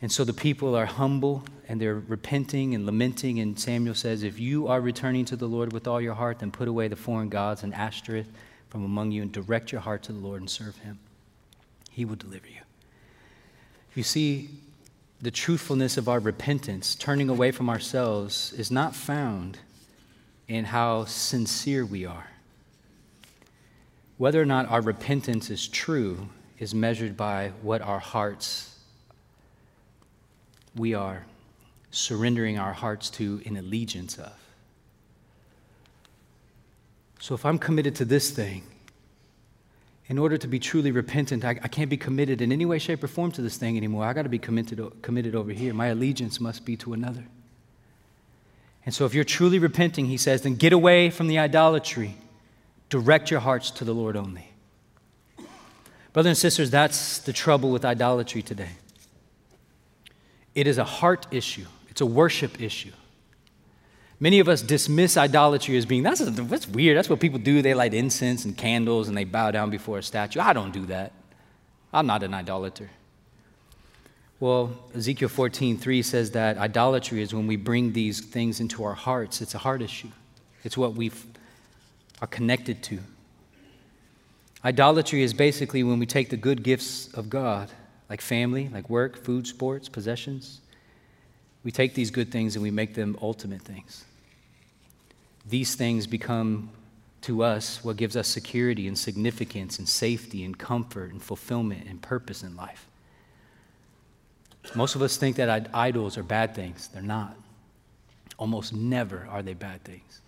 And 0.03 0.11
so 0.11 0.25
the 0.25 0.33
people 0.33 0.75
are 0.75 0.85
humble 0.85 1.45
and 1.69 1.81
they're 1.81 2.01
repenting 2.01 2.75
and 2.75 2.85
lamenting. 2.85 3.39
And 3.39 3.59
Samuel 3.59 3.95
says, 3.95 4.25
If 4.25 4.39
you 4.39 4.67
are 4.67 4.81
returning 4.81 5.25
to 5.27 5.37
the 5.37 5.47
Lord 5.47 5.73
with 5.73 5.87
all 5.87 6.01
your 6.01 6.15
heart, 6.15 6.41
then 6.41 6.51
put 6.51 6.67
away 6.67 6.89
the 6.89 6.97
foreign 6.97 7.29
gods 7.29 7.63
and 7.63 7.73
Ashtoreth 7.73 8.27
from 8.69 8.85
among 8.85 9.13
you 9.13 9.23
and 9.23 9.31
direct 9.31 9.71
your 9.71 9.81
heart 9.81 10.03
to 10.05 10.13
the 10.13 10.19
Lord 10.19 10.41
and 10.41 10.51
serve 10.51 10.77
him. 10.79 10.99
He 11.91 12.05
will 12.05 12.17
deliver 12.17 12.49
you. 12.49 12.61
You 13.95 14.03
see, 14.03 14.49
the 15.21 15.31
truthfulness 15.31 15.97
of 15.97 16.09
our 16.09 16.19
repentance, 16.19 16.97
turning 16.97 17.29
away 17.29 17.53
from 17.53 17.71
ourselves, 17.71 18.53
is 18.55 18.73
not 18.73 18.97
found 18.97 19.59
in 20.49 20.65
how 20.65 21.05
sincere 21.05 21.87
we 21.87 22.05
are. 22.05 22.29
Whether 24.19 24.43
or 24.43 24.47
not 24.47 24.69
our 24.69 24.81
repentance 24.81 25.49
is 25.49 25.69
true 25.69 26.29
is 26.59 26.75
measured 26.75 27.17
by 27.17 27.53
what 27.63 27.83
our 27.83 27.99
hearts 28.01 28.72
we 30.77 30.95
are 30.95 31.25
surrendering 31.91 32.59
our 32.59 32.73
hearts 32.73 33.11
to 33.11 33.41
an 33.45 33.57
allegiance 33.57 34.19
of. 34.19 34.33
So 37.21 37.35
if 37.35 37.45
I'm 37.45 37.59
committed 37.59 37.95
to 37.97 38.05
this 38.05 38.31
thing, 38.31 38.65
in 40.09 40.19
order 40.19 40.37
to 40.37 40.49
be 40.49 40.59
truly 40.59 40.91
repentant, 40.91 41.45
I, 41.45 41.51
I, 41.51 41.69
can't 41.69 41.89
be 41.89 41.97
committed 41.97 42.43
in 42.43 42.51
any 42.51 42.67
way, 42.67 42.79
shape, 42.79 43.05
or 43.05 43.09
form 43.09 43.31
to 43.33 43.43
this 43.43 43.57
thing 43.57 43.77
anymore. 43.77 44.05
I 44.05 44.13
got 44.13 44.23
to 44.23 44.29
be 44.29 44.39
committed, 44.39 44.81
committed 45.01 45.35
over 45.35 45.53
here. 45.53 45.73
My 45.73 45.87
allegiance 45.87 46.41
must 46.41 46.65
be 46.65 46.77
to 46.79 46.93
another. 46.93 47.25
And 48.85 48.93
so, 48.95 49.07
if 49.07 49.15
you're 49.15 49.25
truly 49.25 49.59
repenting, 49.61 50.07
he 50.07 50.17
says, 50.17 50.43
then 50.43 50.57
get 50.57 50.73
away 50.73 51.11
from 51.11 51.29
the 51.29 51.39
idolatry. 51.39 52.17
Direct 52.89 53.31
your 53.31 53.41
hearts 53.41 53.71
to 53.71 53.85
the 53.85 53.95
Lord 53.95 54.17
only. 54.17 54.49
Brothers 56.13 56.31
and 56.31 56.37
sisters, 56.37 56.71
that's 56.71 57.19
the 57.21 57.33
trouble 57.33 57.71
with 57.71 57.85
idolatry 57.85 58.43
today. 58.43 58.71
It 60.55 60.67
is 60.67 60.79
a 60.79 60.85
heart 60.85 61.27
issue, 61.31 61.67
it's 61.89 62.01
a 62.01 62.07
worship 62.07 62.61
issue. 62.61 62.93
Many 64.21 64.39
of 64.39 64.49
us 64.49 64.63
dismiss 64.63 65.17
idolatry 65.17 65.77
as 65.77 65.85
being 65.85 66.05
that's, 66.05 66.21
that's 66.21 66.69
weird. 66.69 66.97
That's 66.97 67.11
what 67.11 67.19
people 67.19 67.41
do. 67.41 67.61
They 67.61 67.75
light 67.75 67.93
incense 67.93 68.45
and 68.45 68.57
candles 68.57 69.09
and 69.09 69.17
they 69.17 69.25
bow 69.25 69.51
down 69.51 69.69
before 69.69 69.99
a 69.99 70.03
statue. 70.03 70.39
I 70.39 70.53
don't 70.53 70.71
do 70.73 70.87
that. 70.87 71.11
I'm 71.93 72.07
not 72.07 72.23
an 72.23 72.33
idolater. 72.33 72.89
Well, 74.39 74.73
Ezekiel 74.95 75.29
14:3 75.29 76.05
says 76.05 76.31
that 76.33 76.57
idolatry 76.57 77.21
is 77.21 77.35
when 77.35 77.49
we 77.49 77.57
bring 77.57 77.93
these 77.93 78.21
things 78.21 78.61
into 78.61 78.85
our 78.85 78.95
hearts. 78.95 79.41
It's 79.41 79.55
a 79.55 79.59
heart 79.59 79.83
issue. 79.83 80.11
It's 80.63 80.77
what 80.77 80.95
we 80.95 81.11
are 82.21 82.29
connected 82.29 82.83
to. 82.85 83.01
Idolatry 84.65 85.23
is 85.23 85.35
basically 85.35 85.83
when 85.83 85.99
we 85.99 86.07
take 86.07 86.31
the 86.31 86.37
good 86.37 86.63
gifts 86.63 87.13
of 87.15 87.29
God 87.29 87.71
like 88.13 88.21
family, 88.21 88.69
like 88.69 88.91
work, 88.91 89.17
food, 89.17 89.47
sports, 89.47 89.89
possessions. 89.89 90.61
We 91.65 91.71
take 91.73 91.95
these 91.95 92.11
good 92.11 92.31
things 92.31 92.57
and 92.57 92.63
we 92.63 92.71
make 92.71 92.93
them 92.93 93.17
ultimate 93.23 93.63
things. 93.63 94.05
These 95.49 95.77
things 95.77 96.07
become 96.07 96.69
to 97.23 97.43
us 97.43 97.83
what 97.83 97.97
gives 97.97 98.15
us 98.15 98.29
security 98.29 98.87
and 98.87 98.99
significance 98.99 99.79
and 99.79 99.89
safety 99.89 100.45
and 100.45 100.59
comfort 100.59 101.11
and 101.11 101.23
fulfillment 101.23 101.87
and 101.89 102.03
purpose 102.03 102.43
in 102.43 102.55
life. 102.55 102.87
Most 104.75 104.95
of 104.95 105.01
us 105.01 105.17
think 105.17 105.37
that 105.37 105.71
idols 105.73 106.19
are 106.19 106.23
bad 106.23 106.55
things. 106.55 106.89
They're 106.89 107.01
not. 107.01 107.35
Almost 108.37 108.75
never 108.75 109.27
are 109.31 109.43
they 109.43 109.55
bad 109.55 109.85
things. 109.85 110.21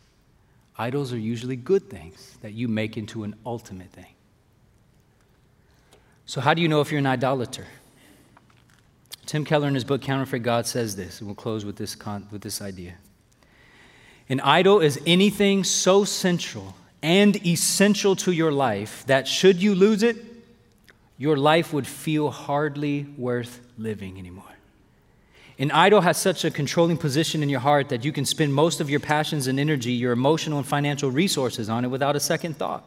Idols 0.78 1.12
are 1.12 1.18
usually 1.18 1.56
good 1.56 1.90
things 1.90 2.38
that 2.40 2.54
you 2.54 2.66
make 2.66 2.96
into 2.96 3.24
an 3.24 3.34
ultimate 3.44 3.90
thing. 3.90 4.14
So, 6.26 6.40
how 6.40 6.54
do 6.54 6.62
you 6.62 6.68
know 6.68 6.80
if 6.80 6.90
you're 6.90 7.00
an 7.00 7.06
idolater? 7.06 7.66
Tim 9.26 9.44
Keller, 9.44 9.68
in 9.68 9.74
his 9.74 9.84
book 9.84 10.02
Counterfeit 10.02 10.42
God, 10.42 10.66
says 10.66 10.96
this, 10.96 11.20
and 11.20 11.28
we'll 11.28 11.34
close 11.34 11.64
with 11.64 11.76
this, 11.76 11.94
con- 11.94 12.28
with 12.30 12.42
this 12.42 12.60
idea. 12.60 12.94
An 14.28 14.40
idol 14.40 14.80
is 14.80 15.00
anything 15.06 15.64
so 15.64 16.04
central 16.04 16.74
and 17.02 17.44
essential 17.46 18.16
to 18.16 18.32
your 18.32 18.52
life 18.52 19.04
that 19.06 19.28
should 19.28 19.62
you 19.62 19.74
lose 19.74 20.02
it, 20.02 20.16
your 21.18 21.36
life 21.36 21.72
would 21.72 21.86
feel 21.86 22.30
hardly 22.30 23.06
worth 23.16 23.60
living 23.76 24.18
anymore. 24.18 24.44
An 25.58 25.70
idol 25.70 26.00
has 26.00 26.16
such 26.16 26.44
a 26.44 26.50
controlling 26.50 26.96
position 26.96 27.42
in 27.42 27.48
your 27.48 27.60
heart 27.60 27.88
that 27.90 28.04
you 28.04 28.12
can 28.12 28.24
spend 28.24 28.52
most 28.52 28.80
of 28.80 28.90
your 28.90 28.98
passions 28.98 29.46
and 29.46 29.60
energy, 29.60 29.92
your 29.92 30.12
emotional 30.12 30.58
and 30.58 30.66
financial 30.66 31.10
resources 31.10 31.68
on 31.68 31.84
it 31.84 31.88
without 31.88 32.16
a 32.16 32.20
second 32.20 32.56
thought. 32.56 32.84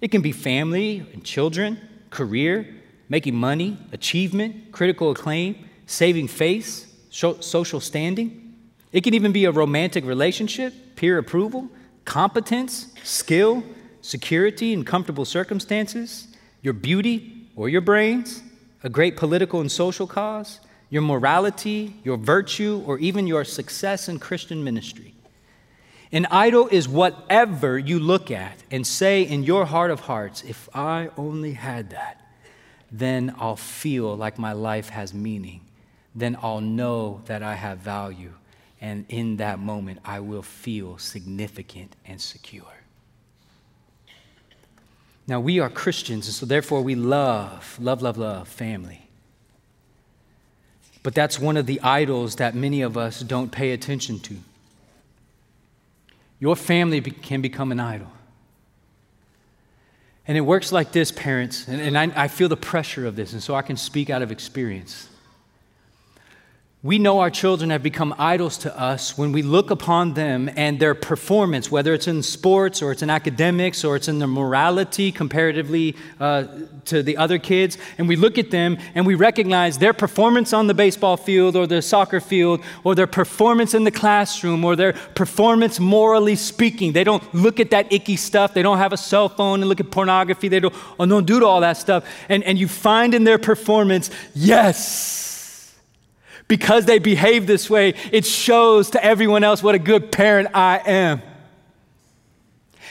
It 0.00 0.08
can 0.08 0.22
be 0.22 0.30
family 0.30 1.04
and 1.12 1.24
children, 1.24 1.80
career, 2.12 2.68
making 3.08 3.34
money, 3.34 3.76
achievement, 3.90 4.70
critical 4.70 5.10
acclaim, 5.10 5.68
saving 5.86 6.28
face, 6.28 6.86
social 7.10 7.80
standing. 7.80 8.54
It 8.92 9.02
can 9.02 9.14
even 9.14 9.32
be 9.32 9.46
a 9.46 9.50
romantic 9.50 10.04
relationship, 10.04 10.72
peer 10.94 11.18
approval, 11.18 11.68
competence, 12.04 12.92
skill, 13.02 13.64
security 14.02 14.72
and 14.72 14.86
comfortable 14.86 15.24
circumstances, 15.24 16.28
your 16.60 16.74
beauty 16.74 17.48
or 17.56 17.68
your 17.68 17.80
brains, 17.80 18.42
a 18.84 18.88
great 18.88 19.16
political 19.16 19.60
and 19.60 19.70
social 19.70 20.06
cause, 20.06 20.60
your 20.90 21.02
morality, 21.02 21.94
your 22.04 22.16
virtue, 22.16 22.82
or 22.86 22.98
even 22.98 23.26
your 23.26 23.44
success 23.44 24.08
in 24.08 24.18
Christian 24.18 24.62
ministry. 24.62 25.14
An 26.12 26.26
idol 26.26 26.68
is 26.68 26.86
whatever 26.86 27.78
you 27.78 27.98
look 27.98 28.30
at 28.30 28.62
and 28.70 28.86
say 28.86 29.22
in 29.22 29.42
your 29.44 29.64
heart 29.64 29.90
of 29.90 30.00
hearts, 30.00 30.42
if 30.42 30.68
I 30.74 31.08
only 31.16 31.54
had 31.54 31.90
that, 31.90 32.20
then 32.90 33.34
I'll 33.38 33.56
feel 33.56 34.14
like 34.14 34.38
my 34.38 34.52
life 34.52 34.90
has 34.90 35.14
meaning. 35.14 35.62
Then 36.14 36.36
I'll 36.42 36.60
know 36.60 37.22
that 37.24 37.42
I 37.42 37.54
have 37.54 37.78
value. 37.78 38.34
And 38.78 39.06
in 39.08 39.38
that 39.38 39.58
moment, 39.58 40.00
I 40.04 40.20
will 40.20 40.42
feel 40.42 40.98
significant 40.98 41.96
and 42.04 42.20
secure. 42.20 42.66
Now, 45.26 45.40
we 45.40 45.60
are 45.60 45.70
Christians, 45.70 46.26
and 46.26 46.34
so 46.34 46.44
therefore 46.44 46.82
we 46.82 46.94
love, 46.94 47.78
love, 47.80 48.02
love, 48.02 48.18
love 48.18 48.48
family. 48.48 49.08
But 51.02 51.14
that's 51.14 51.38
one 51.38 51.56
of 51.56 51.64
the 51.64 51.80
idols 51.80 52.36
that 52.36 52.54
many 52.54 52.82
of 52.82 52.98
us 52.98 53.20
don't 53.20 53.50
pay 53.50 53.72
attention 53.72 54.18
to. 54.20 54.36
Your 56.42 56.56
family 56.56 57.00
can 57.00 57.40
become 57.40 57.70
an 57.70 57.78
idol. 57.78 58.08
And 60.26 60.36
it 60.36 60.40
works 60.40 60.72
like 60.72 60.90
this, 60.90 61.12
parents, 61.12 61.68
and, 61.68 61.80
and 61.80 61.96
I, 61.96 62.24
I 62.24 62.26
feel 62.26 62.48
the 62.48 62.56
pressure 62.56 63.06
of 63.06 63.14
this, 63.14 63.32
and 63.32 63.40
so 63.40 63.54
I 63.54 63.62
can 63.62 63.76
speak 63.76 64.10
out 64.10 64.22
of 64.22 64.32
experience. 64.32 65.08
We 66.84 66.98
know 66.98 67.20
our 67.20 67.30
children 67.30 67.70
have 67.70 67.84
become 67.84 68.12
idols 68.18 68.58
to 68.58 68.76
us 68.76 69.16
when 69.16 69.30
we 69.30 69.42
look 69.42 69.70
upon 69.70 70.14
them 70.14 70.50
and 70.56 70.80
their 70.80 70.96
performance, 70.96 71.70
whether 71.70 71.94
it's 71.94 72.08
in 72.08 72.24
sports 72.24 72.82
or 72.82 72.90
it's 72.90 73.02
in 73.02 73.08
academics 73.08 73.84
or 73.84 73.94
it's 73.94 74.08
in 74.08 74.18
their 74.18 74.26
morality 74.26 75.12
comparatively 75.12 75.94
uh, 76.18 76.46
to 76.86 77.04
the 77.04 77.18
other 77.18 77.38
kids. 77.38 77.78
And 77.98 78.08
we 78.08 78.16
look 78.16 78.36
at 78.36 78.50
them 78.50 78.78
and 78.96 79.06
we 79.06 79.14
recognize 79.14 79.78
their 79.78 79.92
performance 79.92 80.52
on 80.52 80.66
the 80.66 80.74
baseball 80.74 81.16
field 81.16 81.54
or 81.54 81.68
the 81.68 81.80
soccer 81.82 82.18
field 82.18 82.64
or 82.82 82.96
their 82.96 83.06
performance 83.06 83.74
in 83.74 83.84
the 83.84 83.92
classroom 83.92 84.64
or 84.64 84.74
their 84.74 84.94
performance 85.14 85.78
morally 85.78 86.34
speaking. 86.34 86.94
They 86.94 87.04
don't 87.04 87.32
look 87.32 87.60
at 87.60 87.70
that 87.70 87.92
icky 87.92 88.16
stuff. 88.16 88.54
They 88.54 88.62
don't 88.62 88.78
have 88.78 88.92
a 88.92 88.96
cell 88.96 89.28
phone 89.28 89.60
and 89.60 89.68
look 89.68 89.78
at 89.78 89.92
pornography. 89.92 90.48
They 90.48 90.58
don't, 90.58 90.74
or 90.98 91.06
don't 91.06 91.26
do 91.26 91.46
all 91.46 91.60
that 91.60 91.76
stuff. 91.76 92.04
And, 92.28 92.42
and 92.42 92.58
you 92.58 92.66
find 92.66 93.14
in 93.14 93.22
their 93.22 93.38
performance, 93.38 94.10
yes 94.34 95.21
because 96.52 96.84
they 96.84 96.98
behave 96.98 97.46
this 97.46 97.70
way, 97.70 97.94
it 98.12 98.26
shows 98.26 98.90
to 98.90 99.02
everyone 99.02 99.42
else 99.42 99.62
what 99.62 99.74
a 99.74 99.78
good 99.78 100.12
parent 100.12 100.50
I 100.52 100.82
am. 100.84 101.22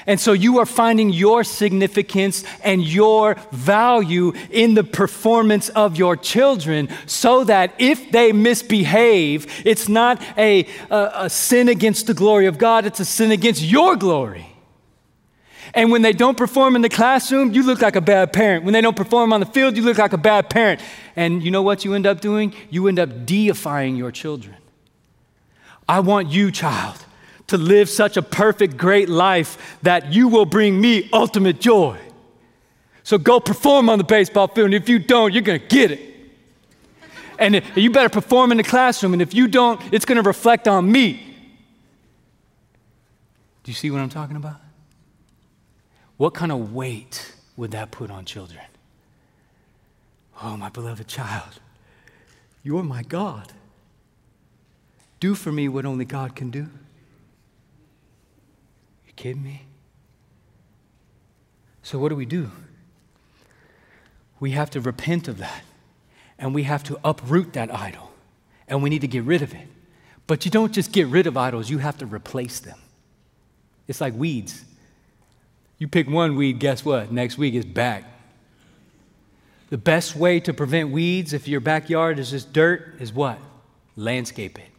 And 0.08 0.20
so 0.20 0.34
you 0.34 0.58
are 0.58 0.66
finding 0.66 1.12
your 1.12 1.44
significance 1.44 2.44
and 2.64 2.82
your 2.82 3.36
value 3.52 4.34
in 4.50 4.74
the 4.74 4.84
performance 4.84 5.70
of 5.70 5.96
your 5.96 6.18
children 6.18 6.90
so 7.06 7.44
that 7.44 7.76
if 7.78 8.12
they 8.12 8.32
misbehave, 8.32 9.46
it's 9.64 9.88
not 9.88 10.20
a, 10.40 10.66
a, 10.90 11.12
a, 11.14 11.30
sin 11.30 11.70
against 11.70 12.08
the 12.08 12.16
glory 12.16 12.48
of 12.48 12.58
God, 12.58 12.88
it's 12.88 13.00
a 13.00 13.06
sin 13.06 13.30
against 13.30 13.62
your 13.62 13.96
glory. 13.96 14.51
And 15.74 15.92
when 15.92 16.02
they 16.02 16.12
don't 16.12 16.38
perform 16.38 16.76
in 16.76 16.82
the 16.82 16.90
classroom, 16.90 17.54
you 17.54 17.64
look 17.64 17.82
like 17.82 17.96
a 17.96 18.02
bad 18.02 18.34
parent. 18.34 18.66
When 18.66 18.74
they 18.74 18.82
don't 18.82 18.96
perform 18.96 19.32
on 19.32 19.40
the 19.40 19.46
field, 19.46 19.78
you 19.78 19.84
look 19.84 19.98
like 19.98 20.14
a 20.14 20.18
bad 20.18 20.50
parent. 20.50 20.82
And 21.16 21.42
you 21.42 21.52
know 21.52 21.62
what 21.62 21.86
you 21.86 21.94
end 21.94 22.06
up 22.06 22.20
doing? 22.20 22.54
You 22.70 22.88
end 22.88 23.00
up 23.00 23.26
deifying 23.26 23.96
your 23.96 24.12
children. 24.12 24.58
I 25.88 26.02
want 26.02 26.30
you, 26.30 26.52
child, 26.52 27.06
to 27.48 27.58
live 27.58 27.90
such 27.90 28.18
a 28.18 28.22
perfect, 28.22 28.78
great 28.78 29.10
life 29.10 29.78
that 29.82 30.14
you 30.14 30.28
will 30.28 30.46
bring 30.46 30.80
me 30.80 31.10
ultimate 31.12 31.60
joy. 31.60 31.98
So 33.04 33.18
go 33.18 33.40
perform 33.40 33.90
on 33.90 33.98
the 33.98 34.04
baseball 34.04 34.48
field. 34.48 34.66
And 34.66 34.74
if 34.74 34.88
you 34.88 35.00
don't, 35.00 35.34
you're 35.34 35.42
going 35.42 35.60
to 35.60 35.68
get 35.68 35.92
it. 35.92 36.00
And 37.40 37.62
you 37.76 37.90
better 37.92 38.10
perform 38.10 38.52
in 38.52 38.58
the 38.58 38.64
classroom. 38.64 39.14
And 39.14 39.22
if 39.22 39.34
you 39.34 39.48
don't, 39.48 39.82
it's 39.92 40.06
going 40.06 40.18
to 40.18 40.22
reflect 40.22 40.68
on 40.68 40.92
me. 40.92 41.14
Do 43.64 43.72
you 43.72 43.76
see 43.76 43.90
what 43.90 44.00
I'm 44.00 44.10
talking 44.10 44.36
about? 44.36 44.61
What 46.22 46.36
kind 46.36 46.52
of 46.52 46.72
weight 46.72 47.34
would 47.58 47.72
that 47.72 47.90
put 47.90 48.12
on 48.12 48.26
children? 48.26 48.64
Oh, 50.44 50.56
my 50.56 50.70
beloved 50.70 51.08
child, 51.08 51.60
You're 52.62 52.84
my 52.84 53.02
God. 53.02 53.54
Do 55.20 55.34
for 55.34 55.52
me 55.52 55.68
what 55.68 55.84
only 55.84 56.06
God 56.06 56.36
can 56.36 56.52
do. 56.52 56.70
You 59.08 59.14
kidding 59.16 59.42
me? 59.42 59.66
So, 61.82 61.98
what 61.98 62.10
do 62.10 62.16
we 62.16 62.28
do? 62.28 62.52
We 64.40 64.52
have 64.52 64.70
to 64.70 64.80
repent 64.80 65.28
of 65.28 65.40
that 65.40 65.64
and 66.38 66.54
we 66.54 66.62
have 66.64 66.84
to 66.84 67.00
uproot 67.04 67.54
that 67.54 67.74
idol 67.74 68.12
and 68.68 68.84
we 68.84 68.92
need 68.92 69.02
to 69.02 69.08
get 69.08 69.24
rid 69.24 69.42
of 69.42 69.56
it. 69.56 69.68
But 70.28 70.46
you 70.46 70.52
don't 70.52 70.72
just 70.72 70.92
get 70.92 71.08
rid 71.08 71.26
of 71.26 71.36
idols, 71.36 71.72
you 71.72 71.80
have 71.80 71.98
to 71.98 72.06
replace 72.06 72.60
them. 72.60 72.78
It's 73.88 74.00
like 74.00 74.14
weeds. 74.14 74.66
You 75.82 75.88
pick 75.88 76.08
one 76.08 76.36
weed, 76.36 76.60
guess 76.60 76.86
what? 76.86 77.12
Next 77.12 77.40
week 77.40 77.56
it's 77.56 77.66
back. 77.66 78.04
The 79.72 79.80
best 79.80 80.16
way 80.16 80.40
to 80.42 80.54
prevent 80.54 80.92
weeds 80.92 81.34
if 81.34 81.48
your 81.48 81.60
backyard 81.60 82.20
is 82.20 82.30
just 82.30 82.54
dirt 82.54 82.98
is 83.00 83.12
what? 83.12 83.40
Landscape 83.96 84.60
it. 84.60 84.70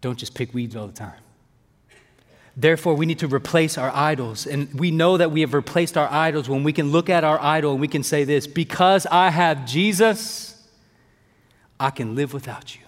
Don't 0.00 0.18
just 0.18 0.34
pick 0.34 0.52
weeds 0.52 0.74
all 0.74 0.88
the 0.88 0.92
time. 0.92 1.20
Therefore, 2.56 2.94
we 2.96 3.06
need 3.06 3.20
to 3.20 3.28
replace 3.28 3.78
our 3.78 3.92
idols. 3.94 4.48
And 4.48 4.74
we 4.74 4.90
know 4.90 5.16
that 5.16 5.30
we 5.30 5.42
have 5.42 5.54
replaced 5.54 5.96
our 5.96 6.10
idols 6.10 6.48
when 6.48 6.64
we 6.64 6.72
can 6.72 6.90
look 6.90 7.08
at 7.08 7.22
our 7.22 7.40
idol 7.40 7.70
and 7.70 7.80
we 7.80 7.86
can 7.86 8.02
say 8.02 8.24
this 8.24 8.48
because 8.48 9.06
I 9.06 9.30
have 9.30 9.64
Jesus, 9.64 10.60
I 11.78 11.90
can 11.90 12.16
live 12.16 12.34
without 12.34 12.74
you. 12.74 12.85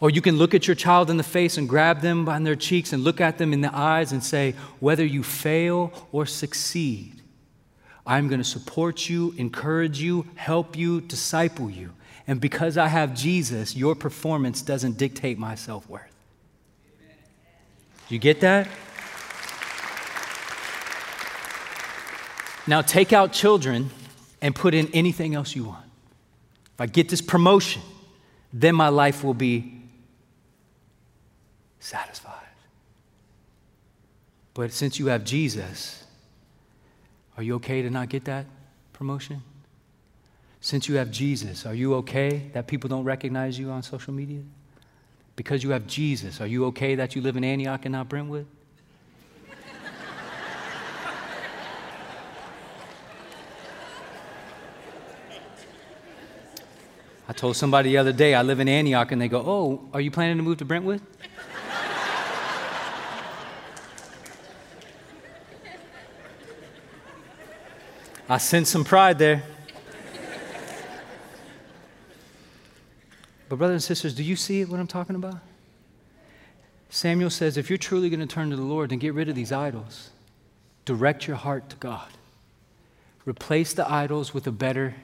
Or 0.00 0.08
you 0.08 0.22
can 0.22 0.38
look 0.38 0.54
at 0.54 0.66
your 0.66 0.74
child 0.74 1.10
in 1.10 1.18
the 1.18 1.22
face 1.22 1.58
and 1.58 1.68
grab 1.68 2.00
them 2.00 2.26
on 2.28 2.44
their 2.44 2.56
cheeks 2.56 2.92
and 2.92 3.04
look 3.04 3.20
at 3.20 3.36
them 3.36 3.52
in 3.52 3.60
the 3.60 3.74
eyes 3.74 4.12
and 4.12 4.24
say, 4.24 4.54
whether 4.80 5.04
you 5.04 5.22
fail 5.22 5.92
or 6.10 6.24
succeed, 6.24 7.20
I'm 8.06 8.28
going 8.28 8.40
to 8.40 8.48
support 8.48 9.10
you, 9.10 9.34
encourage 9.36 10.00
you, 10.00 10.26
help 10.36 10.74
you, 10.76 11.02
disciple 11.02 11.70
you. 11.70 11.92
And 12.26 12.40
because 12.40 12.78
I 12.78 12.88
have 12.88 13.14
Jesus, 13.14 13.76
your 13.76 13.94
performance 13.94 14.62
doesn't 14.62 14.96
dictate 14.96 15.38
my 15.38 15.54
self 15.54 15.88
worth. 15.88 16.02
You 18.08 18.18
get 18.18 18.40
that? 18.40 18.68
Now 22.66 22.82
take 22.82 23.12
out 23.12 23.32
children 23.32 23.90
and 24.40 24.54
put 24.54 24.74
in 24.74 24.88
anything 24.94 25.34
else 25.34 25.54
you 25.54 25.64
want. 25.64 25.84
If 26.74 26.80
I 26.80 26.86
get 26.86 27.08
this 27.08 27.20
promotion, 27.20 27.82
then 28.52 28.74
my 28.74 28.88
life 28.88 29.22
will 29.22 29.34
be 29.34 29.79
satisfied. 31.80 32.46
But 34.54 34.72
since 34.72 34.98
you 34.98 35.06
have 35.06 35.24
Jesus, 35.24 36.04
are 37.36 37.42
you 37.42 37.54
okay 37.56 37.82
to 37.82 37.90
not 37.90 38.08
get 38.08 38.24
that 38.26 38.46
promotion? 38.92 39.42
Since 40.60 40.88
you 40.88 40.96
have 40.96 41.10
Jesus, 41.10 41.64
are 41.64 41.74
you 41.74 41.94
okay 41.94 42.50
that 42.52 42.66
people 42.66 42.88
don't 42.88 43.04
recognize 43.04 43.58
you 43.58 43.70
on 43.70 43.82
social 43.82 44.12
media? 44.12 44.42
Because 45.36 45.64
you 45.64 45.70
have 45.70 45.86
Jesus, 45.86 46.40
are 46.40 46.46
you 46.46 46.66
okay 46.66 46.94
that 46.96 47.16
you 47.16 47.22
live 47.22 47.36
in 47.36 47.44
Antioch 47.44 47.80
and 47.84 47.92
not 47.92 48.08
Brentwood? 48.08 48.46
I 57.26 57.32
told 57.32 57.56
somebody 57.56 57.90
the 57.90 57.98
other 57.98 58.12
day 58.12 58.34
I 58.34 58.42
live 58.42 58.58
in 58.58 58.68
Antioch 58.68 59.12
and 59.12 59.22
they 59.22 59.28
go, 59.28 59.40
Oh, 59.46 59.88
are 59.94 60.00
you 60.00 60.10
planning 60.10 60.36
to 60.38 60.42
move 60.42 60.58
to 60.58 60.64
Brentwood? 60.64 61.00
I 68.30 68.38
sense 68.38 68.68
some 68.68 68.84
pride 68.84 69.18
there. 69.18 69.42
But, 73.48 73.56
brothers 73.56 73.74
and 73.74 73.82
sisters, 73.82 74.14
do 74.14 74.22
you 74.22 74.36
see 74.36 74.64
what 74.64 74.78
I'm 74.78 74.86
talking 74.86 75.16
about? 75.16 75.38
Samuel 76.90 77.30
says, 77.30 77.56
if 77.56 77.68
you're 77.68 77.76
truly 77.76 78.08
going 78.08 78.20
to 78.20 78.32
turn 78.32 78.50
to 78.50 78.56
the 78.56 78.62
Lord, 78.62 78.90
then 78.90 79.00
get 79.00 79.14
rid 79.14 79.28
of 79.28 79.34
these 79.34 79.50
idols. 79.50 80.10
Direct 80.84 81.26
your 81.26 81.38
heart 81.38 81.70
to 81.70 81.76
God. 81.76 82.06
Replace 83.26 83.74
the 83.74 83.90
idols 83.90 84.32
with 84.32 84.46
a 84.46 84.52
better 84.52 84.94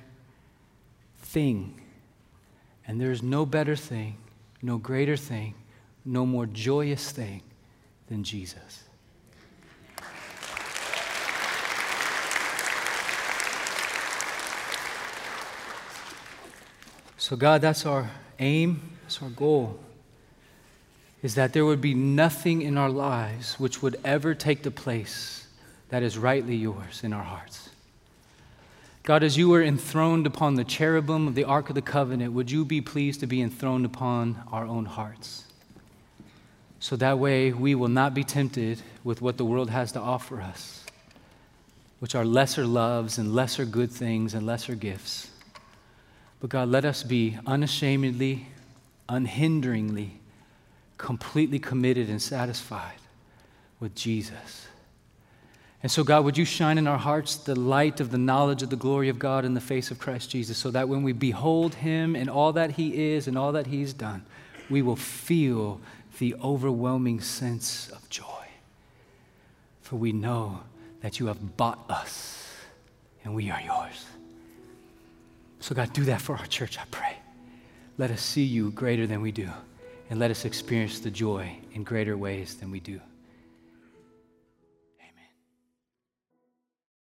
thing. 1.18 1.80
And 2.86 3.00
there's 3.00 3.24
no 3.24 3.44
better 3.44 3.74
thing, 3.74 4.18
no 4.62 4.78
greater 4.78 5.16
thing, 5.16 5.54
no 6.04 6.24
more 6.24 6.46
joyous 6.46 7.10
thing 7.10 7.42
than 8.06 8.22
Jesus. 8.22 8.85
So, 17.26 17.34
God, 17.34 17.60
that's 17.60 17.84
our 17.84 18.08
aim, 18.38 18.80
that's 19.02 19.20
our 19.20 19.30
goal, 19.30 19.80
is 21.24 21.34
that 21.34 21.52
there 21.52 21.64
would 21.64 21.80
be 21.80 21.92
nothing 21.92 22.62
in 22.62 22.78
our 22.78 22.88
lives 22.88 23.58
which 23.58 23.82
would 23.82 23.96
ever 24.04 24.32
take 24.32 24.62
the 24.62 24.70
place 24.70 25.48
that 25.88 26.04
is 26.04 26.16
rightly 26.16 26.54
yours 26.54 27.02
in 27.02 27.12
our 27.12 27.24
hearts. 27.24 27.70
God, 29.02 29.24
as 29.24 29.36
you 29.36 29.48
were 29.48 29.60
enthroned 29.60 30.24
upon 30.24 30.54
the 30.54 30.62
cherubim 30.62 31.26
of 31.26 31.34
the 31.34 31.42
Ark 31.42 31.68
of 31.68 31.74
the 31.74 31.82
Covenant, 31.82 32.32
would 32.32 32.48
you 32.48 32.64
be 32.64 32.80
pleased 32.80 33.18
to 33.18 33.26
be 33.26 33.42
enthroned 33.42 33.84
upon 33.84 34.40
our 34.52 34.64
own 34.64 34.84
hearts? 34.84 35.46
So 36.78 36.94
that 36.94 37.18
way 37.18 37.50
we 37.50 37.74
will 37.74 37.88
not 37.88 38.14
be 38.14 38.22
tempted 38.22 38.82
with 39.02 39.20
what 39.20 39.36
the 39.36 39.44
world 39.44 39.70
has 39.70 39.90
to 39.90 39.98
offer 39.98 40.40
us, 40.40 40.84
which 41.98 42.14
are 42.14 42.24
lesser 42.24 42.64
loves 42.64 43.18
and 43.18 43.34
lesser 43.34 43.64
good 43.64 43.90
things 43.90 44.32
and 44.32 44.46
lesser 44.46 44.76
gifts. 44.76 45.32
But 46.40 46.50
God, 46.50 46.68
let 46.68 46.84
us 46.84 47.02
be 47.02 47.38
unashamedly, 47.46 48.46
unhinderingly, 49.08 50.20
completely 50.98 51.58
committed 51.58 52.08
and 52.08 52.20
satisfied 52.20 52.98
with 53.80 53.94
Jesus. 53.94 54.68
And 55.82 55.90
so, 55.90 56.02
God, 56.02 56.24
would 56.24 56.36
you 56.36 56.44
shine 56.44 56.78
in 56.78 56.86
our 56.86 56.98
hearts 56.98 57.36
the 57.36 57.54
light 57.54 58.00
of 58.00 58.10
the 58.10 58.18
knowledge 58.18 58.62
of 58.62 58.70
the 58.70 58.76
glory 58.76 59.08
of 59.08 59.18
God 59.18 59.44
in 59.44 59.54
the 59.54 59.60
face 59.60 59.90
of 59.90 59.98
Christ 59.98 60.30
Jesus, 60.30 60.58
so 60.58 60.70
that 60.70 60.88
when 60.88 61.02
we 61.02 61.12
behold 61.12 61.76
him 61.76 62.16
and 62.16 62.28
all 62.28 62.52
that 62.54 62.72
he 62.72 63.12
is 63.12 63.28
and 63.28 63.38
all 63.38 63.52
that 63.52 63.66
he's 63.66 63.92
done, 63.92 64.24
we 64.68 64.82
will 64.82 64.96
feel 64.96 65.80
the 66.18 66.34
overwhelming 66.42 67.20
sense 67.20 67.88
of 67.90 68.08
joy. 68.08 68.24
For 69.82 69.96
we 69.96 70.12
know 70.12 70.60
that 71.02 71.20
you 71.20 71.26
have 71.26 71.56
bought 71.56 71.88
us 71.88 72.50
and 73.22 73.34
we 73.34 73.50
are 73.50 73.60
yours. 73.60 74.04
So, 75.66 75.74
God, 75.74 75.92
do 75.92 76.04
that 76.04 76.22
for 76.22 76.36
our 76.36 76.46
church, 76.46 76.78
I 76.78 76.84
pray. 76.92 77.16
Let 77.98 78.12
us 78.12 78.22
see 78.22 78.44
you 78.44 78.70
greater 78.70 79.04
than 79.04 79.20
we 79.20 79.32
do, 79.32 79.50
and 80.08 80.20
let 80.20 80.30
us 80.30 80.44
experience 80.44 81.00
the 81.00 81.10
joy 81.10 81.58
in 81.72 81.82
greater 81.82 82.16
ways 82.16 82.54
than 82.54 82.70
we 82.70 82.78
do. 82.78 83.00